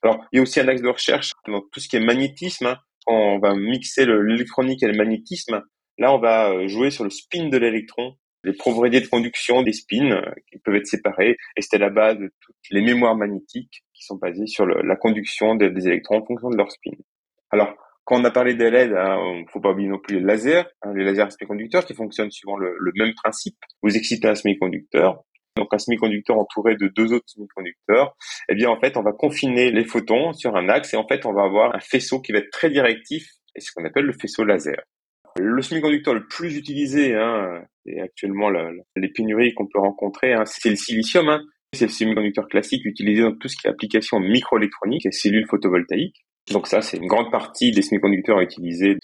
Alors, 0.03 0.25
il 0.33 0.37
y 0.37 0.39
a 0.39 0.43
aussi 0.43 0.61
un 0.61 0.69
axe 0.69 0.83
de 0.83 0.89
recherche 0.89 1.33
dans 1.49 1.63
tout 1.73 1.81
ce 1.81 1.89
qui 1.89 1.97
est 1.97 2.05
magnétisme. 2.05 2.67
Hein. 2.67 2.79
on 3.07 3.39
va 3.39 3.55
mixer 3.55 4.07
l'électronique 4.07 4.83
et 4.83 4.87
le 4.87 4.97
magnétisme, 4.97 5.63
là, 5.99 6.13
on 6.13 6.19
va 6.19 6.51
euh, 6.51 6.69
jouer 6.69 6.91
sur 6.91 7.05
le 7.05 7.11
spin 7.11 7.49
de 7.49 7.57
l'électron, 7.57 8.15
les 8.47 8.53
propriétés 8.53 9.01
de 9.01 9.09
conduction 9.09 9.63
des 9.63 9.73
spins 9.73 10.13
euh, 10.13 10.23
qui 10.51 10.59
peuvent 10.59 10.77
être 10.77 10.87
séparés. 10.87 11.37
Et 11.57 11.63
c'était 11.63 11.79
la 11.79 11.91
base 11.91 12.17
de 12.17 12.31
toutes 12.41 12.57
les 12.71 12.81
mémoires 12.81 13.17
magnétiques 13.17 13.83
qui 13.93 14.05
sont 14.05 14.17
basées 14.17 14.47
sur 14.47 14.65
la 14.67 14.97
conduction 14.97 15.57
des, 15.57 15.67
électrons 15.87 16.19
en 16.19 16.25
fonction 16.25 16.51
de 16.51 16.57
leur 16.57 16.71
spin. 16.71 16.93
Alors, 17.51 17.75
quand 18.05 18.21
on 18.21 18.25
a 18.25 18.31
parlé 18.31 18.55
des 18.55 18.71
LED, 18.71 18.93
hein, 18.93 19.19
il 19.35 19.43
ne 19.43 19.51
faut 19.51 19.61
pas 19.61 19.73
oublier 19.73 19.89
non 19.89 19.99
plus 19.99 20.21
les 20.21 20.25
lasers, 20.25 20.65
hein, 20.83 20.93
les 20.95 21.05
lasers 21.05 21.31
semi-conducteurs 21.31 21.85
qui 21.85 21.95
fonctionnent 21.95 22.31
suivant 22.31 22.57
le, 22.57 22.93
même 22.95 23.15
principe. 23.15 23.57
Vous 23.83 23.97
excitez 23.97 24.29
un 24.29 24.37
semi-conducteur, 24.37 25.25
donc 25.57 25.75
un 25.75 25.79
semi-conducteur 25.79 26.39
entouré 26.39 26.77
de 26.77 26.87
deux 26.87 27.13
autres 27.13 27.27
semi-conducteurs. 27.27 28.17
Eh 28.49 28.55
bien, 28.55 28.71
en 28.71 28.79
fait, 28.79 28.97
on 28.97 29.03
va 29.03 29.13
confiner 29.13 29.73
les 29.73 29.85
photons 29.85 30.33
sur 30.35 30.55
un 30.55 30.69
axe 30.69 30.95
et 30.95 30.97
en 30.97 31.07
fait, 31.09 31.27
on 31.27 31.33
va 31.33 31.43
avoir 31.43 31.75
un 31.75 31.81
faisceau 31.81 32.21
qui 32.21 32.31
va 32.31 32.39
être 32.39 32.51
très 32.51 32.71
directif, 32.71 33.27
et 33.57 33.61
ce 33.61 33.73
qu'on 33.75 33.85
appelle 33.85 34.05
le 34.05 34.13
faisceau 34.13 34.45
laser. 34.45 34.77
Le 35.39 35.63
semi-conducteur 35.63 36.15
le 36.15 36.27
plus 36.27 36.57
utilisé, 36.57 37.15
hein, 37.15 37.63
et 37.85 38.01
actuellement 38.01 38.51
les 38.51 39.09
pénuries 39.09 39.55
qu'on 39.55 39.67
peut 39.67 39.79
rencontrer, 39.79 40.33
hein, 40.33 40.45
c'est 40.47 40.71
le 40.71 40.77
silicium. 40.77 41.29
Hein. 41.29 41.43
C'est 41.73 41.87
le 41.87 41.93
semi-conducteur 41.93 42.49
classique 42.49 42.85
utilisé 42.85 43.23
dans 43.23 43.35
tout 43.35 43.49
ce 43.49 43.57
qui 43.57 43.67
est 43.67 43.71
application 43.71 44.19
microélectronique 44.19 45.05
et 45.05 45.13
cellules 45.13 45.47
photovoltaïques. 45.47 46.25
Donc 46.53 46.69
ça, 46.69 46.81
c'est 46.81 46.97
une 46.97 47.07
grande 47.07 47.31
partie 47.31 47.73
des 47.73 47.83
semi-conducteurs 47.83 48.41
utilisés. 48.41 48.97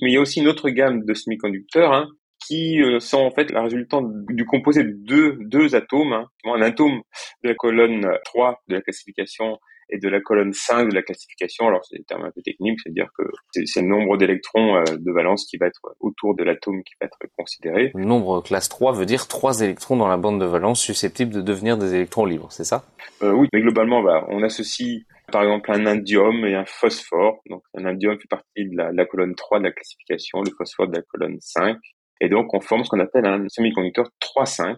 Mais 0.00 0.10
il 0.10 0.14
y 0.14 0.16
a 0.16 0.20
aussi 0.20 0.40
une 0.40 0.48
autre 0.48 0.68
gamme 0.70 1.04
de 1.04 1.14
semi-conducteurs 1.14 1.92
hein, 1.92 2.08
qui 2.46 2.82
euh, 2.82 3.00
sont 3.00 3.18
en 3.18 3.30
fait 3.30 3.50
la 3.50 3.62
résultante 3.62 4.06
du 4.28 4.44
composé 4.44 4.84
de 4.84 4.92
deux, 4.92 5.38
deux 5.40 5.74
atomes. 5.74 6.12
Hein. 6.12 6.26
Un 6.44 6.62
atome 6.62 7.00
de 7.42 7.48
la 7.48 7.54
colonne 7.54 8.06
3 8.26 8.62
de 8.68 8.74
la 8.74 8.82
classification 8.82 9.58
et 9.90 9.98
de 9.98 10.08
la 10.08 10.20
colonne 10.20 10.52
5 10.52 10.90
de 10.90 10.94
la 10.94 11.02
classification. 11.02 11.68
Alors 11.68 11.84
c'est 11.84 11.96
des 11.96 12.04
termes 12.04 12.24
un 12.24 12.30
peu 12.30 12.42
techniques, 12.42 12.80
c'est-à-dire 12.82 13.08
que 13.16 13.24
c'est 13.66 13.82
le 13.82 13.88
nombre 13.88 14.16
d'électrons 14.16 14.76
euh, 14.76 14.84
de 14.96 15.12
valence 15.12 15.46
qui 15.46 15.56
va 15.56 15.66
être 15.66 15.80
autour 16.00 16.34
de 16.34 16.44
l'atome 16.44 16.82
qui 16.84 16.94
va 17.00 17.06
être 17.06 17.18
considéré. 17.36 17.92
Le 17.94 18.04
nombre 18.04 18.42
classe 18.42 18.68
3 18.68 18.92
veut 18.92 19.06
dire 19.06 19.28
3 19.28 19.60
électrons 19.60 19.96
dans 19.96 20.08
la 20.08 20.16
bande 20.16 20.40
de 20.40 20.46
valence 20.46 20.80
susceptibles 20.80 21.32
de 21.32 21.40
devenir 21.40 21.76
des 21.76 21.94
électrons 21.94 22.24
libres, 22.24 22.48
c'est 22.50 22.64
ça? 22.64 22.84
Euh, 23.22 23.32
Oui, 23.32 23.48
mais 23.52 23.60
globalement, 23.60 24.02
bah, 24.02 24.24
on 24.28 24.42
associe 24.42 25.04
par 25.30 25.42
exemple 25.42 25.70
un 25.72 25.86
indium 25.86 26.44
et 26.44 26.54
un 26.54 26.64
phosphore. 26.66 27.40
Donc 27.48 27.62
un 27.76 27.84
indium 27.84 28.18
fait 28.18 28.28
partie 28.28 28.68
de 28.68 28.76
la, 28.76 29.06
colonne 29.06 29.34
3 29.34 29.60
de 29.60 29.64
la 29.64 29.72
classification, 29.72 30.42
le 30.42 30.50
phosphore 30.56 30.88
de 30.88 30.96
la 30.96 31.02
colonne 31.02 31.38
5. 31.40 31.76
Et 32.20 32.28
donc 32.28 32.52
on 32.52 32.60
forme 32.60 32.84
ce 32.84 32.90
qu'on 32.90 33.00
appelle 33.00 33.26
un 33.26 33.48
semi-conducteur 33.48 34.10
3,5. 34.20 34.76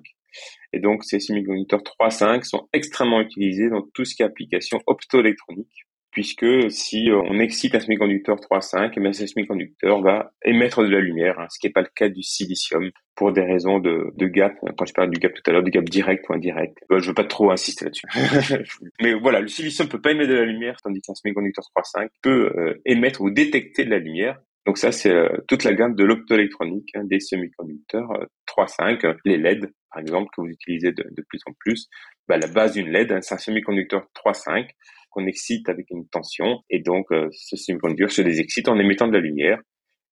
Et 0.72 0.80
donc 0.80 1.04
ces 1.04 1.20
semi-conducteurs 1.20 1.82
3,5 1.82 2.44
sont 2.44 2.68
extrêmement 2.72 3.20
utilisés 3.20 3.68
dans 3.68 3.82
tout 3.94 4.04
ce 4.04 4.14
qui 4.14 4.22
est 4.22 4.26
application 4.26 4.80
optoélectronique 4.86 5.86
puisque 6.12 6.70
si 6.70 7.10
euh, 7.10 7.20
on 7.24 7.40
excite 7.40 7.74
un 7.74 7.80
semi-conducteur 7.80 8.36
3,5, 8.36 8.92
eh 8.94 9.12
ce 9.12 9.26
semi-conducteur 9.26 10.00
va 10.02 10.32
émettre 10.44 10.82
de 10.82 10.88
la 10.88 11.00
lumière, 11.00 11.40
hein, 11.40 11.46
ce 11.50 11.58
qui 11.58 11.66
n'est 11.66 11.72
pas 11.72 11.80
le 11.80 11.88
cas 11.94 12.08
du 12.08 12.22
silicium 12.22 12.90
pour 13.16 13.32
des 13.32 13.40
raisons 13.40 13.80
de, 13.80 14.12
de 14.14 14.26
gap. 14.26 14.54
Quand 14.76 14.84
je 14.84 14.92
parle 14.92 15.10
du 15.10 15.18
gap 15.18 15.32
tout 15.32 15.42
à 15.46 15.52
l'heure, 15.52 15.62
du 15.62 15.70
gap 15.70 15.84
direct 15.84 16.28
ou 16.28 16.34
indirect. 16.34 16.78
Je 16.90 16.98
je 16.98 17.08
veux 17.08 17.14
pas 17.14 17.24
trop 17.24 17.50
insister 17.50 17.86
là-dessus. 17.86 18.06
Mais 19.02 19.14
voilà, 19.14 19.40
le 19.40 19.48
silicium 19.48 19.88
peut 19.88 20.00
pas 20.00 20.12
émettre 20.12 20.30
de 20.30 20.36
la 20.36 20.44
lumière, 20.44 20.76
tandis 20.84 21.00
qu'un 21.00 21.14
semi-conducteur 21.14 21.64
3,5 21.76 22.08
peut 22.22 22.52
euh, 22.56 22.80
émettre 22.84 23.22
ou 23.22 23.30
détecter 23.30 23.84
de 23.84 23.90
la 23.90 23.98
lumière. 23.98 24.38
Donc 24.66 24.78
ça, 24.78 24.92
c'est 24.92 25.10
euh, 25.10 25.28
toute 25.48 25.64
la 25.64 25.72
gamme 25.72 25.94
de 25.94 26.04
l'optoélectronique 26.04 26.90
hein, 26.94 27.04
des 27.04 27.20
semi-conducteurs 27.20 28.08
3,5, 28.46 29.16
les 29.24 29.38
LED 29.38 29.72
par 29.92 30.00
exemple 30.00 30.28
que 30.34 30.40
vous 30.40 30.48
utilisez 30.48 30.92
de, 30.92 31.22
plus 31.28 31.40
en 31.46 31.52
plus. 31.58 31.88
Bah, 32.28 32.38
la 32.38 32.46
base 32.46 32.72
d'une 32.72 32.88
LED, 32.88 33.22
c'est 33.22 33.34
un 33.34 33.38
semi-conducteur 33.38 34.08
3,5 34.14 34.68
qu'on 35.10 35.26
excite 35.26 35.68
avec 35.68 35.90
une 35.90 36.08
tension, 36.08 36.62
et 36.70 36.80
donc 36.80 37.12
euh, 37.12 37.28
ce 37.32 37.56
semi-conducteur 37.56 38.10
se 38.10 38.22
désexcite 38.22 38.68
en 38.68 38.78
émettant 38.78 39.08
de 39.08 39.12
la 39.12 39.20
lumière. 39.20 39.60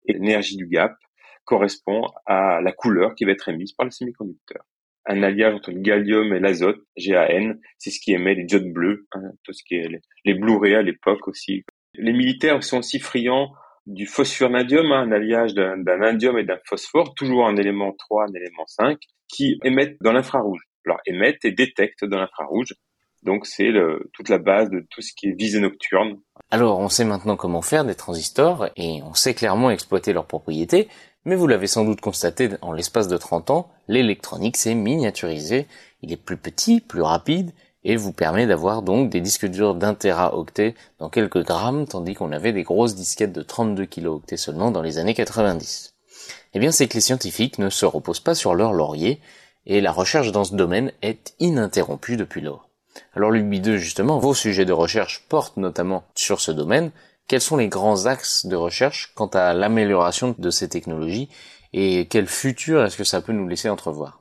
Et 0.06 0.12
l'énergie 0.12 0.56
du 0.56 0.66
gap 0.66 0.94
correspond 1.44 2.02
à 2.26 2.60
la 2.60 2.72
couleur 2.72 3.14
qui 3.14 3.24
va 3.24 3.32
être 3.32 3.48
émise 3.48 3.72
par 3.72 3.84
le 3.84 3.90
semi-conducteur. 3.90 4.62
Un 5.06 5.22
alliage 5.22 5.54
entre 5.54 5.72
le 5.72 5.80
gallium 5.80 6.32
et 6.34 6.40
l'azote, 6.40 6.80
GAN, 6.96 7.54
c'est 7.78 7.90
ce 7.90 8.00
qui 8.00 8.12
émet 8.12 8.34
les 8.34 8.44
diodes 8.44 8.70
bleues, 8.72 9.06
hein, 9.12 9.32
tout 9.44 9.52
ce 9.52 9.62
qui 9.64 9.74
est 9.74 9.88
les, 10.24 10.34
Blu-ray 10.34 10.74
à 10.74 10.82
l'époque 10.82 11.26
aussi. 11.26 11.64
Les 11.94 12.12
militaires 12.12 12.62
sont 12.62 12.78
aussi 12.78 13.00
friands 13.00 13.52
du 13.86 14.06
phosphore-indium, 14.06 14.92
hein, 14.92 15.02
un 15.02 15.12
alliage 15.12 15.54
d'un 15.54 16.02
indium 16.02 16.38
et 16.38 16.44
d'un 16.44 16.58
phosphore, 16.66 17.14
toujours 17.14 17.46
un 17.46 17.56
élément 17.56 17.92
3, 17.92 18.24
un 18.24 18.34
élément 18.34 18.66
5, 18.66 18.98
qui 19.28 19.58
émettent 19.64 19.96
dans 20.00 20.12
l'infrarouge. 20.12 20.60
Alors 20.86 21.00
émettent 21.06 21.44
et 21.44 21.52
détectent 21.52 22.04
dans 22.04 22.18
l'infrarouge. 22.18 22.74
Donc 23.22 23.46
c'est 23.46 23.70
toute 24.14 24.30
la 24.30 24.38
base 24.38 24.70
de 24.70 24.86
tout 24.90 25.02
ce 25.02 25.12
qui 25.14 25.28
est 25.28 25.38
visée 25.38 25.60
nocturne. 25.60 26.18
Alors 26.50 26.78
on 26.78 26.88
sait 26.88 27.04
maintenant 27.04 27.36
comment 27.36 27.62
faire 27.62 27.84
des 27.84 27.94
transistors 27.94 28.68
et 28.76 29.02
on 29.02 29.14
sait 29.14 29.34
clairement 29.34 29.70
exploiter 29.70 30.12
leurs 30.12 30.26
propriétés, 30.26 30.88
mais 31.26 31.36
vous 31.36 31.46
l'avez 31.46 31.66
sans 31.66 31.84
doute 31.84 32.00
constaté 32.00 32.48
en 32.62 32.72
l'espace 32.72 33.08
de 33.08 33.16
30 33.18 33.50
ans, 33.50 33.70
l'électronique 33.88 34.56
s'est 34.56 34.74
miniaturisée, 34.74 35.66
il 36.02 36.12
est 36.12 36.16
plus 36.16 36.38
petit, 36.38 36.80
plus 36.80 37.02
rapide, 37.02 37.52
et 37.84 37.96
vous 37.96 38.12
permet 38.12 38.46
d'avoir 38.46 38.82
donc 38.82 39.10
des 39.10 39.20
disques 39.20 39.46
durs 39.46 39.74
d'un 39.74 39.94
teraoctet 39.94 40.74
dans 40.98 41.08
quelques 41.08 41.44
grammes, 41.44 41.86
tandis 41.86 42.14
qu'on 42.14 42.32
avait 42.32 42.52
des 42.52 42.62
grosses 42.62 42.94
disquettes 42.94 43.32
de 43.32 43.42
32 43.42 43.86
kilooctets 43.86 44.36
seulement 44.36 44.70
dans 44.70 44.82
les 44.82 44.98
années 44.98 45.14
90. 45.14 45.94
Eh 46.54 46.58
bien 46.58 46.70
c'est 46.70 46.88
que 46.88 46.94
les 46.94 47.00
scientifiques 47.00 47.58
ne 47.58 47.70
se 47.70 47.86
reposent 47.86 48.20
pas 48.20 48.34
sur 48.34 48.54
leur 48.54 48.72
laurier, 48.72 49.20
et 49.66 49.80
la 49.80 49.92
recherche 49.92 50.32
dans 50.32 50.44
ce 50.44 50.54
domaine 50.54 50.92
est 51.02 51.34
ininterrompue 51.38 52.16
depuis 52.16 52.40
lors. 52.40 52.68
Alors 53.14 53.30
Luc 53.30 53.46
Bideux, 53.46 53.76
justement, 53.76 54.18
vos 54.18 54.34
sujets 54.34 54.64
de 54.64 54.72
recherche 54.72 55.24
portent 55.28 55.56
notamment 55.56 56.04
sur 56.14 56.40
ce 56.40 56.50
domaine. 56.50 56.90
quels 57.28 57.40
sont 57.40 57.56
les 57.56 57.68
grands 57.68 58.06
axes 58.06 58.46
de 58.46 58.56
recherche 58.56 59.12
quant 59.14 59.28
à 59.28 59.54
l'amélioration 59.54 60.34
de 60.36 60.50
ces 60.50 60.68
technologies 60.68 61.28
et 61.72 62.08
quel 62.10 62.26
futur 62.26 62.84
est-ce 62.84 62.96
que 62.96 63.04
ça 63.04 63.20
peut 63.20 63.32
nous 63.32 63.46
laisser 63.46 63.68
entrevoir? 63.68 64.19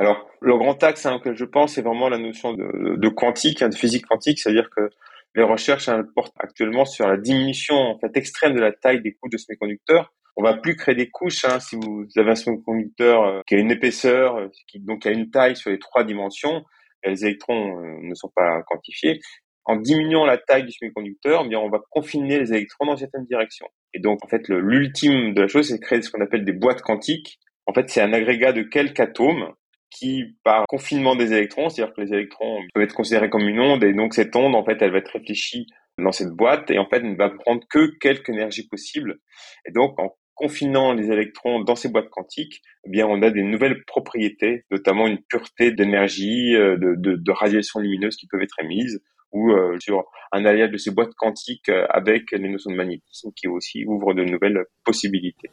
Alors, 0.00 0.26
le 0.40 0.56
grand 0.56 0.82
axe 0.82 1.04
hein, 1.04 1.20
je 1.24 1.44
pense, 1.44 1.74
c'est 1.74 1.82
vraiment 1.82 2.08
la 2.08 2.16
notion 2.16 2.54
de, 2.54 3.08
quantique, 3.08 3.60
hein, 3.60 3.68
de 3.68 3.74
physique 3.74 4.06
quantique, 4.06 4.38
c'est-à-dire 4.38 4.70
que 4.70 4.88
les 5.34 5.42
recherches 5.42 5.88
hein, 5.88 6.02
portent 6.14 6.34
actuellement 6.38 6.84
sur 6.84 7.06
la 7.06 7.18
diminution 7.18 7.76
en 7.76 7.98
fait 7.98 8.16
extrême 8.16 8.54
de 8.54 8.60
la 8.60 8.72
taille 8.72 9.02
des 9.02 9.12
couches 9.12 9.32
de 9.32 9.36
semi-conducteurs. 9.36 10.12
On 10.36 10.42
va 10.42 10.54
plus 10.54 10.74
créer 10.74 10.94
des 10.94 11.10
couches. 11.10 11.44
si 11.60 11.76
vous 11.76 12.06
avez 12.16 12.30
un 12.30 12.34
semi-conducteur 12.34 13.24
euh, 13.24 13.40
qui 13.46 13.56
a 13.56 13.58
une 13.58 13.70
épaisseur, 13.70 14.36
euh, 14.36 14.48
qui 14.68 14.80
donc 14.80 15.04
a 15.04 15.10
une 15.10 15.30
taille 15.30 15.54
sur 15.54 15.70
les 15.70 15.78
trois 15.78 16.02
dimensions, 16.02 16.64
les 17.04 17.24
électrons 17.26 17.78
euh, 17.78 17.98
ne 18.00 18.14
sont 18.14 18.30
pas 18.34 18.62
quantifiés 18.62 19.20
en 19.66 19.76
diminuant 19.76 20.24
la 20.24 20.38
taille 20.38 20.64
du 20.64 20.72
semi-conducteur, 20.72 21.42
eh 21.44 21.48
bien, 21.48 21.58
on 21.58 21.68
va 21.68 21.80
confiner 21.90 22.40
les 22.40 22.52
électrons 22.52 22.86
dans 22.86 22.96
certaines 22.96 23.26
directions. 23.26 23.68
Et 23.92 24.00
donc, 24.00 24.24
en 24.24 24.28
fait, 24.28 24.48
l'ultime 24.48 25.34
de 25.34 25.42
la 25.42 25.48
chose, 25.48 25.68
c'est 25.68 25.76
de 25.76 25.80
créer 25.80 26.02
ce 26.02 26.10
qu'on 26.10 26.22
appelle 26.22 26.44
des 26.44 26.52
boîtes 26.52 26.82
quantiques. 26.82 27.38
En 27.66 27.74
fait, 27.74 27.88
c'est 27.90 28.00
un 28.00 28.12
agrégat 28.12 28.52
de 28.52 28.62
quelques 28.62 28.98
atomes 28.98 29.52
qui, 29.90 30.36
par 30.44 30.66
confinement 30.66 31.16
des 31.16 31.32
électrons, 31.32 31.68
c'est-à-dire 31.68 31.94
que 31.94 32.00
les 32.00 32.12
électrons 32.12 32.60
peuvent 32.74 32.84
être 32.84 32.94
considérés 32.94 33.30
comme 33.30 33.48
une 33.48 33.60
onde, 33.60 33.84
et 33.84 33.92
donc 33.92 34.14
cette 34.14 34.34
onde, 34.36 34.54
en 34.54 34.64
fait, 34.64 34.80
elle 34.80 34.92
va 34.92 34.98
être 34.98 35.12
réfléchie 35.12 35.66
dans 35.98 36.12
cette 36.12 36.30
boîte, 36.30 36.70
et 36.70 36.78
en 36.78 36.86
fait, 36.86 36.96
elle 36.96 37.12
ne 37.12 37.16
va 37.16 37.30
prendre 37.30 37.62
que 37.68 37.98
quelques 37.98 38.28
énergies 38.28 38.66
possibles. 38.68 39.18
Et 39.66 39.72
donc, 39.72 39.98
en 39.98 40.16
confinant 40.34 40.94
les 40.94 41.10
électrons 41.10 41.60
dans 41.60 41.76
ces 41.76 41.90
boîtes 41.90 42.08
quantiques, 42.08 42.62
eh 42.86 42.90
bien, 42.90 43.06
on 43.06 43.20
a 43.20 43.30
des 43.30 43.42
nouvelles 43.42 43.84
propriétés, 43.84 44.64
notamment 44.70 45.06
une 45.06 45.18
pureté 45.28 45.70
d'énergie, 45.70 46.54
euh, 46.54 46.78
de, 46.78 46.94
de, 46.96 47.16
de 47.16 47.32
radiation 47.32 47.80
lumineuse 47.80 48.16
qui 48.16 48.26
peuvent 48.26 48.40
être 48.40 48.58
émises, 48.60 49.02
ou 49.32 49.50
euh, 49.50 49.76
sur 49.80 50.04
un 50.32 50.44
alliage 50.44 50.70
de 50.70 50.76
ces 50.76 50.90
boîtes 50.90 51.14
quantiques 51.16 51.68
euh, 51.68 51.86
avec 51.90 52.32
les 52.32 52.48
notions 52.48 52.70
de 52.70 52.76
magnétisme 52.76 53.30
qui 53.34 53.48
aussi 53.48 53.84
ouvrent 53.86 54.14
de 54.14 54.24
nouvelles 54.24 54.64
possibilités. 54.84 55.50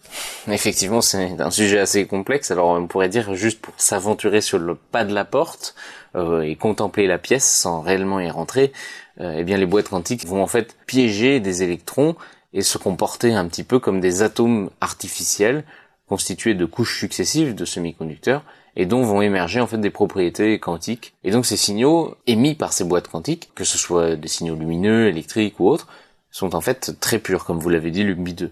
Effectivement, 0.48 1.02
c'est 1.02 1.40
un 1.40 1.52
sujet 1.52 1.80
assez 1.80 2.06
complexe. 2.08 2.52
Alors 2.52 2.70
on 2.70 2.88
pourrait 2.88 3.10
dire 3.10 3.36
juste 3.36 3.62
pour 3.62 3.74
s'aventurer 3.78 4.42
sur 4.42 4.60
le 4.60 4.76
pas 4.76 5.06
de 5.06 5.14
la 5.14 5.26
porte 5.26 5.76
euh, 6.16 6.42
et 6.42 6.56
contempler 6.56 7.08
la 7.08 7.18
pièce 7.18 7.46
sans 7.46 7.82
réellement 7.82 8.20
y 8.20 8.30
rentrer, 8.30 8.72
eh 9.20 9.44
bien 9.44 9.58
les 9.58 9.66
boîtes 9.66 9.90
quantiques 9.90 10.28
vont 10.28 10.44
en 10.44 10.48
fait 10.48 10.78
piéger 10.86 11.40
des 11.40 11.64
électrons 11.64 12.16
et 12.54 12.62
se 12.62 12.78
comporter 12.78 13.34
un 13.34 13.48
petit 13.48 13.64
peu 13.64 13.80
comme 13.80 14.00
des 14.00 14.22
atomes 14.22 14.70
artificiels 14.80 15.64
constitués 16.08 16.54
de 16.54 16.66
couches 16.66 17.00
successives 17.00 17.56
de 17.56 17.66
semi-conducteurs 17.66 18.44
et 18.78 18.86
dont 18.86 19.02
vont 19.02 19.22
émerger 19.22 19.60
en 19.60 19.68
fait 19.68 19.80
des 19.80 19.90
propriétés 19.90 20.60
quantiques. 20.60 21.16
Et 21.24 21.32
donc 21.32 21.46
ces 21.46 21.58
signaux 21.58 22.16
émis 22.28 22.54
par 22.54 22.72
ces 22.72 22.84
boîtes 22.84 23.10
quantiques, 23.10 23.50
que 23.56 23.64
ce 23.64 23.78
soit 23.78 24.16
des 24.16 24.28
signaux 24.28 24.56
lumineux, 24.56 25.08
électriques 25.08 25.60
ou 25.60 25.68
autres, 25.68 25.88
sont 26.30 26.56
en 26.56 26.62
fait 26.62 26.96
très 27.00 27.18
purs, 27.18 27.44
comme 27.44 27.58
vous 27.58 27.70
l'avez 27.70 27.90
dit, 27.90 28.06
2. 28.06 28.52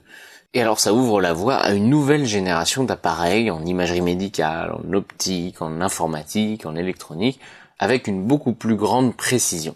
Et 0.56 0.62
alors 0.62 0.80
ça 0.80 0.94
ouvre 0.94 1.22
la 1.22 1.32
voie 1.32 1.56
à 1.58 1.74
une 1.74 1.90
nouvelle 1.90 2.26
génération 2.26 2.84
d'appareils 2.84 3.52
en 3.52 3.64
imagerie 3.66 4.02
médicale, 4.02 4.74
en 4.74 4.94
optique, 4.94 5.62
en 5.62 5.80
informatique, 5.80 6.66
en 6.66 6.76
électronique, 6.76 7.40
avec 7.78 8.08
une 8.08 8.24
beaucoup 8.24 8.54
plus 8.54 8.76
grande 8.76 9.16
précision. 9.16 9.76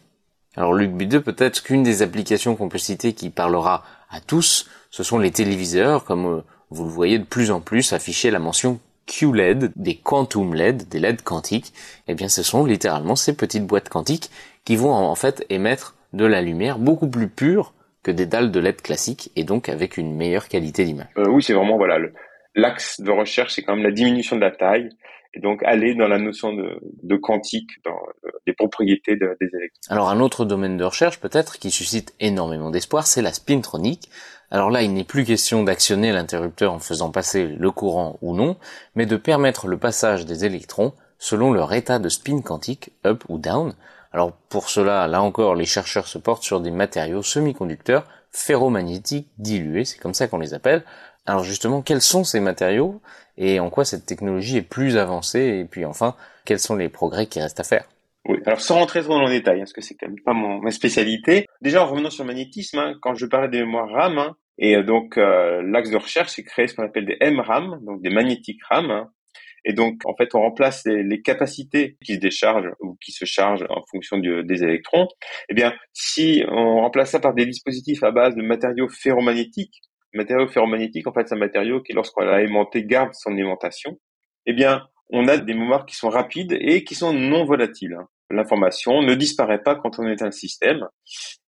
Alors 0.55 0.73
LUMBI 0.73 1.05
2 1.05 1.21
peut-être 1.21 1.61
qu'une 1.61 1.83
des 1.83 2.01
applications 2.01 2.55
qu'on 2.55 2.69
peut 2.69 2.79
citer 2.79 3.13
qui 3.13 3.29
parlera 3.29 3.83
à 4.09 4.19
tous, 4.19 4.67
ce 4.89 5.03
sont 5.03 5.19
les 5.19 5.31
téléviseurs, 5.31 6.05
comme 6.05 6.25
euh, 6.25 6.41
vous 6.71 6.85
le 6.85 6.89
voyez 6.89 7.19
de 7.19 7.23
plus 7.23 7.51
en 7.51 7.59
plus 7.59 7.93
afficher 7.93 8.31
la 8.31 8.39
mention 8.39 8.79
QLED, 9.09 9.71
des 9.75 9.95
quantum 9.95 10.53
LED, 10.53 10.87
des 10.87 10.99
LED 10.99 11.23
quantiques, 11.23 11.73
eh 12.07 12.13
bien 12.13 12.29
ce 12.29 12.43
sont 12.43 12.63
littéralement 12.63 13.15
ces 13.15 13.35
petites 13.35 13.65
boîtes 13.65 13.89
quantiques 13.89 14.29
qui 14.63 14.75
vont 14.75 14.93
en 14.93 15.15
fait 15.15 15.45
émettre 15.49 15.95
de 16.13 16.25
la 16.25 16.41
lumière 16.41 16.77
beaucoup 16.77 17.09
plus 17.09 17.27
pure 17.27 17.73
que 18.03 18.11
des 18.11 18.27
dalles 18.27 18.51
de 18.51 18.59
LED 18.59 18.81
classiques 18.81 19.31
et 19.35 19.43
donc 19.43 19.67
avec 19.67 19.97
une 19.97 20.15
meilleure 20.15 20.47
qualité 20.47 20.85
d'image. 20.85 21.07
Euh, 21.17 21.27
oui, 21.29 21.43
c'est 21.43 21.53
vraiment 21.53 21.77
voilà 21.77 21.97
l'axe 22.55 23.01
de 23.01 23.11
recherche, 23.11 23.53
c'est 23.53 23.63
quand 23.63 23.75
même 23.75 23.83
la 23.83 23.91
diminution 23.91 24.35
de 24.35 24.41
la 24.41 24.51
taille 24.51 24.89
et 25.33 25.39
donc 25.39 25.61
aller 25.63 25.93
dans 25.95 26.07
la 26.07 26.17
notion 26.17 26.53
de, 26.53 27.15
quantique, 27.17 27.69
dans 27.85 27.99
euh, 28.25 28.31
les 28.47 28.53
propriétés 28.53 29.15
des 29.15 29.25
électrons. 29.25 29.79
Alors 29.89 30.09
un 30.09 30.19
autre 30.19 30.45
domaine 30.45 30.77
de 30.77 30.83
recherche 30.83 31.19
peut-être 31.19 31.59
qui 31.59 31.69
suscite 31.71 32.15
énormément 32.19 32.71
d'espoir, 32.71 33.05
c'est 33.05 33.21
la 33.21 33.33
spintronique. 33.33 34.09
Alors 34.51 34.71
là, 34.71 34.81
il 34.81 34.93
n'est 34.93 35.03
plus 35.03 35.25
question 35.25 35.63
d'actionner 35.63 36.11
l'interrupteur 36.11 36.73
en 36.73 36.79
faisant 36.79 37.11
passer 37.11 37.45
le 37.47 37.71
courant 37.71 38.17
ou 38.21 38.35
non, 38.35 38.57
mais 38.95 39.05
de 39.05 39.15
permettre 39.15 39.67
le 39.67 39.77
passage 39.77 40.25
des 40.25 40.45
électrons 40.45 40.93
selon 41.19 41.51
leur 41.51 41.73
état 41.73 41.99
de 41.99 42.09
spin 42.09 42.41
quantique, 42.41 42.91
up 43.05 43.23
ou 43.29 43.37
down. 43.37 43.73
Alors 44.11 44.31
pour 44.31 44.69
cela, 44.69 45.07
là 45.07 45.21
encore, 45.21 45.53
les 45.53 45.65
chercheurs 45.65 46.07
se 46.07 46.17
portent 46.17 46.43
sur 46.43 46.61
des 46.61 46.71
matériaux 46.71 47.21
semi-conducteurs 47.21 48.05
ferromagnétiques 48.31 49.29
dilués, 49.37 49.85
c'est 49.85 49.97
comme 49.97 50.13
ça 50.13 50.27
qu'on 50.27 50.37
les 50.39 50.53
appelle. 50.53 50.83
Alors 51.25 51.43
justement, 51.43 51.81
quels 51.81 52.01
sont 52.01 52.23
ces 52.23 52.39
matériaux 52.39 53.01
et 53.37 53.59
en 53.59 53.69
quoi 53.69 53.85
cette 53.85 54.05
technologie 54.05 54.57
est 54.57 54.61
plus 54.61 54.97
avancée? 54.97 55.59
Et 55.61 55.65
puis 55.65 55.85
enfin, 55.85 56.15
quels 56.45 56.59
sont 56.59 56.75
les 56.75 56.89
progrès 56.89 57.27
qui 57.27 57.41
restent 57.41 57.59
à 57.59 57.63
faire? 57.63 57.85
Oui, 58.25 58.37
alors 58.45 58.59
sans 58.59 58.75
rentrer 58.75 59.01
trop 59.01 59.13
dans 59.13 59.25
le 59.25 59.29
détail, 59.29 59.57
hein, 59.57 59.61
parce 59.61 59.73
que 59.73 59.81
c'est 59.81 59.95
quand 59.95 60.07
même 60.07 60.21
pas 60.23 60.33
mon, 60.33 60.59
ma 60.59 60.71
spécialité. 60.71 61.45
Déjà, 61.61 61.83
en 61.83 61.87
revenant 61.87 62.09
sur 62.09 62.23
le 62.23 62.27
magnétisme, 62.27 62.77
hein, 62.77 62.95
quand 63.01 63.15
je 63.15 63.25
parlais 63.25 63.47
des 63.47 63.59
mémoires 63.59 63.89
RAM, 63.89 64.17
hein, 64.17 64.35
et 64.57 64.75
euh, 64.75 64.83
donc 64.83 65.17
euh, 65.17 65.61
l'axe 65.63 65.89
de 65.89 65.97
recherche, 65.97 66.31
c'est 66.31 66.43
créer 66.43 66.67
ce 66.67 66.75
qu'on 66.75 66.83
appelle 66.83 67.05
des 67.05 67.17
MRAM, 67.31 67.79
donc 67.85 68.01
des 68.01 68.09
magnétiques 68.09 68.61
RAM. 68.69 69.07
et 69.63 69.73
donc, 69.73 70.01
en 70.05 70.15
fait, 70.15 70.35
on 70.35 70.41
remplace 70.41 70.83
les, 70.85 71.21
capacités 71.21 71.97
qui 72.03 72.15
se 72.15 72.19
déchargent 72.19 72.71
ou 72.81 72.97
qui 73.01 73.11
se 73.11 73.25
chargent 73.25 73.65
en 73.69 73.83
fonction 73.89 74.17
des 74.17 74.63
électrons. 74.63 75.07
Eh 75.49 75.53
bien, 75.53 75.73
si 75.93 76.43
on 76.49 76.81
remplace 76.81 77.11
ça 77.11 77.19
par 77.19 77.33
des 77.33 77.45
dispositifs 77.45 78.03
à 78.03 78.11
base 78.11 78.35
de 78.35 78.41
matériaux 78.41 78.89
ferromagnétiques, 78.89 79.81
matériaux 80.13 80.47
ferromagnétiques, 80.47 81.07
en 81.07 81.13
fait, 81.13 81.27
c'est 81.27 81.35
un 81.35 81.39
matériau 81.39 81.81
qui, 81.81 81.93
lorsqu'on 81.93 82.23
l'a 82.23 82.41
aimanté, 82.41 82.83
garde 82.83 83.13
son 83.13 83.35
aimantation. 83.37 83.97
Eh 84.45 84.53
bien, 84.53 84.87
on 85.09 85.27
a 85.27 85.37
des 85.37 85.53
mémoires 85.53 85.85
qui 85.85 85.95
sont 85.95 86.09
rapides 86.09 86.55
et 86.59 86.83
qui 86.83 86.95
sont 86.95 87.13
non 87.13 87.45
volatiles. 87.45 87.97
L'information 88.29 89.01
ne 89.01 89.15
disparaît 89.15 89.63
pas 89.63 89.75
quand 89.75 89.99
on 89.99 90.07
est 90.07 90.21
un 90.21 90.31
système. 90.31 90.85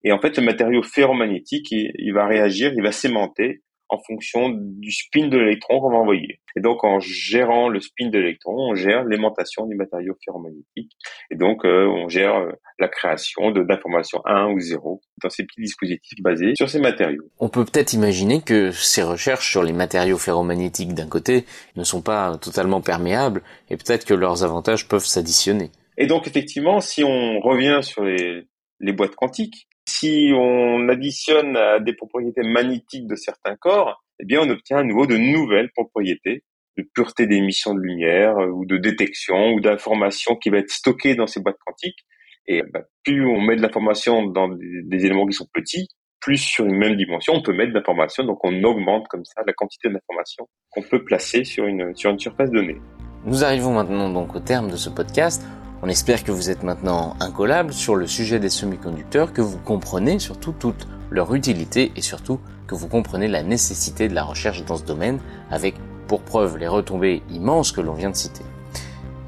Et 0.04 0.12
en 0.12 0.20
fait, 0.20 0.38
le 0.38 0.44
matériau 0.44 0.82
ferromagnétique, 0.82 1.68
il, 1.72 2.12
va 2.14 2.26
réagir, 2.26 2.74
il 2.76 2.82
va 2.82 2.92
s'aimanter 2.92 3.62
en 3.92 4.00
fonction 4.00 4.50
du 4.50 4.92
spin 4.92 5.28
de 5.28 5.38
l'électron 5.38 5.82
qu'on 5.82 5.92
va 5.92 5.98
envoyer. 5.98 6.40
Et 6.56 6.62
donc, 6.62 6.84
en 6.84 7.00
gérant 7.00 7.68
le 7.68 7.80
spin 7.82 8.10
de 8.10 8.18
l'électron, 8.18 8.56
on 8.56 8.76
gère 8.76 9.04
l'aimantation 9.04 9.66
du 9.66 9.76
matériau 9.76 10.16
ferromagnétique. 10.24 10.94
Et 11.30 11.36
donc, 11.36 11.66
euh, 11.66 11.86
on 11.88 12.08
gère 12.08 12.36
euh, 12.36 12.52
la 12.80 12.88
création 12.88 13.52
d'informations 13.52 14.22
1 14.26 14.52
ou 14.52 14.60
0 14.60 15.02
dans 15.22 15.30
ces 15.30 15.44
petits 15.44 15.62
dispositifs 15.62 16.22
basés 16.22 16.54
sur 16.56 16.70
ces 16.70 16.80
matériaux. 16.80 17.24
On 17.40 17.50
peut 17.50 17.66
peut-être 17.66 17.94
imaginer 17.94 18.42
que 18.42 18.72
ces 18.72 19.04
recherches 19.04 19.52
sur 19.52 19.64
les 19.64 19.74
matériaux 19.74 20.18
ferromagnétiques 20.18 20.94
d'un 20.94 21.08
côté 21.08 21.46
ne 21.76 21.84
sont 21.84 22.02
pas 22.02 22.38
totalement 22.38 22.82
perméables 22.82 23.44
et 23.70 23.78
peut-être 23.78 24.06
que 24.06 24.14
leurs 24.14 24.44
avantages 24.44 24.88
peuvent 24.88 25.06
s'additionner. 25.06 25.70
Et 25.98 26.08
donc, 26.08 26.28
effectivement, 26.28 26.80
si 26.80 27.04
on 27.04 27.42
revient 27.42 27.80
sur 27.82 28.04
les, 28.04 28.48
les 28.80 28.94
boîtes 28.94 29.16
quantiques, 29.16 29.68
si 29.88 30.32
on 30.36 30.88
additionne 30.90 31.58
des 31.84 31.94
propriétés 31.94 32.44
magnétiques 32.44 33.08
de 33.08 33.16
certains 33.16 33.56
corps, 33.56 34.04
eh 34.20 34.26
bien, 34.26 34.42
on 34.42 34.50
obtient 34.50 34.78
à 34.78 34.84
nouveau 34.84 35.08
de 35.08 35.18
nouvelles 35.18 35.72
propriétés 35.72 36.44
de 36.78 36.84
pureté 36.94 37.28
d'émission 37.28 37.74
de 37.74 37.80
lumière 37.80 38.38
euh, 38.38 38.48
ou 38.48 38.66
de 38.66 38.78
détection 38.78 39.54
ou 39.54 39.60
d'information 39.60 40.36
qui 40.36 40.50
va 40.50 40.58
être 40.60 40.72
stockée 40.72 41.16
dans 41.16 41.28
ces 41.28 41.42
boîtes 41.42 41.58
quantiques. 41.66 42.00
Et 42.48 42.64
bah, 42.74 42.82
plus 43.04 43.26
on 43.26 43.42
met 43.42 43.56
de 43.56 43.62
l'information 43.62 44.26
dans 44.26 44.50
des, 44.50 45.06
éléments 45.06 45.26
qui 45.26 45.34
sont 45.34 45.48
petits, 45.54 45.88
plus 46.20 46.38
sur 46.38 46.66
une 46.66 46.76
même 46.76 46.96
dimension, 46.96 47.34
on 47.34 47.42
peut 47.42 47.54
mettre 47.54 47.72
de 47.72 47.78
l'information. 47.78 48.24
Donc, 48.24 48.40
on 48.44 48.64
augmente 48.64 49.08
comme 49.08 49.26
ça 49.26 49.42
la 49.46 49.54
quantité 49.54 49.90
d'information 49.90 50.48
qu'on 50.70 50.82
peut 50.82 51.04
placer 51.04 51.44
sur 51.44 51.66
une, 51.66 51.96
sur 51.96 52.12
une 52.12 52.20
surface 52.20 52.52
donnée. 52.52 52.78
Nous 53.26 53.44
arrivons 53.44 53.74
maintenant 53.74 54.10
donc 54.10 54.36
au 54.36 54.40
terme 54.40 54.70
de 54.70 54.76
ce 54.76 54.90
podcast. 54.90 55.46
On 55.84 55.88
espère 55.88 56.24
que 56.24 56.32
vous 56.32 56.52
êtes 56.52 56.62
maintenant 56.62 57.16
incollable 57.20 57.74
sur 57.74 57.96
le 57.96 58.06
sujet 58.06 58.40
des 58.40 58.50
semi-conducteurs, 58.50 59.34
que 59.34 59.42
vous 59.42 59.58
comprenez 59.58 60.20
surtout 60.20 60.52
toute 60.52 60.88
leur 61.10 61.34
utilité 61.34 61.92
et 61.96 62.02
surtout 62.02 62.40
que 62.68 62.76
vous 62.76 62.88
comprenez 62.88 63.28
la 63.28 63.42
nécessité 63.42 64.08
de 64.08 64.14
la 64.14 64.24
recherche 64.24 64.64
dans 64.64 64.78
ce 64.78 64.84
domaine 64.84 65.20
avec 65.50 65.76
pour 66.08 66.22
preuve 66.22 66.58
les 66.58 66.68
retombées 66.68 67.24
immenses 67.32 67.72
que 67.72 67.82
l'on 67.82 67.94
vient 67.94 68.12
de 68.12 68.16
citer. 68.16 68.44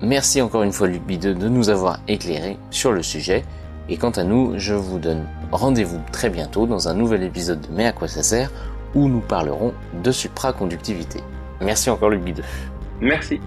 Merci 0.02 0.42
encore 0.42 0.64
une 0.64 0.74
fois 0.74 0.88
Luc 0.88 1.06
de 1.08 1.34
nous 1.34 1.70
avoir 1.70 2.00
éclairé 2.08 2.58
sur 2.70 2.92
le 2.92 3.02
sujet 3.02 3.44
et 3.90 3.98
quant 3.98 4.12
à 4.12 4.24
nous, 4.24 4.54
je 4.58 4.74
vous 4.76 5.00
donne 5.00 5.26
rendez-vous 5.52 6.02
très 6.12 6.30
bientôt 6.30 6.68
dans 6.68 6.88
un 6.88 6.94
nouvel 6.94 7.24
épisode 7.24 7.62
de 7.62 7.68
Mais 7.72 7.88
à 7.88 7.94
quoi 7.94 8.08
ça 8.08 8.22
sert 8.22 8.52
où 8.94 9.10
nous 9.10 9.22
parlerons 9.22 9.74
de 10.04 10.12
supraconductivité. 10.12 11.22
Merci 11.62 11.90
encore 11.90 12.10
Luc. 12.10 12.22
Merci. 13.02 13.40